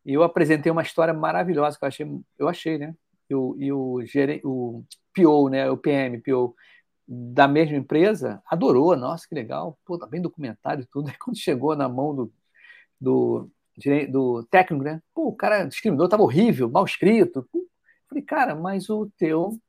e 0.05 0.13
eu 0.13 0.23
apresentei 0.23 0.71
uma 0.71 0.81
história 0.81 1.13
maravilhosa 1.13 1.77
que 1.77 1.83
eu 1.83 1.87
achei, 1.87 2.07
eu 2.39 2.47
achei, 2.49 2.77
né? 2.77 2.95
E 3.29 3.35
o, 3.35 3.55
e 3.57 3.71
o, 3.71 3.99
o 4.43 4.83
PO, 5.15 5.49
né? 5.49 5.69
O 5.69 5.77
PM, 5.77 6.19
PO 6.21 6.55
da 7.07 7.47
mesma 7.47 7.77
empresa, 7.77 8.41
adorou. 8.45 8.95
Nossa, 8.95 9.27
que 9.27 9.35
legal. 9.35 9.77
Pô, 9.85 9.97
tá 9.97 10.07
bem 10.07 10.21
documentado 10.21 10.81
e 10.81 10.85
tudo. 10.85 11.09
Aí 11.09 11.15
quando 11.17 11.37
chegou 11.37 11.75
na 11.75 11.89
mão 11.89 12.15
do, 12.15 12.33
do, 12.99 13.49
do 14.09 14.43
técnico, 14.45 14.83
né? 14.83 15.01
Pô, 15.13 15.27
o 15.27 15.35
cara 15.35 15.65
discriminou, 15.65 16.09
tava 16.09 16.23
horrível, 16.23 16.69
mal 16.69 16.85
escrito. 16.85 17.47
Falei, 18.09 18.23
cara, 18.23 18.55
mas 18.55 18.89
o 18.89 19.09
teu 19.17 19.59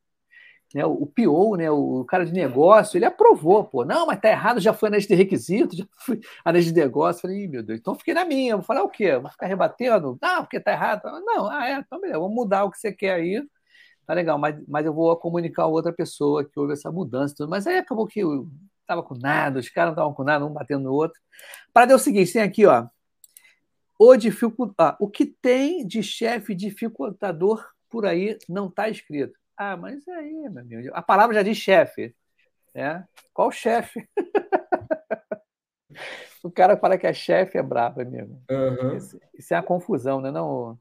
né, 0.75 0.85
o 0.85 1.07
PO, 1.07 1.57
né, 1.57 1.71
o 1.71 2.05
cara 2.05 2.25
de 2.25 2.33
negócio, 2.33 2.97
ele 2.97 3.05
aprovou, 3.05 3.65
pô. 3.65 3.85
Não, 3.85 4.07
mas 4.07 4.21
tá 4.21 4.31
errado, 4.31 4.61
já 4.61 4.73
foi 4.73 4.89
análise 4.89 5.09
de 5.09 5.15
requisito, 5.15 5.77
já 5.77 5.85
fui 5.99 6.21
análise 6.45 6.73
de 6.73 6.81
negócio. 6.81 7.23
Falei, 7.23 7.47
meu 7.49 7.63
Deus, 7.63 7.79
então 7.81 7.95
fiquei 7.95 8.15
na 8.15 8.25
minha. 8.25 8.57
Vou 8.57 8.65
falar 8.65 8.83
o 8.83 8.89
quê? 8.89 9.17
Vou 9.19 9.31
ficar 9.31 9.47
rebatendo? 9.47 10.19
Não, 10.21 10.43
porque 10.43 10.61
tá 10.61 10.73
errado. 10.73 11.03
Não, 11.25 11.49
ah, 11.51 11.69
é, 11.69 11.79
então 11.79 12.01
beleza, 12.01 12.19
vamos 12.19 12.35
mudar 12.35 12.65
o 12.65 12.71
que 12.71 12.79
você 12.79 12.93
quer 12.93 13.15
aí. 13.15 13.43
Tá 14.07 14.15
legal, 14.15 14.39
mas, 14.39 14.57
mas 14.67 14.85
eu 14.85 14.93
vou 14.93 15.17
comunicar 15.17 15.65
a 15.65 15.67
outra 15.67 15.93
pessoa 15.93 16.45
que 16.45 16.59
houve 16.59 16.73
essa 16.73 16.91
mudança. 16.91 17.35
Tudo. 17.37 17.51
Mas 17.51 17.67
aí 17.67 17.79
acabou 17.79 18.07
que 18.07 18.21
eu 18.21 18.49
tava 18.87 19.03
com 19.03 19.15
nada, 19.15 19.61
os 19.61 19.69
caras 19.69 19.91
não 19.91 19.95
estavam 19.95 20.15
com 20.15 20.25
nada, 20.25 20.45
um 20.45 20.53
batendo 20.53 20.85
no 20.85 20.93
outro. 20.93 21.21
Para 21.73 21.93
é 21.93 21.95
o 21.95 21.99
seguinte, 21.99 22.33
tem 22.33 22.43
aqui, 22.43 22.67
ó. 22.67 22.87
O, 23.99 24.17
dificu... 24.17 24.75
ah, 24.79 24.97
o 24.99 25.09
que 25.09 25.25
tem 25.27 25.87
de 25.87 26.03
chefe 26.03 26.55
dificultador 26.55 27.65
por 27.89 28.05
aí 28.05 28.39
não 28.49 28.67
está 28.67 28.89
escrito. 28.89 29.39
Ah, 29.57 29.77
mas 29.77 30.07
aí, 30.09 30.49
meu 30.49 30.63
amigo, 30.63 30.91
a 30.93 31.03
palavra 31.03 31.35
já 31.35 31.43
diz 31.43 31.57
chefe. 31.57 32.15
Né? 32.75 33.05
Qual 33.33 33.51
chefe? 33.51 34.09
o 36.43 36.51
cara 36.51 36.77
fala 36.77 36.99
que 36.99 37.07
é 37.07 37.13
chefe 37.13 37.59
é 37.59 37.63
bravo, 37.63 38.01
amigo. 38.01 38.43
Uhum. 38.51 38.97
Isso, 38.97 39.21
isso, 39.35 39.55
é 39.55 39.57
uma 39.57 39.63
confusão, 39.63 40.21
né? 40.21 40.31
Não... 40.31 40.79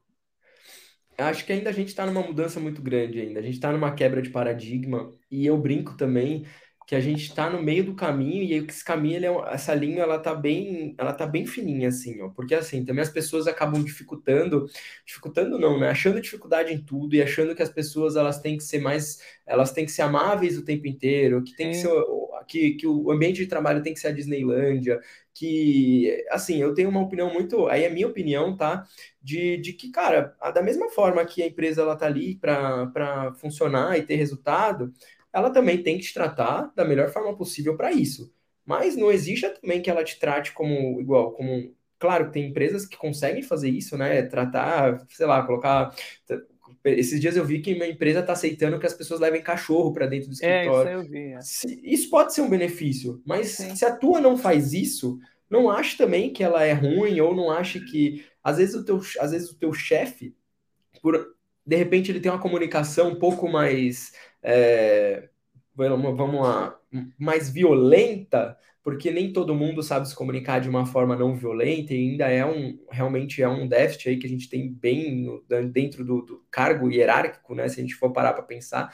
Acho 1.18 1.44
que 1.44 1.52
ainda 1.52 1.70
a 1.70 1.72
gente 1.72 1.88
está 1.88 2.06
numa 2.06 2.22
mudança 2.22 2.58
muito 2.58 2.82
grande 2.82 3.20
ainda. 3.20 3.40
A 3.40 3.42
gente 3.42 3.54
está 3.54 3.70
numa 3.70 3.94
quebra 3.94 4.22
de 4.22 4.30
paradigma 4.30 5.12
e 5.30 5.46
eu 5.46 5.56
brinco 5.58 5.96
também 5.96 6.46
que 6.92 6.96
a 6.96 7.00
gente 7.00 7.22
está 7.22 7.48
no 7.48 7.62
meio 7.62 7.82
do 7.84 7.94
caminho 7.94 8.42
e 8.42 8.52
aí 8.52 8.66
esse 8.68 8.84
caminho, 8.84 9.16
ele 9.16 9.24
é, 9.24 9.34
essa 9.54 9.74
linha, 9.74 10.02
ela 10.02 10.18
tá 10.18 10.34
bem, 10.34 10.94
ela 10.98 11.14
tá 11.14 11.26
bem 11.26 11.46
fininha 11.46 11.88
assim, 11.88 12.20
ó, 12.20 12.28
porque 12.28 12.54
assim, 12.54 12.84
também 12.84 13.00
as 13.00 13.08
pessoas 13.08 13.46
acabam 13.46 13.82
dificultando, 13.82 14.66
dificultando 15.06 15.58
não, 15.58 15.80
né, 15.80 15.88
achando 15.88 16.20
dificuldade 16.20 16.70
em 16.70 16.84
tudo 16.84 17.14
e 17.14 17.22
achando 17.22 17.54
que 17.54 17.62
as 17.62 17.70
pessoas, 17.70 18.14
elas 18.14 18.40
têm 18.42 18.58
que 18.58 18.62
ser 18.62 18.78
mais, 18.78 19.22
elas 19.46 19.72
têm 19.72 19.86
que 19.86 19.90
ser 19.90 20.02
amáveis 20.02 20.58
o 20.58 20.66
tempo 20.66 20.86
inteiro, 20.86 21.42
que 21.42 21.56
tem 21.56 21.70
que 21.70 21.76
ser, 21.76 21.88
que, 22.46 22.72
que 22.72 22.86
o 22.86 23.10
ambiente 23.10 23.38
de 23.38 23.46
trabalho 23.46 23.82
tem 23.82 23.94
que 23.94 24.00
ser 24.00 24.08
a 24.08 24.12
Disneylândia, 24.12 25.00
que, 25.32 26.26
assim, 26.30 26.58
eu 26.58 26.74
tenho 26.74 26.90
uma 26.90 27.00
opinião 27.00 27.32
muito, 27.32 27.68
aí 27.68 27.84
é 27.84 27.88
minha 27.88 28.06
opinião, 28.06 28.54
tá, 28.54 28.86
de, 29.22 29.56
de 29.56 29.72
que, 29.72 29.90
cara, 29.90 30.36
da 30.54 30.60
mesma 30.60 30.90
forma 30.90 31.24
que 31.24 31.42
a 31.42 31.46
empresa, 31.46 31.80
ela 31.80 31.96
tá 31.96 32.04
ali 32.04 32.34
para 32.36 33.32
funcionar 33.36 33.98
e 33.98 34.02
ter 34.02 34.16
resultado, 34.16 34.92
ela 35.32 35.50
também 35.50 35.82
tem 35.82 35.98
que 35.98 36.04
te 36.04 36.14
tratar 36.14 36.72
da 36.74 36.84
melhor 36.84 37.10
forma 37.10 37.36
possível 37.36 37.76
para 37.76 37.92
isso. 37.92 38.32
Mas 38.64 38.96
não 38.96 39.10
exija 39.10 39.50
também 39.50 39.82
que 39.82 39.90
ela 39.90 40.04
te 40.04 40.18
trate 40.18 40.52
como 40.52 41.00
igual, 41.00 41.32
como 41.32 41.74
claro, 41.98 42.30
tem 42.30 42.48
empresas 42.48 42.84
que 42.84 42.96
conseguem 42.96 43.42
fazer 43.42 43.70
isso, 43.70 43.96
né? 43.96 44.22
Tratar, 44.22 45.06
sei 45.08 45.26
lá, 45.26 45.42
colocar 45.44 45.94
esses 46.84 47.20
dias 47.20 47.36
eu 47.36 47.44
vi 47.44 47.60
que 47.60 47.74
uma 47.74 47.86
empresa 47.86 48.20
está 48.20 48.32
aceitando 48.32 48.78
que 48.78 48.86
as 48.86 48.94
pessoas 48.94 49.20
levem 49.20 49.42
cachorro 49.42 49.92
para 49.92 50.06
dentro 50.06 50.28
do 50.28 50.32
escritório. 50.32 50.90
É, 50.90 51.00
isso 51.00 51.10
vi. 51.10 51.18
É. 51.18 51.92
Isso 51.92 52.10
pode 52.10 52.34
ser 52.34 52.40
um 52.40 52.50
benefício, 52.50 53.22
mas 53.24 53.50
Sim. 53.50 53.76
se 53.76 53.84
a 53.84 53.94
tua 53.94 54.20
não 54.20 54.36
faz 54.36 54.72
isso, 54.72 55.18
não 55.48 55.70
ache 55.70 55.96
também 55.96 56.32
que 56.32 56.42
ela 56.42 56.64
é 56.64 56.72
ruim 56.72 57.20
ou 57.20 57.34
não 57.34 57.50
ache 57.50 57.80
que 57.80 58.24
às 58.42 58.56
vezes 58.56 58.74
o 58.74 58.84
teu, 58.84 59.00
às 59.20 59.30
vezes 59.30 59.50
o 59.50 59.58
teu 59.58 59.72
chefe, 59.72 60.34
por 61.00 61.36
de 61.64 61.76
repente 61.76 62.10
ele 62.10 62.18
tem 62.18 62.32
uma 62.32 62.40
comunicação 62.40 63.10
um 63.10 63.18
pouco 63.18 63.48
mais 63.48 64.12
é, 64.42 65.28
vamos 65.74 66.40
lá, 66.40 66.78
mais 67.18 67.48
violenta, 67.48 68.58
porque 68.82 69.10
nem 69.10 69.32
todo 69.32 69.54
mundo 69.54 69.82
sabe 69.82 70.08
se 70.08 70.14
comunicar 70.14 70.60
de 70.60 70.68
uma 70.68 70.84
forma 70.84 71.16
não 71.16 71.36
violenta, 71.36 71.94
e 71.94 72.10
ainda 72.10 72.28
é 72.28 72.44
um, 72.44 72.78
realmente 72.90 73.42
é 73.42 73.48
um 73.48 73.66
déficit 73.66 74.08
aí 74.08 74.16
que 74.18 74.26
a 74.26 74.30
gente 74.30 74.48
tem 74.48 74.72
bem 74.72 75.22
no, 75.22 75.44
dentro 75.70 76.04
do, 76.04 76.22
do, 76.22 76.44
cargo 76.50 76.90
hierárquico, 76.90 77.54
né, 77.54 77.68
se 77.68 77.80
a 77.80 77.82
gente 77.82 77.94
for 77.94 78.12
parar 78.12 78.32
para 78.32 78.42
pensar, 78.42 78.92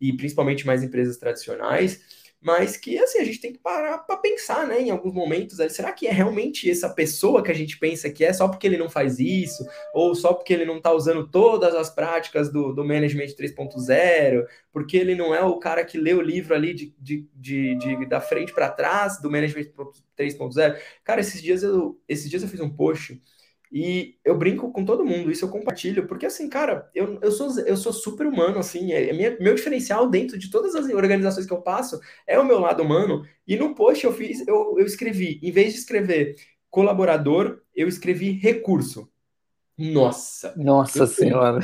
e 0.00 0.12
principalmente 0.12 0.66
mais 0.66 0.82
empresas 0.82 1.16
tradicionais 1.16 2.19
mas 2.40 2.76
que 2.76 2.98
assim 2.98 3.18
a 3.18 3.24
gente 3.24 3.40
tem 3.40 3.52
que 3.52 3.58
parar 3.58 3.98
para 3.98 4.16
pensar, 4.16 4.66
né, 4.66 4.80
em 4.80 4.90
alguns 4.90 5.12
momentos, 5.12 5.58
será 5.72 5.92
que 5.92 6.06
é 6.06 6.10
realmente 6.10 6.70
essa 6.70 6.88
pessoa 6.88 7.42
que 7.42 7.50
a 7.50 7.54
gente 7.54 7.78
pensa 7.78 8.10
que 8.10 8.24
é 8.24 8.32
só 8.32 8.48
porque 8.48 8.66
ele 8.66 8.78
não 8.78 8.88
faz 8.88 9.18
isso, 9.18 9.66
ou 9.92 10.14
só 10.14 10.32
porque 10.32 10.54
ele 10.54 10.64
não 10.64 10.78
está 10.78 10.90
usando 10.92 11.28
todas 11.28 11.74
as 11.74 11.90
práticas 11.90 12.50
do, 12.50 12.72
do 12.72 12.84
Management 12.84 13.34
3.0, 13.38 14.46
porque 14.72 14.96
ele 14.96 15.14
não 15.14 15.34
é 15.34 15.42
o 15.42 15.58
cara 15.58 15.84
que 15.84 15.98
lê 15.98 16.14
o 16.14 16.22
livro 16.22 16.54
ali 16.54 16.72
de, 16.72 16.94
de, 16.98 17.28
de, 17.34 17.76
de 17.76 18.06
da 18.06 18.20
frente 18.20 18.54
para 18.54 18.70
trás 18.70 19.20
do 19.20 19.30
Management 19.30 19.66
3.0. 20.16 20.78
Cara, 21.04 21.20
esses 21.20 21.42
dias 21.42 21.62
eu 21.62 22.00
esses 22.08 22.30
dias 22.30 22.42
eu 22.42 22.48
fiz 22.48 22.60
um 22.60 22.70
post 22.70 23.20
e 23.72 24.16
eu 24.24 24.36
brinco 24.36 24.72
com 24.72 24.84
todo 24.84 25.04
mundo, 25.04 25.30
isso 25.30 25.44
eu 25.44 25.48
compartilho, 25.48 26.06
porque 26.08 26.26
assim, 26.26 26.48
cara, 26.48 26.90
eu, 26.92 27.18
eu, 27.22 27.30
sou, 27.30 27.56
eu 27.60 27.76
sou 27.76 27.92
super 27.92 28.26
humano, 28.26 28.58
assim, 28.58 28.92
é, 28.92 29.10
é 29.10 29.12
minha, 29.12 29.36
meu 29.38 29.54
diferencial 29.54 30.08
dentro 30.08 30.36
de 30.36 30.50
todas 30.50 30.74
as 30.74 30.88
organizações 30.88 31.46
que 31.46 31.52
eu 31.52 31.62
passo 31.62 32.00
é 32.26 32.38
o 32.38 32.44
meu 32.44 32.58
lado 32.58 32.82
humano. 32.82 33.24
E 33.46 33.56
no 33.56 33.74
post 33.74 34.04
eu 34.04 34.12
fiz, 34.12 34.46
eu, 34.46 34.76
eu 34.76 34.84
escrevi, 34.84 35.38
em 35.40 35.52
vez 35.52 35.72
de 35.72 35.78
escrever 35.78 36.34
colaborador, 36.68 37.60
eu 37.74 37.86
escrevi 37.86 38.32
recurso. 38.32 39.08
Nossa! 39.78 40.52
Nossa 40.56 41.06
Senhora! 41.06 41.60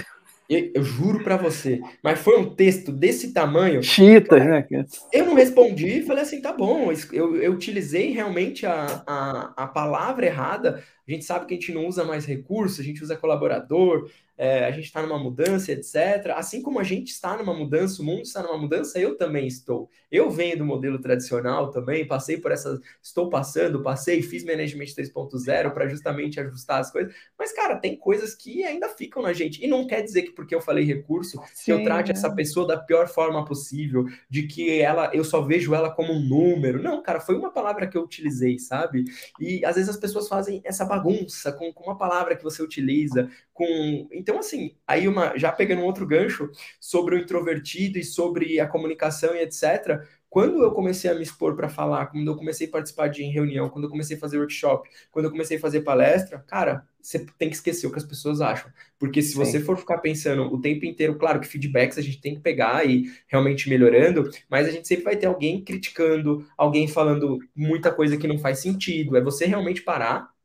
Eu, 0.49 0.71
eu 0.77 0.85
juro 0.85 1.25
para 1.25 1.37
você, 1.37 1.81
mas 2.03 2.21
foi 2.21 2.39
um 2.39 2.55
texto 2.55 2.93
desse 2.93 3.33
tamanho. 3.33 3.83
Chitas, 3.83 4.45
né? 4.45 4.65
Eu 5.13 5.27
não 5.27 5.35
respondi, 5.35 6.03
falei 6.03 6.23
assim, 6.23 6.41
tá 6.41 6.53
bom. 6.53 6.93
Eu, 7.13 7.37
eu 7.43 7.53
utilizei 7.53 8.13
realmente 8.13 8.65
a, 8.65 9.03
a, 9.07 9.55
a 9.57 9.67
palavra 9.67 10.27
errada. 10.27 10.85
A 11.07 11.11
gente 11.11 11.25
sabe 11.25 11.47
que 11.47 11.55
a 11.55 11.57
gente 11.57 11.73
não 11.73 11.87
usa 11.87 12.05
mais 12.05 12.25
recursos, 12.25 12.81
a 12.81 12.83
gente 12.83 13.03
usa 13.03 13.17
colaborador, 13.17 14.11
é, 14.39 14.67
a 14.67 14.71
gente 14.71 14.85
está 14.85 15.01
numa 15.01 15.19
mudança, 15.19 15.73
etc. 15.73 16.33
Assim 16.35 16.61
como 16.61 16.79
a 16.79 16.83
gente 16.83 17.09
está 17.09 17.37
numa 17.37 17.55
mudança, 17.55 18.03
o 18.03 18.05
mundo 18.05 18.23
está 18.23 18.43
numa 18.43 18.59
mudança, 18.59 18.99
eu 18.99 19.17
também 19.17 19.47
estou. 19.47 19.89
Eu 20.13 20.31
venho 20.31 20.59
do 20.59 20.65
modelo 20.65 20.99
tradicional 20.99 21.71
também, 21.71 22.07
passei 22.07 22.37
por 22.37 22.53
essa, 22.53 22.79
estou 23.03 23.31
passando, 23.31 23.83
passei, 23.83 24.21
fiz 24.21 24.45
management 24.45 24.85
3.0 24.85 25.73
para 25.73 25.89
justamente 25.89 26.39
ajustar 26.39 26.81
as 26.81 26.91
coisas. 26.91 27.15
Mas, 27.39 27.53
cara, 27.53 27.77
tem 27.77 27.97
coisas 27.97 28.35
que 28.35 28.63
ainda 28.63 28.89
ficam 28.91 29.23
na 29.23 29.33
gente. 29.33 29.65
E 29.65 29.67
não 29.67 29.87
quer 29.87 30.03
dizer 30.03 30.23
que 30.23 30.33
porque 30.33 30.55
eu 30.55 30.61
falei 30.61 30.85
recurso, 30.85 31.41
Sim, 31.55 31.65
que 31.65 31.73
eu 31.73 31.83
trate 31.83 32.11
é. 32.11 32.15
essa 32.15 32.31
pessoa 32.31 32.67
da 32.67 32.77
pior 32.77 33.09
forma 33.09 33.45
possível, 33.45 34.05
de 34.29 34.47
que 34.47 34.81
ela, 34.81 35.11
eu 35.15 35.25
só 35.25 35.41
vejo 35.41 35.75
ela 35.75 35.91
como 35.91 36.13
um 36.13 36.21
número. 36.21 36.83
Não, 36.83 37.03
cara, 37.03 37.21
foi 37.21 37.37
uma 37.37 37.51
palavra 37.51 37.87
que 37.87 37.97
eu 37.97 38.03
utilizei, 38.03 38.59
sabe? 38.59 39.05
E 39.41 39.65
às 39.65 39.77
vezes 39.77 39.89
as 39.89 39.97
pessoas 39.97 40.29
fazem 40.29 40.61
essa 40.63 40.85
bagunça 40.99 41.53
com, 41.53 41.73
com 41.73 41.85
uma 41.85 41.97
palavra 41.99 42.37
que 42.37 42.43
você 42.43 42.63
utiliza, 42.63 43.31
com 43.53 44.09
então, 44.13 44.39
assim, 44.39 44.77
aí 44.87 45.09
uma, 45.09 45.37
já 45.37 45.51
pegando 45.51 45.83
um 45.83 45.87
outro 45.87 46.07
gancho 46.07 46.51
sobre 46.81 47.17
o 47.17 47.19
introvertido 47.19 47.99
e 47.99 48.05
sobre 48.05 48.61
a 48.61 48.67
comunicação 48.67 49.35
e 49.35 49.41
etc. 49.41 50.01
Quando 50.29 50.63
eu 50.63 50.73
comecei 50.73 51.11
a 51.11 51.15
me 51.15 51.23
expor 51.23 51.57
para 51.57 51.69
falar, 51.69 52.07
quando 52.07 52.31
eu 52.31 52.37
comecei 52.37 52.67
a 52.67 52.71
participar 52.71 53.09
de 53.09 53.23
reunião, 53.23 53.71
quando 53.71 53.85
eu 53.85 53.91
comecei 53.91 54.17
a 54.17 54.21
fazer 54.21 54.37
workshop, 54.39 54.89
quando 55.11 55.25
eu 55.25 55.31
comecei 55.31 55.57
a 55.57 55.61
fazer 55.61 55.81
palestra, 55.81 56.45
cara, 56.47 56.87
você 57.01 57.25
tem 57.39 57.49
que 57.49 57.55
esquecer 57.55 57.87
o 57.87 57.91
que 57.91 57.99
as 57.99 58.05
pessoas 58.05 58.41
acham. 58.41 58.71
Porque 58.99 59.23
se 59.23 59.33
Sim. 59.33 59.39
você 59.39 59.61
for 59.61 59.79
ficar 59.79 59.99
pensando 59.99 60.43
o 60.43 60.61
tempo 60.61 60.85
inteiro, 60.85 61.17
claro 61.17 61.41
que 61.41 61.47
feedbacks 61.47 61.97
a 61.97 62.03
gente 62.03 62.21
tem 62.21 62.35
que 62.35 62.41
pegar 62.41 62.85
e 62.87 63.05
realmente 63.29 63.69
melhorando, 63.71 64.29
mas 64.51 64.67
a 64.67 64.71
gente 64.71 64.87
sempre 64.87 65.05
vai 65.05 65.17
ter 65.17 65.27
alguém 65.27 65.63
criticando, 65.65 66.47
alguém 66.57 66.87
falando 66.89 67.39
muita 67.55 67.91
coisa 67.91 68.17
que 68.17 68.27
não 68.29 68.37
faz 68.37 68.59
sentido. 68.59 69.17
É 69.17 69.23
você 69.23 69.47
realmente 69.47 69.83
parar 69.83 70.36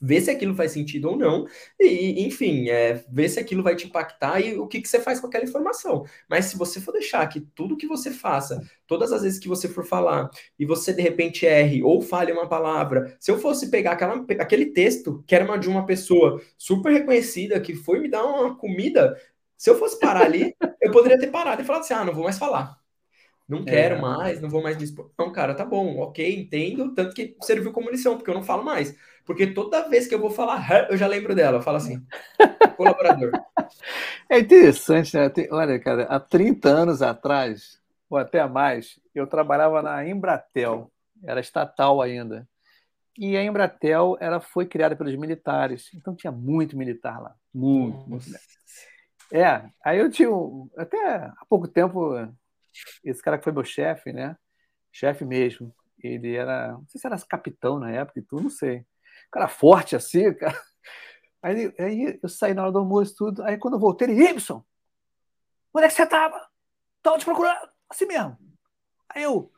ver 0.00 0.20
se 0.20 0.30
aquilo 0.30 0.54
faz 0.54 0.72
sentido 0.72 1.08
ou 1.10 1.16
não, 1.16 1.46
e, 1.78 2.24
enfim, 2.26 2.68
é, 2.68 3.04
ver 3.10 3.28
se 3.28 3.40
aquilo 3.40 3.62
vai 3.62 3.76
te 3.76 3.86
impactar 3.86 4.40
e 4.40 4.56
o 4.58 4.66
que, 4.66 4.80
que 4.80 4.88
você 4.88 5.00
faz 5.00 5.20
com 5.20 5.26
aquela 5.26 5.44
informação. 5.44 6.04
Mas 6.28 6.46
se 6.46 6.56
você 6.56 6.80
for 6.80 6.92
deixar 6.92 7.26
que 7.28 7.40
tudo 7.40 7.76
que 7.76 7.86
você 7.86 8.10
faça, 8.10 8.60
todas 8.86 9.12
as 9.12 9.22
vezes 9.22 9.38
que 9.38 9.48
você 9.48 9.68
for 9.68 9.84
falar, 9.84 10.30
e 10.58 10.64
você 10.66 10.92
de 10.92 11.02
repente 11.02 11.46
erre 11.46 11.82
ou 11.82 12.00
fale 12.00 12.32
uma 12.32 12.48
palavra, 12.48 13.16
se 13.20 13.30
eu 13.30 13.38
fosse 13.38 13.70
pegar 13.70 13.92
aquela, 13.92 14.24
aquele 14.40 14.66
texto 14.66 15.22
que 15.26 15.34
era 15.34 15.44
uma, 15.44 15.58
de 15.58 15.68
uma 15.68 15.86
pessoa 15.86 16.40
super 16.56 16.92
reconhecida, 16.92 17.60
que 17.60 17.74
foi 17.74 18.00
me 18.00 18.08
dar 18.08 18.24
uma 18.24 18.56
comida, 18.56 19.16
se 19.56 19.70
eu 19.70 19.78
fosse 19.78 19.98
parar 19.98 20.22
ali, 20.24 20.54
eu 20.80 20.90
poderia 20.90 21.18
ter 21.18 21.28
parado 21.28 21.62
e 21.62 21.64
falado 21.64 21.82
assim: 21.82 21.94
ah, 21.94 22.04
não 22.04 22.14
vou 22.14 22.24
mais 22.24 22.38
falar. 22.38 22.83
Não 23.46 23.62
quero 23.62 23.96
é. 23.96 24.00
mais, 24.00 24.40
não 24.40 24.48
vou 24.48 24.62
mais 24.62 24.76
me 24.76 24.84
expor. 24.84 25.10
Não, 25.18 25.30
cara, 25.30 25.54
tá 25.54 25.64
bom, 25.64 25.98
ok, 25.98 26.34
entendo, 26.34 26.94
tanto 26.94 27.14
que 27.14 27.36
serviu 27.42 27.72
como 27.72 27.90
lição, 27.90 28.16
porque 28.16 28.30
eu 28.30 28.34
não 28.34 28.42
falo 28.42 28.64
mais. 28.64 28.96
Porque 29.24 29.46
toda 29.46 29.88
vez 29.88 30.06
que 30.06 30.14
eu 30.14 30.18
vou 30.18 30.30
falar, 30.30 30.90
eu 30.90 30.96
já 30.96 31.06
lembro 31.06 31.34
dela. 31.34 31.62
Fala 31.62 31.78
assim, 31.78 32.04
colaborador. 32.76 33.32
É 34.28 34.38
interessante, 34.38 35.16
né? 35.16 35.30
Olha, 35.50 35.78
cara, 35.78 36.04
há 36.04 36.18
30 36.18 36.68
anos 36.68 37.02
atrás, 37.02 37.80
ou 38.08 38.18
até 38.18 38.46
mais, 38.46 38.98
eu 39.14 39.26
trabalhava 39.26 39.82
na 39.82 40.06
Embratel, 40.06 40.90
era 41.22 41.40
estatal 41.40 42.00
ainda. 42.00 42.48
E 43.18 43.36
a 43.36 43.44
Embratel 43.44 44.16
ela 44.20 44.40
foi 44.40 44.66
criada 44.66 44.96
pelos 44.96 45.14
militares, 45.16 45.90
então 45.94 46.14
tinha 46.14 46.32
muito 46.32 46.76
militar 46.76 47.20
lá. 47.20 47.34
Muito, 47.52 48.08
muito. 48.08 48.26
É, 49.32 49.64
aí 49.84 49.98
eu 49.98 50.10
tinha, 50.10 50.28
até 50.76 51.16
há 51.16 51.46
pouco 51.48 51.68
tempo, 51.68 52.14
esse 53.04 53.22
cara 53.22 53.38
que 53.38 53.44
foi 53.44 53.52
meu 53.52 53.64
chefe, 53.64 54.12
né? 54.12 54.36
Chefe 54.92 55.24
mesmo. 55.24 55.74
Ele 56.02 56.34
era, 56.34 56.72
não 56.72 56.86
sei 56.88 57.00
se 57.00 57.06
era 57.06 57.18
capitão 57.26 57.78
na 57.78 57.90
época 57.90 58.20
e 58.20 58.22
tudo, 58.22 58.44
não 58.44 58.50
sei 58.50 58.84
cara 59.34 59.48
forte 59.48 59.96
assim, 59.96 60.32
cara. 60.38 60.60
Aí, 61.42 61.74
aí 61.78 62.18
eu 62.22 62.28
saí 62.28 62.54
na 62.54 62.62
hora 62.62 62.72
do 62.72 62.78
almoço 62.78 63.14
tudo. 63.16 63.42
Aí 63.42 63.58
quando 63.58 63.74
eu 63.74 63.80
voltei, 63.80 64.08
ele, 64.08 64.30
Ibson, 64.30 64.64
onde 65.74 65.86
é 65.86 65.88
que 65.88 65.94
você 65.94 66.06
tava? 66.06 66.48
Tava 67.02 67.18
te 67.18 67.24
procurando, 67.24 67.68
assim 67.90 68.06
mesmo. 68.06 68.38
Aí 69.08 69.24
eu, 69.24 69.52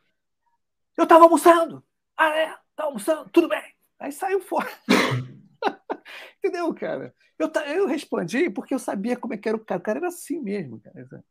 eu 0.97 1.07
tava 1.07 1.25
almoçando. 1.25 1.85
Ah, 2.17 2.35
é? 2.35 2.47
Tava 2.75 2.89
almoçando? 2.89 3.29
Tudo 3.29 3.47
bem. 3.47 3.63
Aí 3.99 4.11
saiu 4.11 4.41
fora. 4.41 4.69
Entendeu, 6.43 6.73
cara? 6.73 7.15
Eu, 7.39 7.51
eu 7.67 7.87
respondi 7.87 8.49
porque 8.49 8.73
eu 8.73 8.79
sabia 8.79 9.15
como 9.15 9.33
é 9.33 9.37
que 9.37 9.47
era 9.47 9.57
o 9.57 9.63
cara. 9.63 9.79
O 9.79 9.83
cara 9.83 9.99
era 9.99 10.07
assim 10.07 10.41
mesmo, 10.41 10.81
cara. 10.81 11.23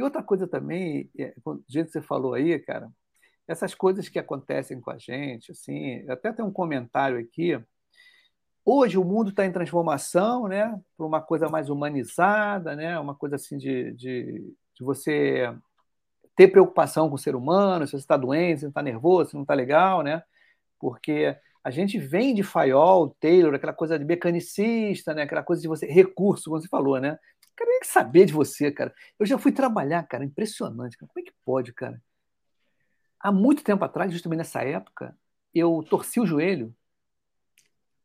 E 0.00 0.02
outra 0.02 0.22
coisa 0.22 0.48
também, 0.48 1.10
é, 1.18 1.34
do 1.44 1.62
jeito 1.68 1.88
que 1.88 1.92
você 1.92 2.00
falou 2.00 2.32
aí, 2.32 2.58
cara, 2.58 2.90
essas 3.46 3.74
coisas 3.74 4.08
que 4.08 4.18
acontecem 4.18 4.80
com 4.80 4.90
a 4.90 4.96
gente, 4.96 5.52
assim, 5.52 6.08
até 6.08 6.32
tem 6.32 6.42
um 6.42 6.50
comentário 6.50 7.18
aqui. 7.18 7.62
Hoje 8.64 8.96
o 8.96 9.04
mundo 9.04 9.28
está 9.28 9.44
em 9.44 9.52
transformação, 9.52 10.48
né, 10.48 10.74
para 10.96 11.04
uma 11.04 11.20
coisa 11.20 11.50
mais 11.50 11.68
humanizada, 11.68 12.74
né, 12.74 12.98
uma 12.98 13.14
coisa 13.14 13.36
assim 13.36 13.58
de, 13.58 13.92
de, 13.92 14.54
de 14.74 14.82
você 14.82 15.54
ter 16.34 16.48
preocupação 16.48 17.10
com 17.10 17.16
o 17.16 17.18
ser 17.18 17.36
humano, 17.36 17.86
se 17.86 17.90
você 17.90 17.98
está 17.98 18.16
doente, 18.16 18.60
se 18.60 18.66
está 18.68 18.82
nervoso, 18.82 19.28
se 19.28 19.34
não 19.34 19.42
está 19.42 19.52
legal, 19.52 20.02
né, 20.02 20.22
porque 20.78 21.36
a 21.62 21.70
gente 21.70 21.98
vem 21.98 22.34
de 22.34 22.42
Fayol, 22.42 23.14
Taylor, 23.20 23.54
aquela 23.54 23.74
coisa 23.74 23.98
de 23.98 24.04
mecanicista, 24.06 25.12
né, 25.12 25.24
aquela 25.24 25.42
coisa 25.42 25.60
de 25.60 25.68
você 25.68 25.84
recurso, 25.84 26.48
como 26.48 26.58
você 26.58 26.68
falou, 26.68 26.98
né, 26.98 27.18
quero 27.60 27.70
nem 27.70 27.80
saber 27.84 28.26
de 28.26 28.32
você, 28.32 28.70
cara. 28.70 28.94
Eu 29.18 29.26
já 29.26 29.38
fui 29.38 29.52
trabalhar, 29.52 30.02
cara, 30.04 30.24
impressionante, 30.24 30.96
cara. 30.96 31.10
como 31.12 31.24
é 31.24 31.30
que 31.30 31.36
pode, 31.44 31.72
cara? 31.72 32.00
Há 33.18 33.30
muito 33.30 33.62
tempo 33.62 33.84
atrás, 33.84 34.12
justamente 34.12 34.38
nessa 34.38 34.62
época, 34.62 35.16
eu 35.54 35.84
torci 35.88 36.20
o 36.20 36.26
joelho 36.26 36.74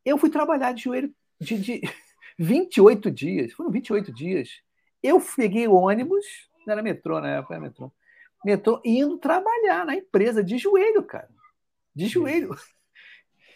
eu 0.06 0.16
fui 0.16 0.30
trabalhar 0.30 0.72
de 0.72 0.84
joelho 0.84 1.12
de, 1.40 1.58
de 1.58 1.80
28 2.38 3.10
dias, 3.10 3.52
foram 3.52 3.70
28 3.70 4.12
dias. 4.12 4.62
Eu 5.02 5.20
peguei 5.20 5.66
o 5.66 5.74
ônibus, 5.74 6.24
não 6.64 6.72
era 6.72 6.82
metrô 6.82 7.20
na 7.20 7.38
época, 7.38 7.54
era 7.54 7.62
metrô, 7.62 7.92
metrô, 8.44 8.80
indo 8.84 9.18
trabalhar 9.18 9.84
na 9.84 9.96
empresa 9.96 10.44
de 10.44 10.56
joelho, 10.56 11.02
cara. 11.02 11.28
De 11.92 12.06
joelho. 12.06 12.54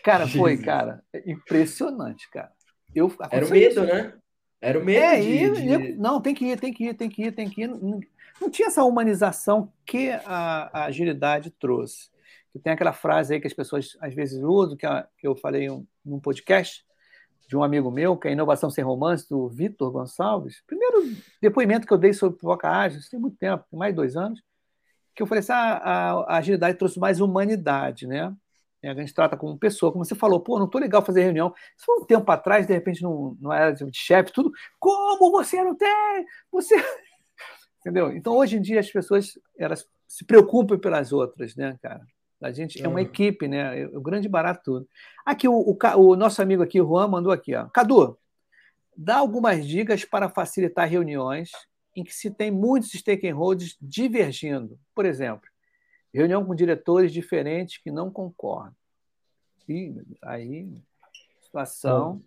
Cara, 0.03 0.27
foi, 0.27 0.57
cara, 0.57 1.05
impressionante, 1.27 2.29
cara. 2.31 2.51
Eu, 2.95 3.15
era 3.31 3.47
o 3.47 3.51
medo, 3.51 3.85
né? 3.85 4.19
Era 4.61 4.79
o 4.79 4.85
medo 4.85 5.03
é, 5.03 5.21
de, 5.21 5.51
de... 5.51 5.93
Não, 5.97 6.21
tem 6.21 6.35
que 6.35 6.47
ir, 6.47 6.61
tem 6.61 6.73
que 6.73 6.85
ir, 6.85 6.95
tem 6.95 7.09
que 7.09 7.23
ir, 7.23 7.33
tem 7.33 7.49
que 7.49 7.63
ir. 7.63 7.69
Não, 7.69 8.01
não 8.41 8.51
tinha 8.51 8.69
essa 8.69 8.85
humanização 8.85 9.73
que 9.87 10.11
a, 10.11 10.71
a 10.73 10.85
agilidade 10.85 11.51
trouxe 11.51 12.11
que 12.53 12.59
tem 12.59 12.73
aquela 12.73 12.93
frase 12.93 13.35
aí 13.35 13.41
que 13.41 13.47
as 13.47 13.55
pessoas 13.55 13.97
às 14.01 14.15
vezes 14.15 14.43
usam, 14.43 14.77
que, 14.77 14.87
que 15.19 15.27
eu 15.27 15.37
falei 15.37 15.71
um, 15.71 15.87
num 16.05 16.19
podcast 16.19 16.85
de 17.49 17.57
um 17.57 17.63
amigo 17.63 17.91
meu, 17.91 18.17
que 18.17 18.29
é 18.29 18.33
Inovação 18.33 18.71
Sem 18.71 18.85
Romance, 18.85 19.29
do 19.29 19.49
Vitor 19.49 19.91
Gonçalves. 19.91 20.63
Primeiro 20.67 21.17
depoimento 21.41 21.87
que 21.87 21.93
eu 21.93 21.99
dei 21.99 22.13
sobre 22.13 22.37
Pipoca 22.37 22.69
Ágil, 22.69 23.01
tem 23.11 23.19
muito 23.19 23.37
tempo, 23.37 23.65
tem 23.71 23.79
mais 23.79 23.93
de 23.93 23.97
dois 23.97 24.17
anos, 24.17 24.41
que 25.15 25.23
eu 25.23 25.27
falei 25.27 25.41
assim, 25.41 25.53
ah, 25.53 25.81
a, 25.83 26.11
a 26.35 26.37
agilidade 26.39 26.79
trouxe 26.79 26.99
mais 26.99 27.21
humanidade, 27.21 28.07
né? 28.07 28.33
A 28.83 28.95
gente 28.95 29.13
trata 29.13 29.37
como 29.37 29.59
pessoa, 29.59 29.93
como 29.93 30.05
você 30.05 30.15
falou, 30.15 30.41
pô, 30.41 30.59
não 30.59 30.69
tô 30.69 30.79
legal 30.79 31.05
fazer 31.05 31.23
reunião. 31.23 31.53
Isso 31.77 31.85
foi 31.85 31.97
um 32.01 32.07
tempo 32.07 32.31
atrás, 32.31 32.67
de 32.67 32.73
repente, 32.73 33.03
não, 33.03 33.37
não 33.41 33.53
era 33.53 33.73
de 33.73 33.91
chefe, 33.93 34.33
tudo. 34.33 34.51
Como 34.79 35.31
você 35.31 35.63
não 35.63 35.77
tem? 35.77 36.27
Você. 36.51 36.77
Entendeu? 37.81 38.11
Então, 38.13 38.37
hoje 38.37 38.57
em 38.57 38.63
dia, 38.63 38.81
as 38.81 38.91
pessoas 38.91 39.39
elas 39.59 39.87
se 40.09 40.25
preocupam 40.25 40.79
pelas 40.79 41.13
outras, 41.13 41.55
né, 41.55 41.79
cara? 41.83 42.01
A 42.43 42.51
gente 42.51 42.83
é 42.83 42.89
uma 42.89 43.03
equipe, 43.03 43.47
né? 43.47 43.83
É 43.83 43.87
o 43.87 44.01
grande 44.01 44.29
barato 44.29 44.63
tudo. 44.65 44.89
Aqui, 45.27 45.47
o, 45.47 45.53
o, 45.53 45.77
o, 45.97 46.17
nosso 46.17 46.41
amigo 46.41 46.63
aqui, 46.63 46.81
o 46.81 46.87
Juan, 46.87 47.07
mandou 47.07 47.33
aqui, 47.33 47.55
ó. 47.55 47.67
Cadu, 47.67 48.19
dá 48.97 49.19
algumas 49.19 49.67
dicas 49.67 50.05
para 50.05 50.29
facilitar 50.29 50.89
reuniões 50.89 51.51
em 51.95 52.03
que 52.03 52.15
se 52.15 52.31
tem 52.31 52.51
muitos 52.51 52.93
stakeholders 52.93 53.77
divergindo. 53.81 54.79
Por 54.95 55.05
exemplo, 55.05 55.49
reunião 56.13 56.45
com 56.45 56.55
diretores 56.55 57.13
diferentes 57.13 57.79
que 57.79 57.91
não 57.91 58.11
concordam. 58.11 58.75
E 59.69 59.95
aí, 60.23 60.69
situação 61.41 62.23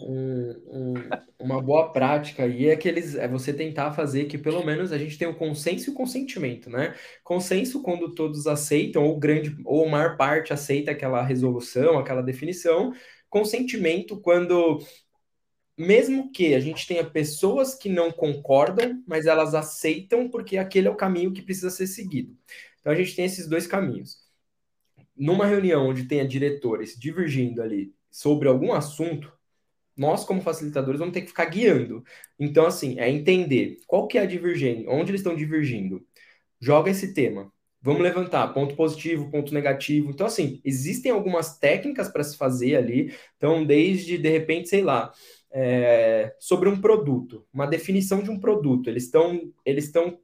um, 0.00 0.50
um, 0.66 0.94
uma 1.38 1.60
boa 1.60 1.92
prática 1.92 2.44
aí 2.44 2.68
é 2.68 2.76
que 2.76 2.88
eles, 2.88 3.14
é 3.14 3.26
você 3.26 3.52
tentar 3.52 3.92
fazer 3.92 4.26
que 4.26 4.38
pelo 4.38 4.64
menos 4.64 4.92
a 4.92 4.98
gente 4.98 5.18
tenha 5.18 5.30
o 5.30 5.34
um 5.34 5.36
consenso 5.36 5.90
e 5.90 5.92
o 5.92 5.96
consentimento, 5.96 6.70
né? 6.70 6.94
Consenso 7.24 7.82
quando 7.82 8.14
todos 8.14 8.46
aceitam, 8.46 9.04
ou 9.04 9.18
grande, 9.18 9.56
ou 9.64 9.86
a 9.86 9.90
maior 9.90 10.16
parte 10.16 10.52
aceita 10.52 10.92
aquela 10.92 11.22
resolução, 11.22 11.98
aquela 11.98 12.22
definição. 12.22 12.92
Consentimento 13.28 14.20
quando 14.20 14.78
mesmo 15.78 16.32
que 16.32 16.54
a 16.54 16.60
gente 16.60 16.86
tenha 16.86 17.08
pessoas 17.08 17.74
que 17.74 17.88
não 17.88 18.10
concordam, 18.10 19.02
mas 19.06 19.26
elas 19.26 19.54
aceitam 19.54 20.28
porque 20.28 20.56
aquele 20.56 20.88
é 20.88 20.90
o 20.90 20.96
caminho 20.96 21.32
que 21.32 21.42
precisa 21.42 21.70
ser 21.70 21.86
seguido. 21.86 22.36
Então 22.80 22.92
a 22.92 22.96
gente 22.96 23.14
tem 23.14 23.24
esses 23.24 23.46
dois 23.46 23.66
caminhos. 23.66 24.18
Numa 25.16 25.46
reunião 25.46 25.88
onde 25.88 26.04
tenha 26.04 26.26
diretores 26.26 26.98
divergindo 26.98 27.62
ali 27.62 27.94
sobre 28.10 28.48
algum 28.48 28.72
assunto, 28.72 29.32
nós, 29.96 30.24
como 30.24 30.40
facilitadores, 30.40 31.00
vamos 31.00 31.12
ter 31.12 31.22
que 31.22 31.28
ficar 31.28 31.46
guiando. 31.46 32.04
Então, 32.38 32.66
assim, 32.66 32.98
é 33.00 33.10
entender 33.10 33.78
qual 33.86 34.06
que 34.06 34.16
é 34.16 34.22
a 34.22 34.26
divergência, 34.26 34.88
onde 34.88 35.10
eles 35.10 35.20
estão 35.20 35.34
divergindo. 35.34 36.06
Joga 36.60 36.90
esse 36.90 37.12
tema. 37.12 37.52
Vamos 37.82 38.02
levantar 38.02 38.48
ponto 38.54 38.76
positivo, 38.76 39.30
ponto 39.30 39.52
negativo. 39.54 40.10
Então, 40.10 40.26
assim, 40.26 40.60
existem 40.64 41.10
algumas 41.10 41.58
técnicas 41.58 42.08
para 42.08 42.22
se 42.24 42.36
fazer 42.36 42.76
ali. 42.76 43.12
Então, 43.36 43.64
desde, 43.64 44.18
de 44.18 44.28
repente, 44.28 44.68
sei 44.68 44.82
lá, 44.82 45.12
é, 45.50 46.34
sobre 46.38 46.68
um 46.68 46.80
produto, 46.80 47.46
uma 47.52 47.66
definição 47.66 48.22
de 48.22 48.30
um 48.30 48.38
produto. 48.38 48.88
Eles 48.88 49.04
estão 49.04 49.52
eles 49.64 49.84
estão 49.84 50.18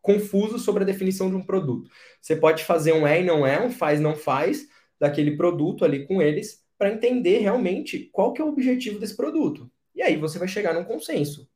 confusos 0.00 0.62
sobre 0.62 0.82
a 0.82 0.86
definição 0.86 1.30
de 1.30 1.36
um 1.36 1.42
produto. 1.42 1.90
Você 2.20 2.34
pode 2.36 2.64
fazer 2.64 2.92
um 2.92 3.06
é 3.06 3.20
e 3.20 3.24
não 3.24 3.46
é, 3.46 3.64
um 3.64 3.70
faz 3.70 4.00
não 4.00 4.16
faz 4.16 4.66
daquele 4.98 5.36
produto 5.36 5.84
ali 5.84 6.06
com 6.06 6.20
eles 6.20 6.62
para 6.78 6.92
entender 6.92 7.38
realmente 7.38 8.10
qual 8.12 8.32
que 8.32 8.42
é 8.42 8.44
o 8.44 8.48
objetivo 8.48 8.98
desse 8.98 9.16
produto. 9.16 9.70
E 9.94 10.02
aí 10.02 10.16
você 10.16 10.38
vai 10.38 10.48
chegar 10.48 10.74
num 10.74 10.84
consenso. 10.84 11.48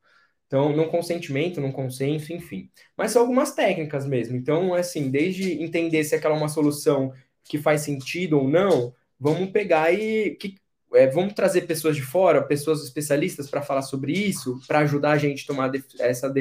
Então, 0.46 0.74
num 0.74 0.88
consentimento, 0.88 1.60
num 1.60 1.72
consenso, 1.72 2.32
enfim. 2.32 2.70
Mas 2.96 3.10
são 3.10 3.22
algumas 3.22 3.52
técnicas 3.52 4.06
mesmo. 4.06 4.36
Então, 4.36 4.72
assim, 4.74 5.10
desde 5.10 5.60
entender 5.60 6.04
se 6.04 6.14
aquela 6.14 6.36
é 6.36 6.38
uma 6.38 6.48
solução 6.48 7.12
que 7.42 7.58
faz 7.58 7.80
sentido 7.80 8.38
ou 8.38 8.48
não, 8.48 8.94
vamos 9.18 9.50
pegar 9.50 9.92
e 9.92 10.36
que, 10.36 10.56
é, 10.96 11.06
vamos 11.06 11.34
trazer 11.34 11.62
pessoas 11.62 11.96
de 11.96 12.02
fora, 12.02 12.42
pessoas 12.42 12.82
especialistas 12.82 13.48
para 13.48 13.62
falar 13.62 13.82
sobre 13.82 14.12
isso, 14.12 14.60
para 14.66 14.80
ajudar 14.80 15.12
a 15.12 15.18
gente 15.18 15.44
a 15.44 15.46
tomar 15.46 15.70
essa, 16.00 16.32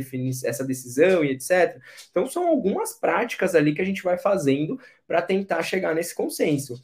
essa 0.43 0.63
decisão 0.63 1.23
e 1.23 1.31
etc. 1.31 1.79
Então, 2.09 2.27
são 2.27 2.47
algumas 2.47 2.93
práticas 2.93 3.55
ali 3.55 3.73
que 3.73 3.81
a 3.81 3.85
gente 3.85 4.03
vai 4.03 4.17
fazendo 4.17 4.79
para 5.07 5.21
tentar 5.21 5.61
chegar 5.63 5.93
nesse 5.93 6.15
consenso. 6.15 6.81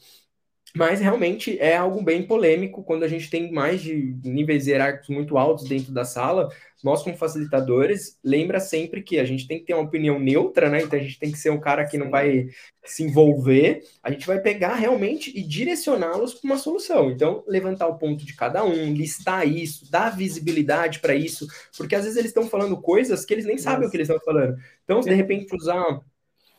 Mas 0.75 0.99
realmente 0.99 1.59
é 1.59 1.75
algo 1.75 2.01
bem 2.01 2.23
polêmico 2.23 2.83
quando 2.83 3.03
a 3.03 3.07
gente 3.07 3.29
tem 3.29 3.51
mais 3.51 3.81
de 3.81 4.15
níveis 4.23 4.67
hierárquicos 4.67 5.09
muito 5.09 5.37
altos 5.37 5.67
dentro 5.67 5.91
da 5.91 6.05
sala. 6.05 6.49
Nós, 6.83 7.03
como 7.03 7.15
facilitadores, 7.15 8.17
lembra 8.23 8.59
sempre 8.59 9.03
que 9.03 9.19
a 9.19 9.25
gente 9.25 9.47
tem 9.47 9.59
que 9.59 9.65
ter 9.65 9.73
uma 9.73 9.83
opinião 9.83 10.19
neutra, 10.19 10.69
né? 10.69 10.81
Então 10.81 10.97
a 10.97 11.01
gente 11.01 11.19
tem 11.19 11.31
que 11.31 11.37
ser 11.37 11.49
um 11.51 11.59
cara 11.59 11.85
que 11.85 11.97
não 11.97 12.09
vai 12.09 12.47
se 12.83 13.03
envolver. 13.03 13.83
A 14.01 14.11
gente 14.11 14.25
vai 14.25 14.39
pegar 14.39 14.75
realmente 14.75 15.31
e 15.37 15.43
direcioná-los 15.43 16.33
para 16.33 16.49
uma 16.49 16.57
solução. 16.57 17.11
Então, 17.11 17.43
levantar 17.47 17.87
o 17.87 17.97
ponto 17.97 18.25
de 18.25 18.35
cada 18.35 18.63
um, 18.63 18.93
listar 18.93 19.47
isso, 19.47 19.91
dar 19.91 20.15
visibilidade 20.15 20.99
para 20.99 21.13
isso, 21.13 21.47
porque 21.77 21.95
às 21.95 22.03
vezes 22.03 22.17
eles 22.17 22.31
estão 22.31 22.47
falando 22.47 22.81
coisas 22.81 23.25
que 23.25 23.33
eles 23.33 23.45
nem 23.45 23.57
sabem 23.57 23.79
Nossa. 23.79 23.87
o 23.87 23.91
que 23.91 23.97
eles 23.97 24.09
estão 24.09 24.23
falando. 24.23 24.57
Então, 24.83 25.03
se 25.03 25.09
de 25.09 25.15
repente 25.15 25.55
usar 25.55 26.01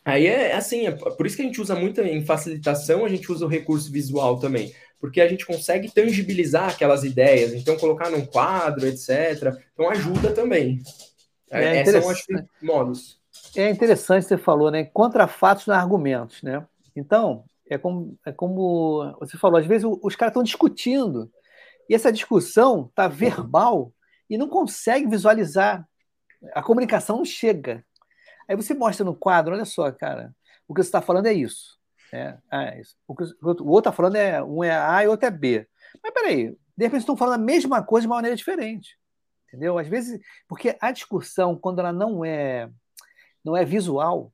Aí 0.04 0.26
é 0.26 0.54
assim, 0.54 0.86
é 0.86 0.90
por 0.90 1.26
isso 1.26 1.36
que 1.36 1.42
a 1.42 1.44
gente 1.44 1.60
usa 1.60 1.74
muito 1.74 2.00
em 2.00 2.24
facilitação, 2.24 3.04
a 3.04 3.08
gente 3.08 3.30
usa 3.30 3.44
o 3.44 3.48
recurso 3.48 3.90
visual 3.90 4.38
também, 4.38 4.74
porque 5.00 5.20
a 5.20 5.28
gente 5.28 5.46
consegue 5.46 5.90
tangibilizar 5.90 6.70
aquelas 6.70 7.04
ideias, 7.04 7.52
então 7.52 7.76
colocar 7.76 8.10
num 8.10 8.26
quadro, 8.26 8.86
etc. 8.86 9.56
Então 9.72 9.88
ajuda 9.88 10.32
também. 10.32 10.80
É, 11.50 11.78
é 11.78 11.84
são, 11.84 12.10
acho 12.10 12.24
modos. 12.60 13.20
É 13.54 13.70
interessante 13.70 14.26
você 14.26 14.38
falou, 14.38 14.70
né? 14.70 14.84
Contra 14.84 15.28
fatos 15.28 15.66
não 15.66 15.74
argumentos, 15.74 16.42
né? 16.42 16.66
Então, 16.96 17.44
é 17.68 17.78
como, 17.78 18.18
é 18.26 18.32
como 18.32 19.14
você 19.20 19.36
falou, 19.36 19.58
às 19.58 19.66
vezes 19.66 19.86
os 20.02 20.16
caras 20.16 20.32
estão 20.32 20.42
discutindo, 20.42 21.30
e 21.88 21.94
essa 21.94 22.12
discussão 22.12 22.86
está 22.86 23.06
verbal 23.06 23.92
e 24.28 24.38
não 24.38 24.48
consegue 24.48 25.06
visualizar. 25.06 25.86
A 26.54 26.62
comunicação 26.62 27.18
não 27.18 27.24
chega. 27.24 27.84
Aí 28.52 28.56
você 28.56 28.74
mostra 28.74 29.02
no 29.02 29.16
quadro, 29.16 29.54
olha 29.54 29.64
só, 29.64 29.90
cara, 29.90 30.36
o 30.68 30.74
que 30.74 30.82
você 30.82 30.88
está 30.88 31.00
falando 31.00 31.24
é 31.24 31.32
isso. 31.32 31.78
Né? 32.12 32.38
Ah, 32.50 32.64
é 32.64 32.80
isso. 32.82 32.94
O, 33.08 33.14
que, 33.14 33.24
o 33.24 33.68
outro 33.68 33.78
está 33.78 33.92
falando 33.92 34.16
é 34.16 34.42
um 34.44 34.62
é 34.62 34.76
A 34.76 35.02
e 35.02 35.08
outro 35.08 35.26
é 35.26 35.30
B. 35.30 35.66
Mas 36.02 36.12
peraí, 36.12 36.50
de 36.76 36.84
repente 36.84 37.00
estão 37.00 37.16
falando 37.16 37.40
a 37.40 37.44
mesma 37.44 37.82
coisa 37.82 38.02
de 38.02 38.08
uma 38.08 38.16
maneira 38.16 38.36
diferente. 38.36 38.98
Entendeu? 39.48 39.78
Às 39.78 39.88
vezes, 39.88 40.20
porque 40.46 40.76
a 40.82 40.92
discussão, 40.92 41.56
quando 41.56 41.78
ela 41.78 41.94
não 41.94 42.22
é 42.22 42.68
não 43.42 43.56
é 43.56 43.64
visual, 43.64 44.30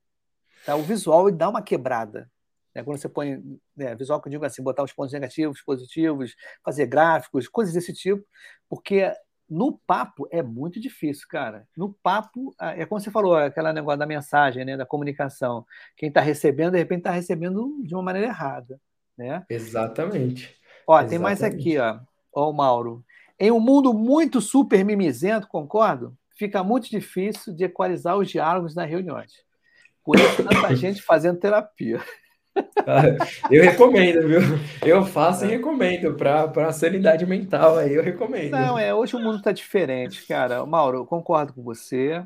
tá? 0.67 0.75
o 0.75 0.83
visual 0.83 1.31
dá 1.31 1.49
uma 1.49 1.63
quebrada. 1.63 2.29
Né? 2.75 2.83
Quando 2.83 2.99
você 2.99 3.09
põe 3.09 3.41
né, 3.77 3.95
visual, 3.95 4.21
que 4.21 4.27
eu 4.27 4.33
digo 4.33 4.45
assim, 4.45 4.65
botar 4.65 4.83
os 4.83 4.93
pontos 4.93 5.13
negativos, 5.13 5.63
positivos, 5.63 6.35
fazer 6.65 6.87
gráficos, 6.87 7.47
coisas 7.47 7.73
desse 7.73 7.93
tipo, 7.93 8.27
porque 8.69 9.13
no 9.49 9.79
papo 9.87 10.29
é 10.31 10.43
muito 10.43 10.79
difícil, 10.79 11.27
cara. 11.29 11.67
No 11.77 11.93
papo, 12.03 12.55
é 12.61 12.85
como 12.85 13.01
você 13.01 13.11
falou, 13.11 13.37
aquela 13.37 13.73
negócio 13.73 13.99
da 13.99 14.07
mensagem, 14.07 14.65
né, 14.65 14.77
da 14.77 14.85
comunicação. 14.85 15.65
Quem 15.97 16.09
está 16.09 16.21
recebendo, 16.21 16.73
de 16.73 16.79
repente, 16.79 17.01
está 17.01 17.11
recebendo 17.11 17.81
de 17.83 17.95
uma 17.95 18.03
maneira 18.03 18.29
errada, 18.29 18.79
né? 19.17 19.45
Exatamente. 19.49 20.55
Ó, 20.87 20.95
Exatamente. 20.95 21.11
tem 21.11 21.19
mais 21.19 21.43
aqui, 21.43 21.79
ó. 21.79 21.99
Ó, 22.33 22.51
o 22.51 22.53
Mauro. 22.53 23.05
Em 23.39 23.51
um 23.51 23.61
mundo 23.61 23.95
muito 23.95 24.41
super 24.41 24.85
mimizento, 24.85 25.49
concordo? 25.49 26.17
Fica 26.37 26.63
muito 26.63 26.91
difícil 26.91 27.55
de 27.55 27.65
equalizar 27.65 28.17
os 28.17 28.29
diálogos 28.29 28.75
nas 28.75 28.89
reuniões. 28.89 29.33
Por 30.05 30.19
isso, 30.19 30.43
tanta 30.43 30.75
gente 30.77 31.03
fazendo 31.03 31.39
terapia. 31.39 32.01
Eu 33.51 33.65
recomendo, 33.65 34.27
viu? 34.27 34.41
Eu 34.85 35.05
faço 35.05 35.45
e 35.45 35.49
recomendo 35.49 36.15
para 36.15 36.69
a 36.69 36.73
sanidade 36.73 37.27
mental 37.27 37.79
aí, 37.79 37.95
eu 37.95 38.03
recomendo. 38.03 38.51
Não, 38.51 38.79
é, 38.79 38.95
hoje 38.95 39.17
o 39.17 39.21
mundo 39.21 39.39
está 39.39 39.53
diferente, 39.53 40.27
cara. 40.27 40.65
Mauro, 40.65 40.99
eu 40.99 41.07
concordo 41.07 41.53
com 41.53 41.63
você. 41.63 42.25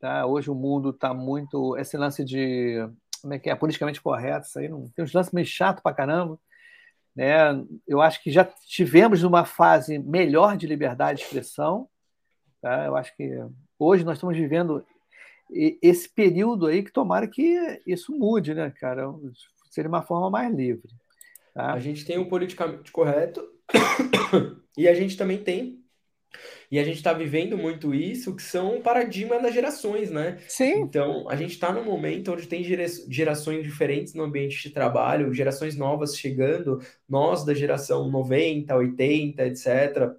Tá? 0.00 0.26
Hoje 0.26 0.50
o 0.50 0.54
mundo 0.54 0.90
está 0.90 1.14
muito. 1.14 1.76
Esse 1.76 1.96
lance 1.96 2.24
de. 2.24 2.86
Como 3.22 3.32
é 3.32 3.38
que 3.38 3.48
é? 3.48 3.54
Politicamente 3.54 4.02
correto, 4.02 4.46
isso 4.46 4.58
aí 4.58 4.68
não. 4.68 4.88
Tem 4.90 5.04
uns 5.04 5.12
lances 5.12 5.32
meio 5.32 5.46
chato 5.46 5.82
pra 5.82 5.94
caramba. 5.94 6.38
Né? 7.16 7.34
Eu 7.86 8.02
acho 8.02 8.22
que 8.22 8.30
já 8.30 8.44
tivemos 8.44 9.22
numa 9.22 9.44
fase 9.44 9.98
melhor 9.98 10.56
de 10.56 10.66
liberdade 10.66 11.20
de 11.20 11.24
expressão. 11.24 11.88
Tá? 12.60 12.84
Eu 12.84 12.96
acho 12.96 13.16
que 13.16 13.30
hoje 13.78 14.04
nós 14.04 14.16
estamos 14.16 14.36
vivendo 14.36 14.84
esse 15.50 16.08
período 16.08 16.66
aí 16.66 16.82
que 16.82 16.92
tomara 16.92 17.28
que 17.28 17.80
isso 17.86 18.12
mude, 18.12 18.54
né, 18.54 18.70
cara? 18.78 19.08
Seria 19.74 19.88
uma 19.88 20.02
forma 20.02 20.30
mais 20.30 20.54
livre. 20.54 20.88
Tá? 21.52 21.72
A 21.72 21.78
gente 21.78 22.04
tem 22.04 22.18
o 22.18 22.28
politicamente 22.28 22.90
correto 22.90 23.42
e 24.78 24.88
a 24.88 24.94
gente 24.94 25.16
também 25.16 25.38
tem 25.38 25.84
e 26.70 26.78
a 26.78 26.84
gente 26.84 26.96
está 26.96 27.12
vivendo 27.12 27.56
muito 27.56 27.94
isso, 27.94 28.34
que 28.34 28.42
são 28.42 28.80
paradigmas 28.80 29.40
das 29.42 29.54
gerações, 29.54 30.10
né? 30.10 30.38
Sim. 30.48 30.80
Então, 30.80 31.28
a 31.28 31.36
gente 31.36 31.52
está 31.52 31.72
num 31.72 31.84
momento 31.84 32.32
onde 32.32 32.48
tem 32.48 32.64
gerações 32.64 33.62
diferentes 33.62 34.14
no 34.14 34.24
ambiente 34.24 34.60
de 34.60 34.70
trabalho, 34.70 35.32
gerações 35.32 35.76
novas 35.76 36.16
chegando, 36.16 36.80
nós 37.08 37.44
da 37.44 37.54
geração 37.54 38.10
90, 38.10 38.74
80, 38.74 39.46
etc., 39.46 40.16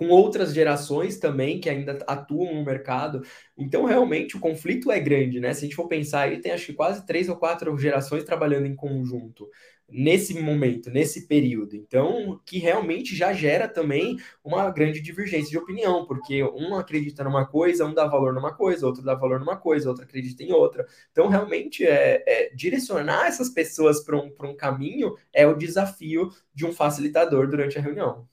com 0.00 0.08
outras 0.08 0.54
gerações 0.54 1.18
também 1.18 1.60
que 1.60 1.68
ainda 1.68 1.98
atuam 2.06 2.54
no 2.54 2.64
mercado. 2.64 3.20
Então, 3.54 3.84
realmente, 3.84 4.34
o 4.34 4.40
conflito 4.40 4.90
é 4.90 4.98
grande, 4.98 5.38
né? 5.38 5.52
Se 5.52 5.60
a 5.60 5.62
gente 5.64 5.76
for 5.76 5.88
pensar 5.88 6.22
aí, 6.22 6.40
tem 6.40 6.52
acho 6.52 6.64
que 6.64 6.72
quase 6.72 7.04
três 7.04 7.28
ou 7.28 7.36
quatro 7.36 7.76
gerações 7.76 8.24
trabalhando 8.24 8.64
em 8.64 8.74
conjunto 8.74 9.46
nesse 9.86 10.40
momento, 10.40 10.88
nesse 10.88 11.26
período. 11.26 11.76
Então, 11.76 12.40
que 12.46 12.58
realmente 12.58 13.14
já 13.14 13.34
gera 13.34 13.68
também 13.68 14.16
uma 14.42 14.70
grande 14.70 15.02
divergência 15.02 15.50
de 15.50 15.58
opinião, 15.58 16.06
porque 16.06 16.42
um 16.44 16.76
acredita 16.76 17.22
numa 17.22 17.46
coisa, 17.46 17.84
um 17.84 17.92
dá 17.92 18.06
valor 18.06 18.32
numa 18.32 18.54
coisa, 18.54 18.86
outro 18.86 19.02
dá 19.02 19.14
valor 19.14 19.38
numa 19.38 19.58
coisa, 19.58 19.90
outro 19.90 20.04
acredita 20.04 20.42
em 20.42 20.50
outra. 20.50 20.86
Então, 21.12 21.28
realmente, 21.28 21.84
é, 21.84 22.24
é 22.26 22.54
direcionar 22.54 23.26
essas 23.26 23.50
pessoas 23.50 24.02
para 24.02 24.16
um, 24.16 24.32
um 24.44 24.56
caminho 24.56 25.14
é 25.30 25.46
o 25.46 25.54
desafio 25.54 26.30
de 26.54 26.64
um 26.64 26.72
facilitador 26.72 27.50
durante 27.50 27.78
a 27.78 27.82
reunião. 27.82 28.26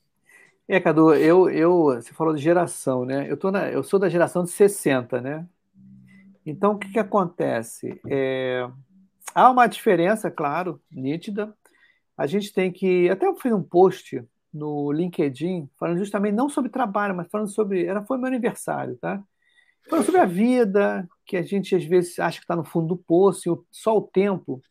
É, 0.70 0.82
Cadu, 0.82 1.14
eu, 1.14 1.50
eu, 1.50 1.84
você 1.86 2.14
falou 2.14 2.36
de 2.36 2.42
geração, 2.42 3.06
né? 3.06 3.32
Eu, 3.32 3.38
tô 3.38 3.50
na, 3.50 3.72
eu 3.72 3.82
sou 3.82 3.98
da 3.98 4.10
geração 4.10 4.44
de 4.44 4.50
60, 4.50 5.22
né? 5.22 5.48
Então, 6.46 6.74
o 6.74 6.78
que, 6.78 6.92
que 6.92 7.00
acontece? 7.00 8.00
É, 8.10 8.68
há 9.34 9.50
uma 9.50 9.66
diferença, 9.68 10.30
claro, 10.30 10.82
nítida. 10.92 11.54
A 12.18 12.28
gente 12.28 12.52
tem 12.52 12.70
que. 12.70 13.10
Até 13.10 13.28
eu 13.28 13.36
fiz 13.38 13.54
um 13.54 13.64
post 13.64 14.22
no 14.54 14.92
LinkedIn 14.92 15.70
falando 15.80 16.00
justamente 16.00 16.36
não 16.36 16.50
sobre 16.50 16.70
trabalho, 16.70 17.16
mas 17.16 17.30
falando 17.30 17.50
sobre. 17.50 17.86
Era, 17.86 18.04
foi 18.04 18.18
meu 18.18 18.28
aniversário, 18.28 18.98
tá? 18.98 19.24
Falando 19.90 20.06
sobre 20.06 20.20
a 20.20 20.26
vida, 20.26 21.08
que 21.26 21.38
a 21.38 21.44
gente 21.44 21.76
às 21.76 21.86
vezes 21.86 22.20
acha 22.20 22.40
que 22.40 22.44
está 22.44 22.58
no 22.58 22.66
fundo 22.66 22.88
do 22.88 22.98
poço, 22.98 23.50
e 23.50 23.58
só 23.72 23.98
o 23.98 24.02
tempo 24.02 24.62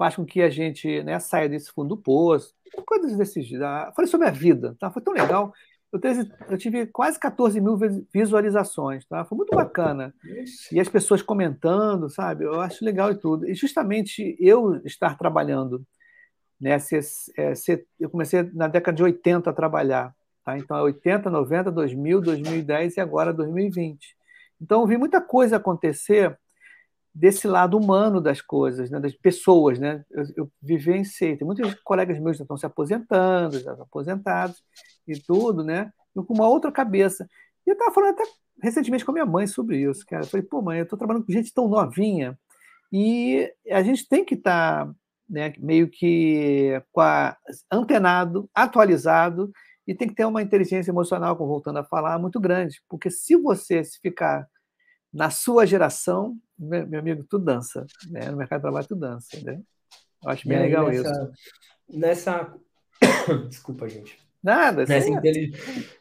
faz 0.00 0.16
com 0.16 0.24
que 0.24 0.40
a 0.40 0.48
gente 0.48 1.02
né, 1.02 1.18
saia 1.18 1.46
desse 1.46 1.70
fundo 1.70 1.90
do 1.90 1.96
poço 1.98 2.54
coisas 2.86 3.14
desses 3.18 3.46
dias. 3.46 3.60
Falei 3.94 4.10
sobre 4.10 4.28
a 4.28 4.30
vida, 4.30 4.74
tá? 4.80 4.90
Foi 4.90 5.02
tão 5.02 5.12
legal. 5.12 5.52
Eu, 5.92 6.00
tive, 6.00 6.32
eu 6.48 6.56
tive 6.56 6.86
quase 6.86 7.20
14 7.20 7.60
mil 7.60 7.76
visualizações, 8.10 9.04
tá? 9.04 9.26
Foi 9.26 9.36
muito 9.36 9.54
bacana. 9.54 10.14
E 10.72 10.80
as 10.80 10.88
pessoas 10.88 11.20
comentando, 11.20 12.08
sabe? 12.08 12.44
Eu 12.44 12.62
acho 12.62 12.82
legal 12.82 13.10
e 13.10 13.16
tudo. 13.16 13.46
E 13.46 13.54
justamente 13.54 14.34
eu 14.40 14.76
estar 14.86 15.18
trabalhando, 15.18 15.84
né? 16.58 16.78
Se, 16.78 16.98
é, 17.36 17.54
se, 17.54 17.84
eu 17.98 18.08
comecei 18.08 18.42
na 18.54 18.68
década 18.68 18.96
de 18.96 19.02
80 19.02 19.50
a 19.50 19.52
trabalhar, 19.52 20.14
tá? 20.42 20.56
Então 20.56 20.78
é 20.78 20.82
80, 20.82 21.28
90, 21.28 21.70
2000, 21.70 22.22
2010 22.22 22.96
e 22.96 23.00
agora 23.00 23.34
2020. 23.34 24.16
Então 24.62 24.80
eu 24.80 24.86
vi 24.86 24.96
muita 24.96 25.20
coisa 25.20 25.56
acontecer 25.56 26.38
desse 27.14 27.48
lado 27.48 27.76
humano 27.76 28.20
das 28.20 28.40
coisas, 28.40 28.90
né, 28.90 29.00
das 29.00 29.14
pessoas, 29.14 29.78
né? 29.78 30.04
Eu, 30.10 30.24
eu 30.36 30.52
vivenciei, 30.62 31.36
tem 31.36 31.46
muitos 31.46 31.74
colegas 31.82 32.18
meus 32.20 32.36
que 32.36 32.42
estão 32.42 32.56
se 32.56 32.66
aposentando, 32.66 33.58
já 33.58 33.72
aposentados 33.72 34.62
e 35.06 35.18
tudo, 35.18 35.64
né? 35.64 35.92
com 36.14 36.34
uma 36.34 36.48
outra 36.48 36.72
cabeça. 36.72 37.28
E 37.66 37.70
eu 37.70 37.74
estava 37.74 37.92
falando 37.92 38.12
até 38.12 38.24
recentemente 38.62 39.04
com 39.04 39.10
a 39.10 39.14
minha 39.14 39.26
mãe 39.26 39.46
sobre 39.46 39.78
isso, 39.78 40.04
cara. 40.06 40.24
Eu 40.24 40.28
falei, 40.28 40.46
pô, 40.46 40.60
mãe, 40.62 40.78
eu 40.78 40.84
estou 40.84 40.98
trabalhando 40.98 41.24
com 41.24 41.32
gente 41.32 41.52
tão 41.52 41.68
novinha 41.68 42.38
e 42.92 43.52
a 43.70 43.82
gente 43.82 44.08
tem 44.08 44.24
que 44.24 44.34
estar 44.34 44.86
tá, 44.86 44.94
né, 45.28 45.52
meio 45.58 45.88
que 45.88 46.80
a, 46.96 47.36
antenado, 47.70 48.50
atualizado 48.54 49.50
e 49.86 49.94
tem 49.94 50.08
que 50.08 50.14
ter 50.14 50.24
uma 50.24 50.42
inteligência 50.42 50.90
emocional, 50.90 51.36
como 51.36 51.50
voltando 51.50 51.78
a 51.78 51.84
falar, 51.84 52.18
muito 52.18 52.40
grande. 52.40 52.82
Porque 52.88 53.10
se 53.10 53.36
você 53.36 53.82
se 53.84 53.98
ficar 54.00 54.46
na 55.12 55.30
sua 55.30 55.66
geração, 55.66 56.36
meu, 56.60 57.00
amigo, 57.00 57.24
tu 57.24 57.38
dança. 57.38 57.86
Né? 58.10 58.30
No 58.30 58.36
mercado 58.36 58.60
de 58.60 58.62
trabalho, 58.62 58.86
tu 58.86 58.96
dança. 58.96 59.40
Né? 59.42 59.60
Eu 60.22 60.30
acho 60.30 60.46
bem 60.46 60.60
legal 60.60 60.88
nessa, 60.88 61.10
isso. 61.10 61.98
Nessa. 61.98 62.54
Desculpa, 63.48 63.88
gente. 63.88 64.18
Nada. 64.42 64.86
Nessa, 64.86 65.10
intelig... 65.10 65.52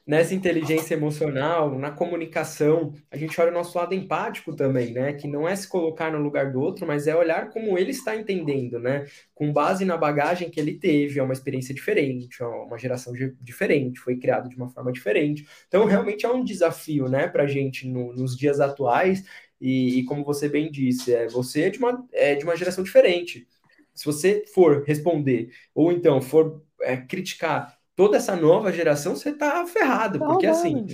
Nessa 0.07 0.33
inteligência 0.33 0.93
emocional, 0.93 1.77
na 1.77 1.91
comunicação, 1.91 2.93
a 3.11 3.17
gente 3.17 3.39
olha 3.39 3.51
o 3.51 3.53
nosso 3.53 3.77
lado 3.77 3.93
empático 3.93 4.55
também, 4.55 4.93
né? 4.93 5.13
Que 5.13 5.27
não 5.27 5.47
é 5.47 5.53
se 5.55 5.67
colocar 5.67 6.09
no 6.09 6.19
lugar 6.19 6.51
do 6.51 6.61
outro, 6.61 6.87
mas 6.87 7.05
é 7.05 7.15
olhar 7.15 7.49
como 7.49 7.77
ele 7.77 7.91
está 7.91 8.15
entendendo, 8.15 8.79
né? 8.79 9.05
Com 9.35 9.51
base 9.51 9.83
na 9.83 9.97
bagagem 9.97 10.49
que 10.49 10.59
ele 10.59 10.79
teve, 10.79 11.19
é 11.19 11.23
uma 11.23 11.33
experiência 11.33 11.75
diferente, 11.75 12.41
é 12.41 12.45
uma 12.45 12.77
geração 12.77 13.13
diferente, 13.41 13.99
foi 13.99 14.15
criado 14.15 14.47
de 14.47 14.55
uma 14.55 14.69
forma 14.69 14.91
diferente. 14.91 15.45
Então, 15.67 15.85
realmente 15.85 16.25
é 16.25 16.29
um 16.29 16.43
desafio, 16.43 17.09
né, 17.09 17.27
para 17.27 17.43
a 17.43 17.47
gente 17.47 17.87
no, 17.87 18.13
nos 18.13 18.37
dias 18.37 18.61
atuais. 18.61 19.23
E, 19.59 19.99
e, 19.99 20.03
como 20.05 20.23
você 20.23 20.47
bem 20.47 20.71
disse, 20.71 21.13
é, 21.13 21.27
você 21.27 21.63
é 21.63 21.69
de, 21.69 21.79
uma, 21.79 22.07
é 22.13 22.35
de 22.35 22.43
uma 22.43 22.55
geração 22.55 22.83
diferente. 22.83 23.47
Se 23.93 24.05
você 24.05 24.45
for 24.53 24.83
responder, 24.85 25.51
ou 25.75 25.91
então 25.91 26.21
for 26.21 26.63
é, 26.81 26.95
criticar 26.95 27.77
toda 27.95 28.17
essa 28.17 28.35
nova 28.35 28.71
geração, 28.71 29.15
você 29.15 29.33
tá 29.33 29.65
ferrado, 29.65 30.19
porque 30.19 30.45
assim, 30.45 30.85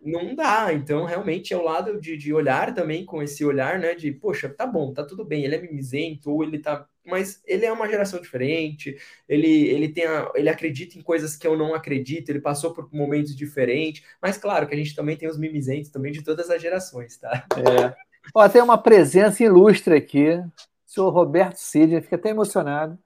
não 0.00 0.34
dá. 0.34 0.72
Então, 0.72 1.04
realmente 1.04 1.54
é 1.54 1.56
o 1.56 1.62
lado 1.62 2.00
de, 2.00 2.16
de 2.16 2.32
olhar 2.32 2.74
também 2.74 3.04
com 3.04 3.22
esse 3.22 3.44
olhar, 3.44 3.78
né? 3.78 3.94
De, 3.94 4.10
poxa, 4.12 4.48
tá 4.48 4.66
bom, 4.66 4.92
tá 4.92 5.04
tudo 5.04 5.24
bem, 5.24 5.44
ele 5.44 5.54
é 5.54 5.60
mimizento, 5.60 6.30
ou 6.30 6.42
ele 6.42 6.58
tá. 6.58 6.86
Mas 7.04 7.42
ele 7.46 7.64
é 7.64 7.72
uma 7.72 7.88
geração 7.88 8.20
diferente, 8.20 8.96
ele, 9.28 9.68
ele 9.68 9.88
tem 9.88 10.04
a, 10.04 10.30
ele 10.36 10.48
acredita 10.48 10.96
em 10.96 11.02
coisas 11.02 11.34
que 11.34 11.46
eu 11.46 11.56
não 11.56 11.74
acredito, 11.74 12.30
ele 12.30 12.40
passou 12.40 12.72
por 12.72 12.88
momentos 12.92 13.34
diferentes, 13.34 14.04
mas 14.20 14.36
claro 14.36 14.68
que 14.68 14.74
a 14.74 14.78
gente 14.78 14.94
também 14.94 15.16
tem 15.16 15.28
os 15.28 15.36
mimizentos 15.36 15.90
também 15.90 16.12
de 16.12 16.22
todas 16.22 16.48
as 16.48 16.62
gerações, 16.62 17.16
tá? 17.16 17.44
É. 17.56 18.11
Ó, 18.34 18.48
tem 18.48 18.62
uma 18.62 18.78
presença 18.78 19.42
ilustre 19.42 19.94
aqui, 19.96 20.30
o 20.34 20.50
senhor 20.86 21.10
Roberto 21.10 21.56
Sidney, 21.56 22.00
fica 22.00 22.16
até 22.16 22.30
emocionado. 22.30 22.98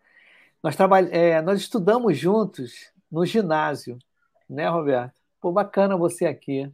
Nós, 0.62 0.76
trabalh... 0.76 1.08
É, 1.10 1.40
nós 1.42 1.60
estudamos 1.60 2.16
juntos 2.18 2.92
no 3.10 3.24
ginásio, 3.24 3.98
né, 4.48 4.68
Roberto? 4.68 5.14
Pô, 5.40 5.52
bacana 5.52 5.96
você 5.96 6.26
aqui. 6.26 6.70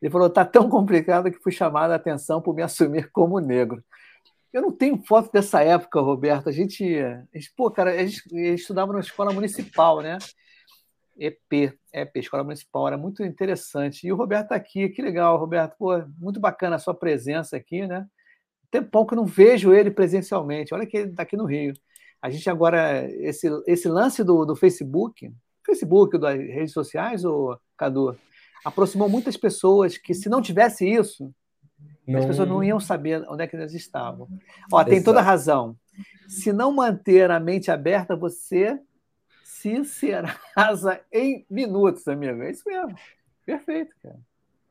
Ele 0.00 0.10
falou: 0.10 0.30
tá 0.30 0.44
tão 0.44 0.68
complicado 0.68 1.30
que 1.30 1.38
fui 1.38 1.52
chamado 1.52 1.90
a 1.90 1.96
atenção 1.96 2.40
por 2.40 2.54
me 2.54 2.62
assumir 2.62 3.10
como 3.10 3.40
negro. 3.40 3.82
Eu 4.52 4.62
não 4.62 4.72
tenho 4.72 5.02
foto 5.04 5.30
dessa 5.30 5.62
época, 5.62 6.00
Roberto. 6.00 6.48
A 6.48 6.52
gente, 6.52 6.98
a 6.98 7.24
gente 7.34 7.52
pô, 7.54 7.70
cara, 7.70 7.92
a 7.92 8.06
gente 8.06 8.22
estudava 8.54 8.92
na 8.92 9.00
escola 9.00 9.32
municipal, 9.32 10.00
né? 10.00 10.18
EP, 11.18 11.74
EP, 11.92 12.16
Escola 12.16 12.44
Municipal, 12.44 12.86
era 12.86 12.96
muito 12.96 13.24
interessante. 13.24 14.06
E 14.06 14.12
o 14.12 14.16
Roberto 14.16 14.44
está 14.44 14.54
aqui, 14.54 14.88
que 14.88 15.02
legal, 15.02 15.36
Roberto. 15.36 15.76
Pô, 15.76 15.90
muito 16.18 16.38
bacana 16.38 16.76
a 16.76 16.78
sua 16.78 16.94
presença 16.94 17.56
aqui, 17.56 17.86
né? 17.86 18.06
Tem 18.70 18.82
pouco 18.82 19.08
que 19.08 19.14
eu 19.14 19.22
não 19.22 19.26
vejo 19.26 19.72
ele 19.72 19.90
presencialmente. 19.90 20.72
Olha 20.72 20.86
que 20.86 20.96
ele 20.96 21.10
está 21.10 21.22
aqui 21.22 21.36
no 21.36 21.44
Rio. 21.46 21.74
A 22.20 22.30
gente 22.30 22.48
agora, 22.48 23.10
esse, 23.22 23.48
esse 23.66 23.88
lance 23.88 24.22
do, 24.22 24.44
do 24.44 24.54
Facebook, 24.54 25.32
Facebook, 25.64 26.18
das 26.18 26.36
redes 26.36 26.72
sociais, 26.72 27.24
ou 27.24 27.58
Cadu, 27.76 28.16
aproximou 28.64 29.08
muitas 29.08 29.36
pessoas 29.36 29.96
que, 29.96 30.14
se 30.14 30.28
não 30.28 30.42
tivesse 30.42 30.88
isso, 30.88 31.32
não... 32.06 32.18
as 32.18 32.26
pessoas 32.26 32.48
não 32.48 32.62
iam 32.62 32.80
saber 32.80 33.24
onde 33.28 33.42
é 33.42 33.46
que 33.46 33.56
elas 33.56 33.74
estavam. 33.74 34.28
Ó, 34.72 34.82
tem 34.84 35.02
toda 35.02 35.20
razão. 35.20 35.76
Se 36.28 36.52
não 36.52 36.72
manter 36.72 37.30
a 37.30 37.40
mente 37.40 37.70
aberta, 37.70 38.16
você 38.16 38.78
se 39.60 39.84
cerasa 39.84 41.00
em 41.12 41.44
minutos, 41.50 42.06
amigo. 42.06 42.42
É 42.42 42.50
isso 42.50 42.62
mesmo. 42.66 42.94
Perfeito, 43.44 43.94
cara. 44.02 44.18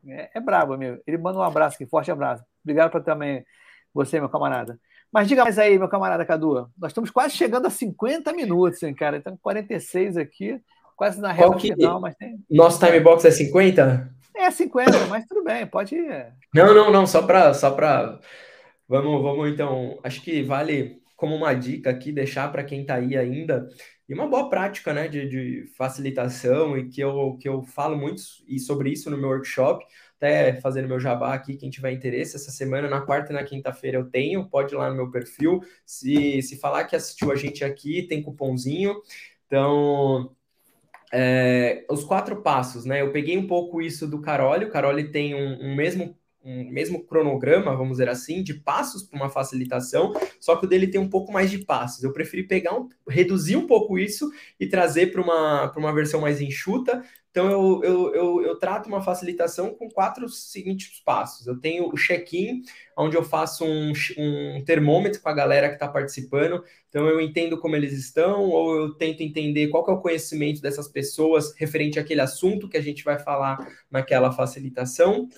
É, 0.08 0.30
é 0.36 0.40
brabo, 0.40 0.74
amigo. 0.74 1.02
Ele 1.06 1.18
manda 1.18 1.40
um 1.40 1.44
abraço 1.44 1.76
aqui, 1.76 1.86
forte 1.86 2.12
abraço. 2.12 2.44
Obrigado 2.64 2.92
por 2.92 3.04
também 3.04 3.46
você, 3.94 4.20
meu 4.20 4.30
camarada. 4.30 4.80
Mas 5.12 5.28
diga 5.28 5.44
mais 5.44 5.58
aí, 5.58 5.78
meu 5.78 5.90
camarada 5.90 6.26
Cadu. 6.26 6.70
Nós 6.78 6.92
estamos 6.92 7.10
quase 7.10 7.36
chegando 7.36 7.66
a 7.66 7.70
50 7.70 8.32
minutos, 8.34 8.82
hein, 8.84 8.94
cara. 8.94 9.18
Estamos 9.18 9.40
46 9.42 10.18
aqui 10.18 10.62
quase 10.96 11.22
na 11.22 11.32
reta 11.32 11.60
final, 11.60 12.02
mas 12.02 12.16
tem. 12.16 12.44
Nosso 12.50 12.84
time 12.84 13.00
box 13.00 13.24
é 13.26 13.32
50? 13.32 14.10
É 14.36 14.52
50, 14.52 15.06
mas 15.08 15.26
tudo 15.26 15.44
bem, 15.44 15.66
pode 15.66 15.96
ir. 15.96 16.34
Não, 16.54 16.74
não, 16.74 16.92
não, 16.92 17.08
só 17.08 17.22
para 17.22 17.54
só 17.54 17.72
para 17.72 18.20
vamos, 18.88 19.22
vamos 19.22 19.50
então, 19.50 20.00
acho 20.04 20.22
que 20.22 20.44
vale 20.44 21.02
como 21.18 21.36
uma 21.36 21.54
dica 21.54 21.90
aqui 21.90 22.14
deixar 22.14 22.50
para 22.52 22.64
quem 22.64 22.82
está 22.82 22.96
aí 22.96 23.18
ainda 23.18 23.68
e 24.08 24.14
uma 24.14 24.28
boa 24.28 24.50
prática, 24.50 24.94
né, 24.94 25.08
de, 25.10 25.28
de, 25.28 25.68
facilitação 25.76 26.78
e 26.78 26.88
que 26.88 27.02
eu 27.02 27.38
que 27.38 27.50
eu 27.50 27.64
falo 27.64 27.98
muito 27.98 28.22
e 28.48 28.58
sobre 28.60 28.90
isso 28.92 29.10
no 29.10 29.18
meu 29.18 29.30
workshop, 29.30 29.86
até 30.16 30.62
fazendo 30.62 30.88
meu 30.88 31.00
jabá 31.00 31.34
aqui, 31.34 31.58
quem 31.58 31.70
tiver 31.70 31.92
interesse, 31.92 32.38
essa 32.38 32.52
semana, 32.52 32.88
na 32.90 33.02
quarta 33.02 33.34
e 33.34 33.36
na 33.36 33.44
quinta-feira 33.44 33.98
eu 33.98 34.10
tenho, 34.10 34.48
pode 34.50 34.74
ir 34.74 34.78
lá 34.78 34.90
no 34.90 34.96
meu 34.96 35.12
perfil, 35.12 35.62
se, 35.86 36.42
se 36.42 36.58
falar 36.58 36.86
que 36.86 36.96
assistiu 36.96 37.32
a 37.32 37.36
gente 37.36 37.66
aqui, 37.66 38.04
tem 38.04 38.22
cupomzinho, 38.24 38.96
então 39.46 40.34
é, 41.14 41.86
os 41.90 42.04
quatro 42.04 42.42
passos, 42.42 42.86
né? 42.86 43.02
Eu 43.02 43.12
peguei 43.12 43.38
um 43.38 43.48
pouco 43.48 43.82
isso 43.82 44.08
do 44.08 44.22
Caroli. 44.22 44.66
O 44.66 44.70
Caroli 44.72 45.12
tem 45.12 45.36
um, 45.36 45.72
um 45.72 45.76
mesmo 45.76 46.18
um 46.48 46.72
mesmo 46.72 47.04
cronograma, 47.04 47.76
vamos 47.76 47.98
dizer 47.98 48.10
assim, 48.10 48.42
de 48.42 48.54
passos 48.54 49.04
para 49.04 49.20
uma 49.20 49.30
facilitação, 49.30 50.14
só 50.40 50.56
que 50.56 50.66
o 50.66 50.70
dele 50.70 50.88
tem 50.88 51.00
um 51.00 51.10
pouco 51.10 51.32
mais 51.32 51.52
de 51.52 51.60
passos. 51.60 52.04
Eu 52.04 52.14
preferi 52.14 52.44
pegar 52.44 52.74
um, 52.74 52.88
reduzir 53.08 53.58
um 53.58 53.68
pouco 53.68 54.00
isso 54.00 54.32
e 54.60 54.68
trazer 54.68 55.12
para 55.12 55.22
uma, 55.22 55.72
uma 55.76 55.94
versão 55.94 56.22
mais 56.22 56.40
enxuta, 56.40 57.04
então, 57.38 57.52
eu, 57.52 57.84
eu, 57.84 58.16
eu, 58.16 58.42
eu, 58.42 58.56
trato 58.58 58.88
uma 58.88 59.00
facilitação 59.00 59.72
com 59.72 59.88
quatro 59.88 60.28
seguintes 60.28 61.00
passos. 61.06 61.46
Eu 61.46 61.60
tenho 61.60 61.88
o 61.88 61.96
check-in, 61.96 62.64
onde 62.98 63.16
eu 63.16 63.24
faço 63.24 63.64
um, 63.64 63.94
um 64.18 64.64
termômetro 64.66 65.22
com 65.22 65.30
a 65.30 65.34
galera 65.34 65.68
que 65.68 65.76
está 65.76 65.88
participando. 65.88 66.64
Então, 66.90 67.08
eu 67.08 67.22
entendo 67.22 67.60
como 67.60 67.76
eles 67.76 67.94
estão, 67.94 68.50
ou 68.50 68.76
eu 68.76 68.94
tento 68.96 69.22
entender 69.22 69.68
qual 69.68 69.88
é 69.88 69.92
o 69.92 70.02
conhecimento 70.02 70.64
dessas 70.64 70.88
pessoas 70.88 71.54
referente 71.56 72.00
àquele 72.00 72.22
assunto 72.22 72.68
que 72.68 72.76
a 72.76 72.82
gente 72.82 73.04
vai 73.04 73.20
falar 73.20 73.60
naquela 73.92 74.32
facilitação. 74.32 75.30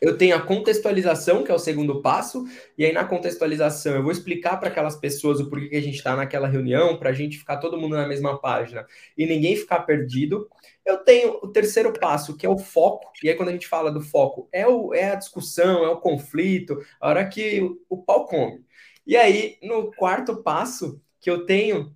Eu 0.00 0.16
tenho 0.16 0.34
a 0.34 0.40
contextualização, 0.40 1.44
que 1.44 1.50
é 1.50 1.54
o 1.54 1.58
segundo 1.58 2.00
passo, 2.00 2.44
e 2.76 2.86
aí 2.86 2.92
na 2.92 3.04
contextualização 3.04 3.94
eu 3.94 4.02
vou 4.02 4.10
explicar 4.10 4.56
para 4.56 4.68
aquelas 4.68 4.96
pessoas 4.96 5.40
o 5.40 5.50
porquê 5.50 5.68
que 5.68 5.76
a 5.76 5.82
gente 5.82 5.96
está 5.96 6.16
naquela 6.16 6.48
reunião, 6.48 6.98
para 6.98 7.10
a 7.10 7.12
gente 7.12 7.38
ficar 7.38 7.58
todo 7.58 7.76
mundo 7.76 7.96
na 7.96 8.08
mesma 8.08 8.40
página 8.40 8.86
e 9.16 9.26
ninguém 9.26 9.54
ficar 9.56 9.80
perdido. 9.80 10.48
Eu 10.86 10.98
tenho 10.98 11.38
o 11.42 11.48
terceiro 11.48 11.92
passo, 11.92 12.36
que 12.36 12.46
é 12.46 12.48
o 12.48 12.56
foco. 12.56 13.12
E 13.22 13.28
aí, 13.28 13.34
quando 13.34 13.50
a 13.50 13.52
gente 13.52 13.68
fala 13.68 13.92
do 13.92 14.00
foco, 14.00 14.48
é, 14.50 14.66
o, 14.66 14.94
é 14.94 15.10
a 15.10 15.16
discussão, 15.16 15.84
é 15.84 15.88
o 15.90 16.00
conflito, 16.00 16.78
a 16.98 17.08
hora 17.08 17.28
que 17.28 17.60
o, 17.60 17.78
o 17.88 18.02
pau 18.02 18.26
come. 18.26 18.64
E 19.06 19.16
aí, 19.16 19.58
no 19.62 19.92
quarto 19.92 20.42
passo, 20.42 21.00
que 21.20 21.30
eu 21.30 21.44
tenho, 21.44 21.94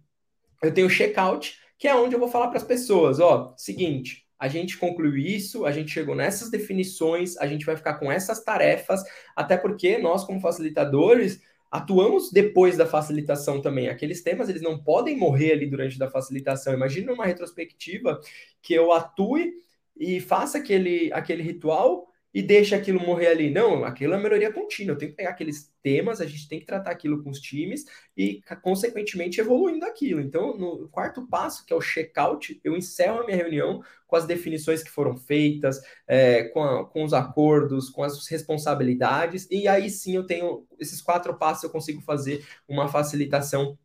eu 0.63 0.73
tenho 0.75 0.87
o 0.87 0.91
check-out, 0.91 1.59
que 1.79 1.89
é 1.89 1.95
onde 1.95 2.15
eu 2.15 2.21
vou 2.21 2.29
falar 2.29 2.49
para 2.49 2.59
as 2.59 2.65
pessoas: 2.65 3.19
ó, 3.21 3.55
seguinte, 3.57 4.24
a 4.45 4.49
gente 4.49 4.77
concluiu 4.77 5.17
isso, 5.17 5.65
a 5.65 5.73
gente 5.73 5.91
chegou 5.91 6.15
nessas 6.15 6.51
definições, 6.51 7.35
a 7.39 7.47
gente 7.47 7.65
vai 7.65 7.79
ficar 7.79 7.95
com 7.95 8.13
essas 8.13 8.45
tarefas, 8.45 9.03
até 9.35 9.57
porque 9.57 9.97
nós, 9.97 10.23
como 10.23 10.39
facilitadores, 10.39 11.41
atuamos 11.71 12.31
depois 12.31 12.77
da 12.77 12.85
facilitação 12.85 13.63
também. 13.63 13.89
Aqueles 13.89 14.23
temas, 14.23 14.51
eles 14.51 14.61
não 14.61 14.77
podem 14.77 15.17
morrer 15.17 15.53
ali 15.53 15.67
durante 15.67 16.01
a 16.03 16.11
facilitação. 16.11 16.75
Imagina 16.75 17.11
uma 17.11 17.25
retrospectiva 17.25 18.21
que 18.61 18.75
eu 18.75 18.93
atue 18.93 19.55
e 19.97 20.21
faça 20.21 20.59
aquele, 20.59 21.11
aquele 21.15 21.43
ritual 21.43 22.07
e 22.35 22.43
deixa 22.43 22.75
aquilo 22.75 22.99
morrer 22.99 23.29
ali. 23.29 23.49
Não, 23.49 23.85
aquilo 23.85 24.13
é 24.13 24.21
melhoria 24.21 24.53
contínua. 24.53 24.95
Eu 24.95 24.99
tenho 24.99 25.13
que 25.13 25.17
pegar 25.17 25.31
aqueles 25.31 25.73
temas, 25.81 26.21
a 26.21 26.27
gente 26.27 26.49
tem 26.49 26.59
que 26.59 26.67
tratar 26.67 26.91
aquilo 26.91 27.23
com 27.23 27.31
os 27.31 27.39
times 27.39 27.85
e, 28.17 28.43
consequentemente, 28.61 29.41
evoluindo 29.41 29.87
aquilo. 29.87 30.21
Então, 30.21 30.57
no 30.59 30.89
quarto 30.89 31.25
passo, 31.29 31.65
que 31.65 31.73
é 31.73 31.77
o 31.77 31.81
check-out, 31.81 32.61
eu 32.65 32.77
encerro 32.77 33.21
a 33.21 33.25
minha 33.25 33.37
reunião 33.37 33.81
com 34.09 34.17
as 34.17 34.27
definições 34.27 34.83
que 34.83 34.91
foram 34.91 35.17
feitas, 35.17 35.81
é, 36.09 36.45
com, 36.49 36.63
a, 36.63 36.85
com 36.85 37.05
os 37.05 37.13
acordos, 37.13 37.89
com 37.89 38.03
as 38.03 38.27
responsabilidades, 38.27 39.47
e 39.51 39.69
aí 39.69 39.89
sim 39.89 40.17
eu 40.17 40.27
tenho 40.27 40.67
esses 40.79 41.01
quatro 41.01 41.37
passos, 41.39 41.65
eu 41.65 41.71
consigo 41.71 42.01
fazer 42.01 42.45
uma 42.69 42.89
facilitação 42.89 43.79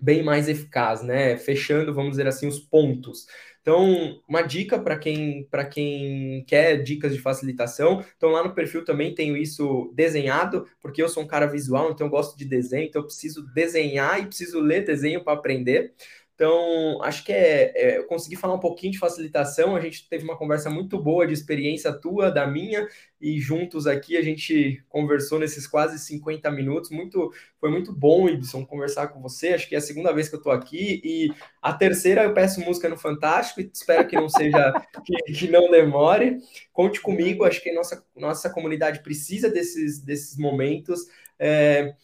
bem 0.00 0.22
mais 0.22 0.48
eficaz, 0.48 1.02
né? 1.02 1.36
Fechando, 1.36 1.92
vamos 1.92 2.12
dizer 2.12 2.26
assim, 2.26 2.46
os 2.48 2.58
pontos. 2.58 3.26
Então, 3.62 4.20
uma 4.26 4.42
dica 4.42 4.78
para 4.78 4.98
quem 4.98 5.44
para 5.50 5.64
quem 5.66 6.44
quer 6.46 6.82
dicas 6.82 7.12
de 7.12 7.20
facilitação. 7.20 8.02
Então, 8.16 8.30
lá 8.30 8.42
no 8.42 8.54
perfil 8.54 8.84
também 8.84 9.14
tenho 9.14 9.36
isso 9.36 9.92
desenhado, 9.94 10.66
porque 10.80 11.02
eu 11.02 11.08
sou 11.08 11.22
um 11.22 11.26
cara 11.26 11.46
visual, 11.46 11.90
então 11.90 12.06
eu 12.06 12.10
gosto 12.10 12.36
de 12.38 12.44
desenho, 12.44 12.86
então 12.86 13.02
eu 13.02 13.06
preciso 13.06 13.42
desenhar 13.54 14.20
e 14.20 14.26
preciso 14.26 14.60
ler 14.60 14.84
desenho 14.84 15.22
para 15.22 15.34
aprender. 15.34 15.92
Então, 16.40 17.02
acho 17.02 17.22
que 17.22 17.34
é, 17.34 17.70
é, 17.76 17.98
eu 17.98 18.04
consegui 18.04 18.34
falar 18.34 18.54
um 18.54 18.58
pouquinho 18.58 18.94
de 18.94 18.98
facilitação. 18.98 19.76
A 19.76 19.80
gente 19.80 20.08
teve 20.08 20.24
uma 20.24 20.38
conversa 20.38 20.70
muito 20.70 20.98
boa 20.98 21.26
de 21.26 21.34
experiência 21.34 21.92
tua, 21.92 22.30
da 22.30 22.46
minha, 22.46 22.88
e 23.20 23.38
juntos 23.38 23.86
aqui 23.86 24.16
a 24.16 24.22
gente 24.22 24.82
conversou 24.88 25.38
nesses 25.38 25.66
quase 25.66 25.98
50 25.98 26.50
minutos. 26.50 26.90
Muito, 26.90 27.30
foi 27.58 27.70
muito 27.70 27.92
bom, 27.92 28.26
Ibson, 28.26 28.64
conversar 28.64 29.08
com 29.08 29.20
você. 29.20 29.48
Acho 29.48 29.68
que 29.68 29.74
é 29.74 29.78
a 29.78 29.82
segunda 29.82 30.14
vez 30.14 30.30
que 30.30 30.34
eu 30.34 30.38
estou 30.38 30.50
aqui, 30.50 31.02
e 31.04 31.30
a 31.60 31.74
terceira 31.74 32.24
eu 32.24 32.32
peço 32.32 32.62
música 32.62 32.88
no 32.88 32.96
Fantástico, 32.96 33.60
e 33.60 33.70
espero 33.70 34.08
que 34.08 34.16
não 34.16 34.30
seja 34.30 34.72
que, 35.04 35.34
que, 35.34 35.46
não 35.46 35.70
demore. 35.70 36.38
Conte 36.72 37.02
comigo, 37.02 37.44
acho 37.44 37.62
que 37.62 37.70
nossa, 37.70 38.02
nossa 38.16 38.48
comunidade 38.48 39.02
precisa 39.02 39.50
desses, 39.50 40.00
desses 40.00 40.38
momentos. 40.38 41.00
É, 41.38 41.94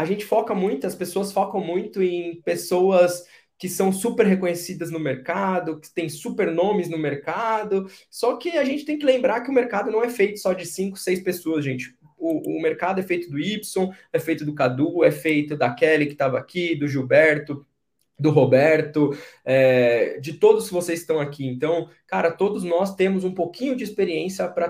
a 0.00 0.04
gente 0.06 0.24
foca 0.24 0.54
muito, 0.54 0.86
as 0.86 0.94
pessoas 0.94 1.30
focam 1.30 1.60
muito 1.60 2.02
em 2.02 2.40
pessoas 2.40 3.22
que 3.58 3.68
são 3.68 3.92
super 3.92 4.24
reconhecidas 4.24 4.90
no 4.90 4.98
mercado, 4.98 5.78
que 5.78 5.92
têm 5.92 6.08
super 6.08 6.50
nomes 6.50 6.88
no 6.88 6.96
mercado. 6.96 7.86
Só 8.08 8.38
que 8.38 8.56
a 8.56 8.64
gente 8.64 8.86
tem 8.86 8.98
que 8.98 9.04
lembrar 9.04 9.42
que 9.42 9.50
o 9.50 9.52
mercado 9.52 9.90
não 9.90 10.02
é 10.02 10.08
feito 10.08 10.38
só 10.38 10.54
de 10.54 10.64
cinco, 10.64 10.98
seis 10.98 11.20
pessoas, 11.20 11.62
gente. 11.62 11.94
O, 12.16 12.56
o 12.56 12.62
mercado 12.62 12.98
é 12.98 13.02
feito 13.02 13.28
do 13.30 13.38
Y, 13.38 13.90
é 14.10 14.18
feito 14.18 14.46
do 14.46 14.54
Cadu, 14.54 15.04
é 15.04 15.10
feito 15.10 15.54
da 15.54 15.74
Kelly 15.74 16.06
que 16.06 16.12
estava 16.12 16.38
aqui, 16.38 16.74
do 16.74 16.88
Gilberto, 16.88 17.66
do 18.20 18.30
Roberto, 18.30 19.16
é, 19.44 20.18
de 20.20 20.34
todos 20.34 20.68
vocês 20.68 21.00
que 21.00 21.04
estão 21.04 21.18
aqui. 21.18 21.46
Então, 21.46 21.88
cara, 22.06 22.30
todos 22.30 22.62
nós 22.62 22.94
temos 22.94 23.24
um 23.24 23.32
pouquinho 23.32 23.74
de 23.74 23.82
experiência 23.82 24.46
para 24.48 24.68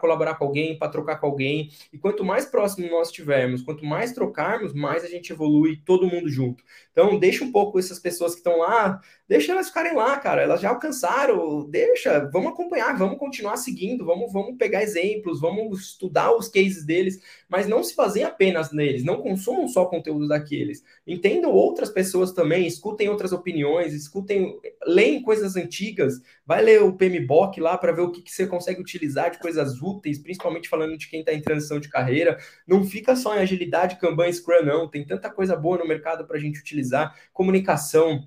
colaborar 0.00 0.34
com 0.34 0.44
alguém, 0.44 0.78
para 0.78 0.90
trocar 0.90 1.16
com 1.16 1.26
alguém. 1.26 1.70
E 1.92 1.98
quanto 1.98 2.24
mais 2.24 2.44
próximo 2.44 2.90
nós 2.90 3.08
estivermos, 3.08 3.62
quanto 3.62 3.84
mais 3.84 4.12
trocarmos, 4.12 4.74
mais 4.74 5.04
a 5.04 5.08
gente 5.08 5.32
evolui 5.32 5.80
todo 5.84 6.06
mundo 6.06 6.28
junto. 6.28 6.62
Então, 6.92 7.18
deixa 7.18 7.44
um 7.44 7.50
pouco 7.50 7.78
essas 7.78 7.98
pessoas 7.98 8.32
que 8.32 8.38
estão 8.38 8.58
lá, 8.58 9.00
deixa 9.28 9.52
elas 9.52 9.68
ficarem 9.68 9.94
lá, 9.94 10.18
cara. 10.18 10.42
Elas 10.42 10.60
já 10.60 10.70
alcançaram, 10.70 11.68
deixa, 11.68 12.28
vamos 12.32 12.52
acompanhar, 12.52 12.96
vamos 12.96 13.18
continuar 13.18 13.56
seguindo, 13.56 14.04
vamos, 14.04 14.32
vamos 14.32 14.56
pegar 14.56 14.82
exemplos, 14.82 15.40
vamos 15.40 15.80
estudar 15.80 16.34
os 16.34 16.48
cases 16.48 16.84
deles, 16.84 17.20
mas 17.48 17.66
não 17.66 17.82
se 17.82 17.94
baseiem 17.94 18.26
apenas 18.26 18.72
neles, 18.72 19.04
não 19.04 19.20
consumam 19.20 19.68
só 19.68 19.86
conteúdo 19.86 20.28
daqueles. 20.28 20.84
Entendam 21.06 21.52
outras 21.52 21.90
pessoas 21.90 22.32
também, 22.32 22.66
escutem 22.66 23.08
outras 23.08 23.32
opiniões, 23.32 23.92
escutem, 23.92 24.58
leem 24.86 25.22
coisas 25.22 25.56
antigas, 25.56 26.20
vai 26.44 26.62
ler 26.62 26.82
o 26.82 26.92
PMBOK 26.92 27.60
lá 27.60 27.76
para 27.76 27.92
ver 27.92 28.02
o 28.02 28.10
que, 28.10 28.22
que, 28.22 28.32
você 28.32 28.46
consegue 28.46 28.80
utilizar 28.80 29.30
de 29.30 29.38
coisas 29.38 29.80
úteis, 29.82 30.18
principalmente 30.18 30.68
falando 30.68 30.96
de 30.96 31.08
quem 31.08 31.20
está 31.20 31.32
em 31.32 31.42
transição 31.42 31.80
de 31.80 31.88
carreira. 31.88 32.38
Não 32.66 32.84
fica 32.84 33.16
só 33.16 33.36
em 33.36 33.40
agilidade, 33.40 33.96
Kanban, 33.96 34.30
Scrum, 34.32 34.64
não. 34.64 34.88
Tem 34.88 35.04
tanta 35.04 35.28
coisa 35.30 35.56
boa 35.56 35.78
no 35.78 35.88
mercado 35.88 36.26
para 36.26 36.36
a 36.36 36.40
gente 36.40 36.60
utilizar. 36.60 37.16
Comunicação, 37.32 38.26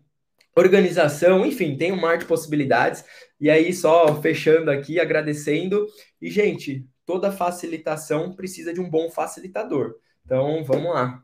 organização, 0.60 1.45
enfim, 1.45 1.78
tem 1.78 1.91
um 1.91 1.99
mar 1.99 2.18
de 2.18 2.26
possibilidades. 2.26 3.03
E 3.39 3.49
aí, 3.49 3.74
só 3.74 4.22
fechando 4.22 4.70
aqui, 4.70 4.99
agradecendo. 4.99 5.88
E, 6.22 6.30
gente, 6.30 6.86
toda 7.05 7.32
facilitação 7.32 8.34
precisa 8.34 8.74
de 8.74 8.80
um 8.80 8.89
bom 8.89 9.10
facilitador. 9.10 9.95
Então, 10.26 10.64
vamos 10.64 10.93
lá. 10.93 11.24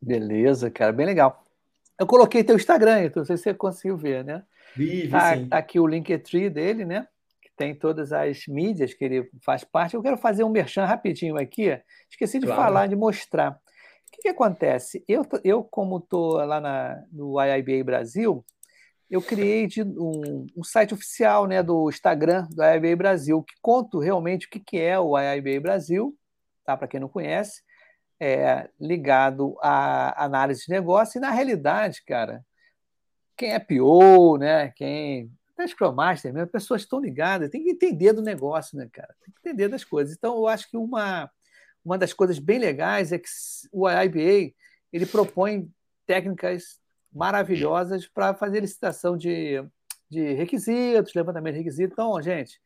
Beleza, 0.00 0.70
cara, 0.70 0.92
bem 0.92 1.06
legal. 1.06 1.44
Eu 1.98 2.06
coloquei 2.06 2.44
teu 2.44 2.56
Instagram, 2.56 3.04
então 3.04 3.20
não 3.20 3.26
sei 3.26 3.36
se 3.36 3.44
você 3.44 3.54
conseguiu 3.54 3.96
ver, 3.96 4.24
né? 4.24 4.44
Vive, 4.76 5.08
tá, 5.08 5.34
tá 5.48 5.58
aqui 5.58 5.80
o 5.80 5.86
Linktree 5.86 6.50
dele, 6.50 6.84
né? 6.84 7.08
Que 7.40 7.50
tem 7.56 7.74
todas 7.74 8.12
as 8.12 8.46
mídias 8.46 8.92
que 8.92 9.04
ele 9.04 9.30
faz 9.42 9.64
parte. 9.64 9.94
Eu 9.94 10.02
quero 10.02 10.18
fazer 10.18 10.44
um 10.44 10.50
merchan 10.50 10.84
rapidinho 10.84 11.38
aqui. 11.38 11.80
Esqueci 12.10 12.38
de 12.38 12.46
claro. 12.46 12.62
falar, 12.62 12.86
de 12.86 12.94
mostrar. 12.94 13.52
O 13.52 14.12
que, 14.12 14.22
que 14.22 14.28
acontece? 14.28 15.02
Eu, 15.08 15.26
eu 15.42 15.64
como 15.64 15.98
estou 15.98 16.34
lá 16.36 16.60
na, 16.60 17.02
no 17.10 17.42
IIBA 17.42 17.82
Brasil, 17.82 18.44
eu 19.10 19.22
criei 19.22 19.66
de 19.66 19.82
um, 19.82 20.46
um, 20.56 20.64
site 20.64 20.92
oficial 20.92 21.46
né, 21.46 21.62
do 21.62 21.88
Instagram 21.88 22.46
do 22.50 22.62
IIBA 22.62 22.96
Brasil, 22.96 23.42
que 23.42 23.54
conto 23.62 23.98
realmente 23.98 24.46
o 24.46 24.50
que, 24.50 24.58
que 24.58 24.78
é 24.78 24.98
o 24.98 25.16
IIBA 25.18 25.60
Brasil, 25.60 26.16
tá? 26.64 26.76
para 26.76 26.88
quem 26.88 26.98
não 26.98 27.08
conhece, 27.08 27.62
é 28.18 28.68
ligado 28.80 29.56
à 29.62 30.24
análise 30.24 30.64
de 30.66 30.70
negócio. 30.72 31.18
E, 31.18 31.20
na 31.20 31.30
realidade, 31.30 32.02
cara, 32.04 32.44
quem 33.36 33.52
é 33.52 33.58
PO, 33.58 34.38
né? 34.38 34.70
Quem 34.70 35.30
até 35.52 35.66
Scrum 35.66 35.92
Master 35.92 36.34
mesmo, 36.34 36.50
pessoas 36.50 36.82
estão 36.82 37.00
ligadas, 37.00 37.50
tem 37.50 37.62
que 37.62 37.70
entender 37.70 38.12
do 38.12 38.20
negócio, 38.20 38.76
né, 38.76 38.88
cara? 38.92 39.14
Tem 39.24 39.32
que 39.32 39.40
entender 39.40 39.68
das 39.68 39.84
coisas. 39.84 40.14
Então, 40.14 40.34
eu 40.36 40.46
acho 40.46 40.68
que 40.70 40.76
uma, 40.76 41.30
uma 41.84 41.96
das 41.96 42.12
coisas 42.12 42.38
bem 42.38 42.58
legais 42.58 43.12
é 43.12 43.18
que 43.18 43.28
o 43.72 43.88
IBA 43.88 44.54
ele 44.92 45.06
propõe 45.06 45.70
técnicas 46.06 46.78
maravilhosas 47.16 48.06
para 48.06 48.34
fazer 48.34 48.60
licitação 48.60 49.16
de, 49.16 49.64
de 50.08 50.34
requisitos, 50.34 51.14
levantamento 51.14 51.54
de 51.54 51.60
requisitos. 51.60 51.92
Então, 51.92 52.20
gente, 52.22 52.60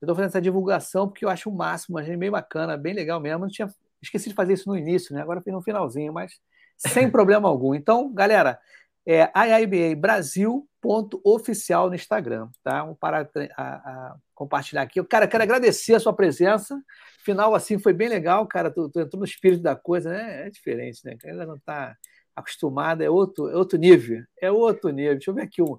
eu 0.00 0.06
estou 0.06 0.14
fazendo 0.14 0.28
essa 0.30 0.40
divulgação 0.40 1.08
porque 1.08 1.24
eu 1.24 1.28
acho 1.28 1.50
o 1.50 1.54
máximo, 1.54 1.98
achei 1.98 2.16
bem 2.16 2.30
bacana, 2.30 2.76
bem 2.76 2.94
legal 2.94 3.20
mesmo. 3.20 3.40
Não 3.40 3.48
tinha, 3.48 3.68
esqueci 4.00 4.28
de 4.28 4.34
fazer 4.34 4.52
isso 4.52 4.68
no 4.68 4.76
início, 4.76 5.12
né? 5.14 5.22
Agora 5.22 5.40
fiz 5.40 5.52
no 5.52 5.60
finalzinho, 5.60 6.12
mas 6.12 6.32
sem 6.76 7.10
problema 7.10 7.48
algum. 7.48 7.74
Então, 7.74 8.12
galera, 8.14 8.60
é 9.04 9.28
IIBA 9.34 10.00
Brasil.oficial 10.00 11.88
no 11.88 11.96
Instagram, 11.96 12.48
tá? 12.62 12.82
Vamos 12.82 12.98
parar 12.98 13.28
a, 13.56 13.62
a, 13.62 14.16
compartilhar 14.34 14.82
aqui. 14.82 15.02
Cara, 15.04 15.26
quero 15.26 15.42
agradecer 15.42 15.94
a 15.94 16.00
sua 16.00 16.12
presença. 16.12 16.80
Final 17.24 17.56
assim 17.56 17.76
foi 17.78 17.92
bem 17.92 18.08
legal, 18.08 18.46
cara. 18.46 18.70
Tu, 18.70 18.88
tu 18.88 19.00
entrou 19.00 19.18
no 19.18 19.26
espírito 19.26 19.62
da 19.62 19.74
coisa, 19.74 20.10
né? 20.10 20.46
É 20.46 20.50
diferente, 20.50 21.00
né? 21.04 21.16
Ainda 21.24 21.44
não 21.44 21.56
está 21.56 21.96
acostumado, 22.36 23.02
é 23.02 23.10
outro, 23.10 23.48
é 23.48 23.56
outro 23.56 23.78
nível. 23.78 24.22
É 24.40 24.50
outro 24.50 24.90
nível. 24.90 25.14
Deixa 25.14 25.30
eu 25.30 25.34
ver 25.34 25.42
aqui 25.42 25.62
um. 25.62 25.78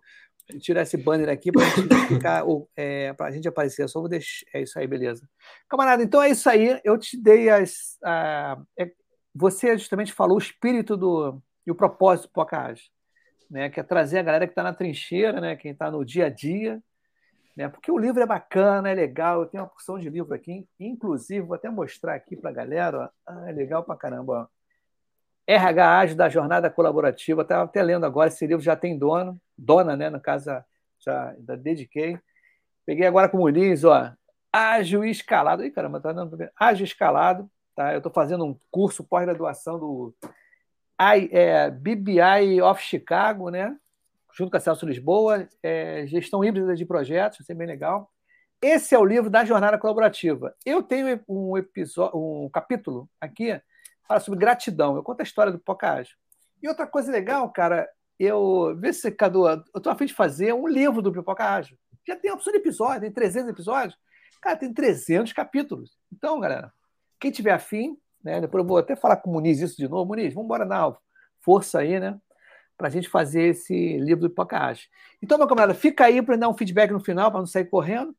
Tirar 0.59 0.83
esse 0.83 0.95
banner 0.97 1.29
aqui 1.29 1.51
para 1.51 1.65
ficar, 2.07 2.43
é, 2.75 3.13
para 3.13 3.27
a 3.27 3.31
gente 3.31 3.47
aparecer. 3.47 3.87
Só 3.87 3.99
vou 3.99 4.09
deixar. 4.09 4.45
É 4.53 4.61
isso 4.61 4.79
aí, 4.79 4.87
beleza. 4.87 5.27
Camarada, 5.69 6.01
então 6.01 6.21
é 6.21 6.29
isso 6.29 6.49
aí. 6.49 6.79
Eu 6.83 6.97
te 6.97 7.21
dei 7.21 7.49
as. 7.49 7.97
A, 8.03 8.57
é, 8.77 8.91
você 9.35 9.77
justamente 9.77 10.13
falou 10.13 10.37
o 10.37 10.41
espírito 10.41 10.97
do 10.97 11.41
e 11.65 11.71
o 11.71 11.75
propósito 11.75 12.27
do 12.27 12.33
Pocahage 12.33 12.89
né, 13.49 13.69
que 13.69 13.79
é 13.79 13.83
trazer 13.83 14.19
a 14.19 14.23
galera 14.23 14.45
que 14.45 14.51
está 14.51 14.63
na 14.63 14.73
trincheira, 14.73 15.39
né, 15.39 15.55
quem 15.55 15.71
está 15.71 15.89
no 15.89 16.03
dia 16.03 16.25
a 16.25 16.29
dia, 16.29 16.81
né, 17.55 17.67
porque 17.69 17.91
o 17.91 17.97
livro 17.97 18.21
é 18.21 18.25
bacana, 18.25 18.89
é 18.89 18.93
legal, 18.93 19.41
eu 19.41 19.47
tenho 19.47 19.63
uma 19.63 19.69
porção 19.69 19.97
de 19.97 20.09
livro 20.09 20.33
aqui, 20.33 20.67
inclusive, 20.79 21.45
vou 21.45 21.55
até 21.55 21.69
mostrar 21.69 22.15
aqui 22.15 22.35
para 22.35 22.49
a 22.49 22.53
galera, 22.53 22.99
ó, 22.99 23.09
ah, 23.25 23.49
é 23.49 23.51
legal 23.51 23.83
para 23.83 23.95
caramba. 23.95 24.33
Ó. 24.43 24.56
RH 25.47 25.99
Ágil 25.99 26.17
da 26.17 26.29
Jornada 26.29 26.69
Colaborativa, 26.69 27.41
estava 27.41 27.63
até 27.63 27.81
lendo 27.81 28.05
agora, 28.05 28.27
esse 28.27 28.45
livro 28.45 28.63
já 28.63 28.75
tem 28.75 28.97
dono, 28.97 29.39
dona, 29.57 29.95
né, 29.95 30.09
no 30.09 30.19
caso, 30.19 30.45
já, 30.45 30.63
já 30.99 31.55
dediquei. 31.55 32.19
Peguei 32.85 33.07
agora 33.07 33.29
com 33.29 33.37
o 33.37 33.41
Muniz, 33.41 33.83
ó, 33.83 34.11
Ágil 34.51 35.05
Escalado. 35.05 35.63
Ih, 35.63 35.71
caramba, 35.71 35.99
tá 35.99 36.11
dando. 36.11 36.37
Ágil 36.57 36.85
Escalado, 36.85 37.49
tá? 37.75 37.93
Eu 37.93 37.97
estou 37.97 38.11
fazendo 38.11 38.45
um 38.45 38.57
curso 38.71 39.03
pós-graduação 39.03 39.79
do 39.79 40.13
I, 40.99 41.29
é, 41.31 41.69
BBI 41.69 42.61
of 42.61 42.81
Chicago, 42.81 43.49
né? 43.49 43.75
junto 44.37 44.51
com 44.51 44.57
a 44.57 44.59
Celso 44.59 44.85
Lisboa, 44.85 45.49
é, 45.63 46.05
Gestão 46.05 46.45
Híbrida 46.45 46.75
de 46.75 46.85
Projetos, 46.85 47.39
isso 47.39 47.51
é 47.51 47.55
bem 47.55 47.65
legal. 47.65 48.11
Esse 48.61 48.93
é 48.93 48.99
o 48.99 49.05
livro 49.05 49.31
da 49.31 49.43
Jornada 49.43 49.79
Colaborativa. 49.79 50.55
Eu 50.63 50.83
tenho 50.83 51.19
um 51.27 51.57
episódio, 51.57 52.17
um 52.17 52.47
capítulo 52.47 53.09
aqui 53.19 53.59
fala 54.07 54.19
sobre 54.19 54.39
gratidão. 54.39 54.95
Eu 54.95 55.03
conto 55.03 55.21
a 55.21 55.23
história 55.23 55.51
do 55.51 55.59
Pocahage. 55.59 56.15
E 56.61 56.67
outra 56.67 56.87
coisa 56.87 57.11
legal, 57.11 57.49
cara, 57.51 57.87
eu 58.19 58.75
vê 58.77 58.91
se 58.91 59.11
Cadu, 59.11 59.47
eu 59.47 59.63
estou 59.75 59.91
a 59.91 59.95
fim 59.95 60.05
de 60.05 60.13
fazer 60.13 60.53
um 60.53 60.67
livro 60.67 61.01
do 61.01 61.23
Pocahage. 61.23 61.77
Já 62.07 62.15
tem 62.15 62.31
opção 62.31 62.51
de 62.51 62.59
episódio, 62.59 63.01
tem 63.01 63.11
300 63.11 63.49
episódios. 63.49 63.97
Cara, 64.41 64.55
tem 64.55 64.73
300 64.73 65.33
capítulos. 65.33 65.97
Então, 66.11 66.39
galera, 66.39 66.71
quem 67.19 67.31
tiver 67.31 67.51
afim, 67.51 67.97
né? 68.23 68.39
Depois 68.39 68.63
eu 68.63 68.67
vou 68.67 68.77
até 68.77 68.95
falar 68.95 69.17
com 69.17 69.29
o 69.29 69.33
Muniz 69.33 69.59
isso 69.59 69.77
de 69.77 69.87
novo. 69.87 70.05
Muniz, 70.05 70.33
vamos 70.33 70.45
embora 70.45 70.65
dar 70.65 70.95
força 71.41 71.79
aí, 71.79 71.99
né? 71.99 72.17
Para 72.77 72.87
a 72.87 72.91
gente 72.91 73.09
fazer 73.09 73.49
esse 73.49 73.97
livro 73.97 74.27
do 74.27 74.29
Pocahontas. 74.29 74.87
Então, 75.21 75.37
meu 75.37 75.47
camarada, 75.47 75.73
fica 75.73 76.05
aí 76.05 76.21
para 76.21 76.35
dar 76.35 76.49
um 76.49 76.57
feedback 76.57 76.91
no 76.91 76.99
final, 76.99 77.31
para 77.31 77.39
não 77.39 77.47
sair 77.47 77.65
correndo, 77.65 78.15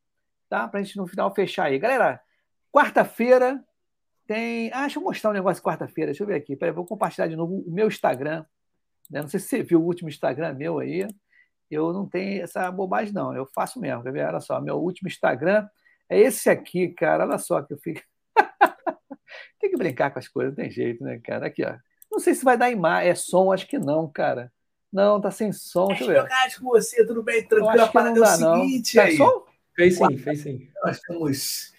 tá? 0.49 0.67
Para 0.67 0.79
a 0.79 0.83
gente 0.83 0.97
no 0.97 1.07
final 1.07 1.33
fechar 1.33 1.65
aí. 1.65 1.79
Galera, 1.79 2.21
quarta-feira 2.71 3.63
tem. 4.29 4.69
Ah, 4.71 4.81
deixa 4.81 4.99
eu 4.99 5.03
mostrar 5.03 5.31
um 5.31 5.33
negócio 5.33 5.63
quarta-feira. 5.63 6.11
Deixa 6.11 6.21
eu 6.21 6.27
ver 6.27 6.35
aqui. 6.35 6.55
Peraí, 6.55 6.71
vou 6.71 6.85
compartilhar 6.85 7.25
de 7.25 7.35
novo 7.35 7.63
o 7.65 7.71
meu 7.71 7.87
Instagram. 7.87 8.45
Né? 9.09 9.21
Não 9.23 9.27
sei 9.27 9.39
se 9.39 9.47
você 9.47 9.63
viu 9.63 9.81
o 9.81 9.85
último 9.85 10.07
Instagram 10.07 10.53
meu 10.53 10.77
aí. 10.77 11.07
Eu 11.69 11.91
não 11.91 12.07
tenho 12.07 12.43
essa 12.43 12.69
bobagem, 12.71 13.11
não. 13.11 13.35
Eu 13.35 13.47
faço 13.47 13.79
mesmo. 13.79 14.03
Quer 14.03 14.13
ver? 14.13 14.27
Olha 14.27 14.39
só, 14.39 14.61
meu 14.61 14.77
último 14.77 15.07
Instagram 15.09 15.67
é 16.07 16.19
esse 16.19 16.47
aqui, 16.47 16.89
cara. 16.89 17.25
Olha 17.25 17.39
só 17.39 17.59
que 17.63 17.73
eu 17.73 17.79
fico. 17.79 18.01
Tem 19.59 19.71
que 19.71 19.77
brincar 19.77 20.11
com 20.11 20.19
as 20.19 20.27
coisas, 20.27 20.55
não 20.55 20.63
tem 20.63 20.71
jeito, 20.71 21.03
né, 21.03 21.19
cara? 21.19 21.47
Aqui, 21.47 21.65
ó. 21.65 21.75
Não 22.09 22.19
sei 22.19 22.33
se 22.33 22.45
vai 22.45 22.57
dar 22.57 22.71
imagem, 22.71 23.09
é 23.09 23.15
som, 23.15 23.51
acho 23.51 23.67
que 23.67 23.77
não, 23.77 24.07
cara. 24.07 24.51
Não, 24.91 25.19
tá 25.19 25.29
sem 25.29 25.51
som. 25.51 25.87
Deixa 25.87 26.05
eu 26.05 26.23
ver. 26.23 26.29
com 26.59 26.69
você, 26.69 27.05
tudo 27.05 27.21
bem? 27.21 27.45
Tranquilo? 27.45 27.81
Acho 27.81 27.91
que 27.91 27.97
não 27.97 28.13
dá, 28.13 28.19
é 28.19 28.33
o 28.33 28.37
seguinte 28.37 28.95
não. 28.95 29.03
Tá 29.03 29.09
aí. 29.09 29.17
Som? 29.17 29.45
Fez 29.75 29.97
sim, 29.97 30.17
fez 30.17 30.41
sim. 30.41 30.69
Nós 30.83 30.99
temos 30.99 31.73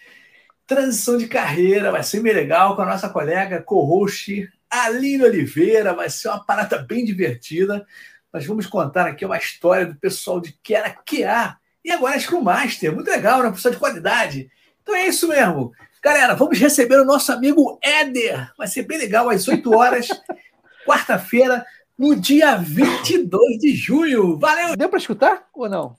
transição 0.71 1.17
de 1.17 1.27
carreira, 1.27 1.91
vai 1.91 2.01
ser 2.01 2.21
bem 2.21 2.31
legal 2.31 2.77
com 2.77 2.81
a 2.81 2.85
nossa 2.85 3.09
colega 3.09 3.61
co-host 3.61 4.49
Aline 4.69 5.25
Oliveira, 5.25 5.93
vai 5.93 6.09
ser 6.09 6.29
uma 6.29 6.45
parada 6.45 6.77
bem 6.77 7.03
divertida. 7.03 7.85
nós 8.31 8.45
vamos 8.45 8.67
contar 8.67 9.05
aqui 9.05 9.25
uma 9.25 9.37
história 9.37 9.85
do 9.85 9.95
pessoal 9.95 10.39
de 10.39 10.53
que 10.63 10.73
era 10.73 10.89
QA 10.89 11.57
e 11.83 11.91
agora 11.91 12.15
é 12.15 12.19
Scrum 12.19 12.41
Master. 12.41 12.95
Muito 12.95 13.11
legal, 13.11 13.43
né? 13.43 13.51
Pessoal 13.51 13.73
de 13.73 13.79
qualidade. 13.79 14.49
Então 14.81 14.95
é 14.95 15.07
isso 15.07 15.27
mesmo. 15.27 15.73
Galera, 16.01 16.35
vamos 16.35 16.57
receber 16.57 17.01
o 17.01 17.05
nosso 17.05 17.33
amigo 17.33 17.77
Éder. 17.83 18.49
Vai 18.57 18.67
ser 18.69 18.83
bem 18.83 18.97
legal, 18.97 19.29
às 19.29 19.45
8 19.49 19.75
horas, 19.75 20.07
quarta-feira, 20.87 21.65
no 21.97 22.15
dia 22.15 22.55
22 22.55 23.59
de 23.59 23.75
junho. 23.75 24.39
Valeu! 24.39 24.77
Deu 24.77 24.87
para 24.87 24.99
escutar 24.99 25.49
ou 25.53 25.67
não? 25.67 25.97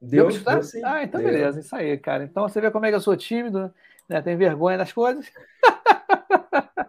Deu, 0.00 0.28
Deu 0.28 0.42
pra 0.42 0.58
escutar? 0.60 0.94
ah, 0.94 1.02
então 1.02 1.20
Deu. 1.20 1.30
beleza, 1.30 1.60
isso 1.60 1.76
aí, 1.76 1.98
cara. 1.98 2.24
Então 2.24 2.44
você 2.44 2.62
vê 2.62 2.70
como 2.70 2.86
é 2.86 2.88
que 2.88 2.94
eu 2.94 3.00
sou 3.00 3.14
tímido, 3.14 3.70
né? 4.08 4.22
Tem 4.22 4.36
vergonha 4.36 4.78
das 4.78 4.92
coisas. 4.92 5.30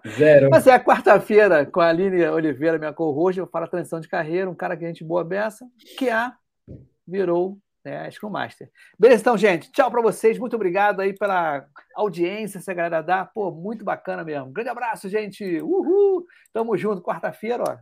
Zero. 0.07 0.49
Mas 0.49 0.65
é 0.67 0.79
quarta-feira 0.79 1.65
com 1.65 1.81
a 1.81 1.89
Aline 1.89 2.25
Oliveira, 2.27 2.77
minha 2.77 2.93
co-host, 2.93 3.39
eu 3.39 3.47
falo 3.47 3.65
a 3.65 3.69
transição 3.69 3.99
de 3.99 4.07
carreira, 4.07 4.49
um 4.49 4.55
cara 4.55 4.77
que 4.77 4.85
a 4.85 4.87
gente 4.87 5.03
boa 5.03 5.23
beça, 5.23 5.65
que 5.97 6.09
a 6.09 6.33
virou 7.07 7.57
né, 7.87 8.11
Scrum 8.11 8.29
Master. 8.29 8.69
Beleza, 8.99 9.21
então, 9.21 9.37
gente, 9.37 9.71
tchau 9.71 9.89
para 9.89 10.01
vocês, 10.01 10.37
muito 10.37 10.55
obrigado 10.55 10.99
aí 10.99 11.13
pela 11.13 11.65
audiência, 11.95 12.59
se 12.59 12.69
a 12.69 12.73
galera 12.73 13.01
dá, 13.01 13.25
pô, 13.25 13.49
muito 13.49 13.85
bacana 13.85 14.23
mesmo. 14.25 14.51
Grande 14.51 14.69
abraço, 14.69 15.07
gente, 15.07 15.61
uhul, 15.61 16.25
tamo 16.51 16.75
junto, 16.77 17.01
quarta-feira, 17.01 17.63
ó, 17.63 17.77